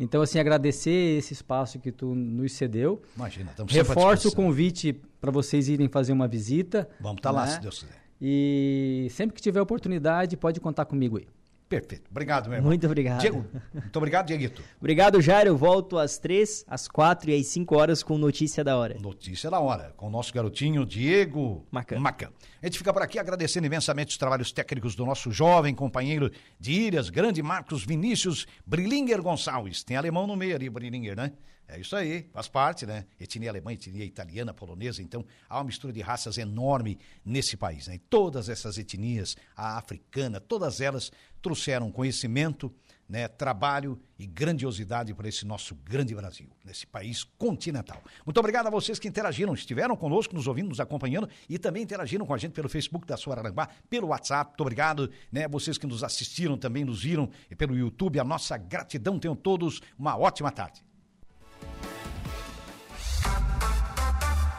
Então, 0.00 0.22
assim, 0.22 0.38
agradecer 0.38 1.18
esse 1.18 1.34
espaço 1.34 1.78
que 1.78 1.92
tu 1.92 2.14
nos 2.14 2.52
cedeu. 2.54 3.02
Imagina, 3.16 3.50
estamos 3.50 3.70
Reforço 3.70 4.28
o 4.28 4.34
convite 4.34 4.98
para 5.20 5.30
vocês 5.30 5.68
irem 5.68 5.88
fazer 5.88 6.14
uma 6.14 6.26
visita. 6.26 6.88
Vamos 6.98 7.18
estar 7.18 7.30
lá, 7.30 7.44
né? 7.44 7.52
se 7.52 7.60
Deus 7.60 7.80
quiser. 7.80 8.07
E 8.20 9.06
sempre 9.10 9.34
que 9.34 9.42
tiver 9.42 9.60
oportunidade, 9.60 10.36
pode 10.36 10.60
contar 10.60 10.84
comigo 10.84 11.18
aí. 11.18 11.26
Perfeito. 11.68 12.08
Obrigado, 12.10 12.48
meu 12.48 12.56
irmão. 12.56 12.70
Muito 12.70 12.86
obrigado. 12.86 13.20
Diego, 13.20 13.44
muito 13.74 13.96
obrigado, 13.96 14.26
Dieguito. 14.26 14.62
obrigado, 14.80 15.20
Jairo. 15.20 15.50
Eu 15.50 15.56
volto 15.56 15.98
às 15.98 16.16
três, 16.16 16.64
às 16.66 16.88
quatro 16.88 17.30
e 17.30 17.38
às 17.38 17.46
cinco 17.46 17.76
horas 17.76 18.02
com 18.02 18.16
Notícia 18.16 18.64
da 18.64 18.76
Hora. 18.76 18.96
Notícia 18.98 19.50
da 19.50 19.60
Hora, 19.60 19.92
com 19.94 20.06
o 20.06 20.10
nosso 20.10 20.32
garotinho 20.32 20.86
Diego 20.86 21.66
Macan. 21.70 21.98
Macan. 21.98 22.30
A 22.62 22.66
gente 22.66 22.78
fica 22.78 22.90
por 22.90 23.02
aqui 23.02 23.18
agradecendo 23.18 23.66
imensamente 23.66 24.12
os 24.12 24.16
trabalhos 24.16 24.50
técnicos 24.50 24.94
do 24.94 25.04
nosso 25.04 25.30
jovem 25.30 25.74
companheiro 25.74 26.30
de 26.58 26.72
Ilhas, 26.72 27.10
grande 27.10 27.42
Marcos 27.42 27.84
Vinícius 27.84 28.46
Brilinger 28.66 29.20
Gonçalves. 29.20 29.84
Tem 29.84 29.96
alemão 29.98 30.26
no 30.26 30.36
meio 30.36 30.56
ali, 30.56 30.70
Brilinger, 30.70 31.16
né? 31.16 31.32
É 31.70 31.78
isso 31.78 31.94
aí, 31.94 32.26
faz 32.32 32.48
parte, 32.48 32.86
né? 32.86 33.04
Etnia 33.20 33.50
alemã, 33.50 33.74
etnia 33.74 34.02
italiana, 34.02 34.54
polonesa, 34.54 35.02
então 35.02 35.22
há 35.46 35.58
uma 35.58 35.64
mistura 35.64 35.92
de 35.92 36.00
raças 36.00 36.38
enorme 36.38 36.98
nesse 37.22 37.58
país, 37.58 37.88
né? 37.88 37.96
E 37.96 37.98
todas 37.98 38.48
essas 38.48 38.78
etnias, 38.78 39.36
a 39.54 39.76
africana, 39.76 40.40
todas 40.40 40.80
elas 40.80 41.12
trouxeram 41.42 41.92
conhecimento, 41.92 42.74
né, 43.06 43.28
trabalho 43.28 44.00
e 44.18 44.26
grandiosidade 44.26 45.14
para 45.14 45.28
esse 45.28 45.46
nosso 45.46 45.74
grande 45.74 46.14
Brasil, 46.14 46.48
nesse 46.64 46.86
país 46.86 47.22
continental. 47.22 48.02
Muito 48.24 48.38
obrigado 48.38 48.66
a 48.66 48.70
vocês 48.70 48.98
que 48.98 49.08
interagiram, 49.08 49.54
estiveram 49.54 49.96
conosco, 49.96 50.34
nos 50.34 50.46
ouvindo, 50.46 50.68
nos 50.68 50.80
acompanhando 50.80 51.28
e 51.48 51.58
também 51.58 51.82
interagiram 51.82 52.26
com 52.26 52.34
a 52.34 52.38
gente 52.38 52.52
pelo 52.52 52.68
Facebook 52.68 53.06
da 53.06 53.16
Sua 53.16 53.38
Aranguá, 53.38 53.68
pelo 53.88 54.08
WhatsApp. 54.08 54.50
Muito 54.50 54.60
obrigado, 54.62 55.10
né, 55.30 55.46
vocês 55.46 55.76
que 55.76 55.86
nos 55.86 56.02
assistiram 56.02 56.56
também, 56.56 56.84
nos 56.84 57.02
viram 57.02 57.30
pelo 57.56 57.76
YouTube. 57.76 58.18
A 58.18 58.24
nossa 58.24 58.56
gratidão. 58.56 59.18
Tenham 59.18 59.36
todos 59.36 59.80
uma 59.98 60.16
ótima 60.16 60.50
tarde. 60.50 60.87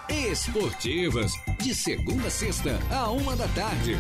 Esportivas, 0.10 1.32
de 1.60 1.74
segunda 1.74 2.28
a 2.28 2.32
sexta, 2.32 2.80
a 2.92 3.10
uma 3.10 3.36
da 3.36 3.48
tarde. 3.50 3.98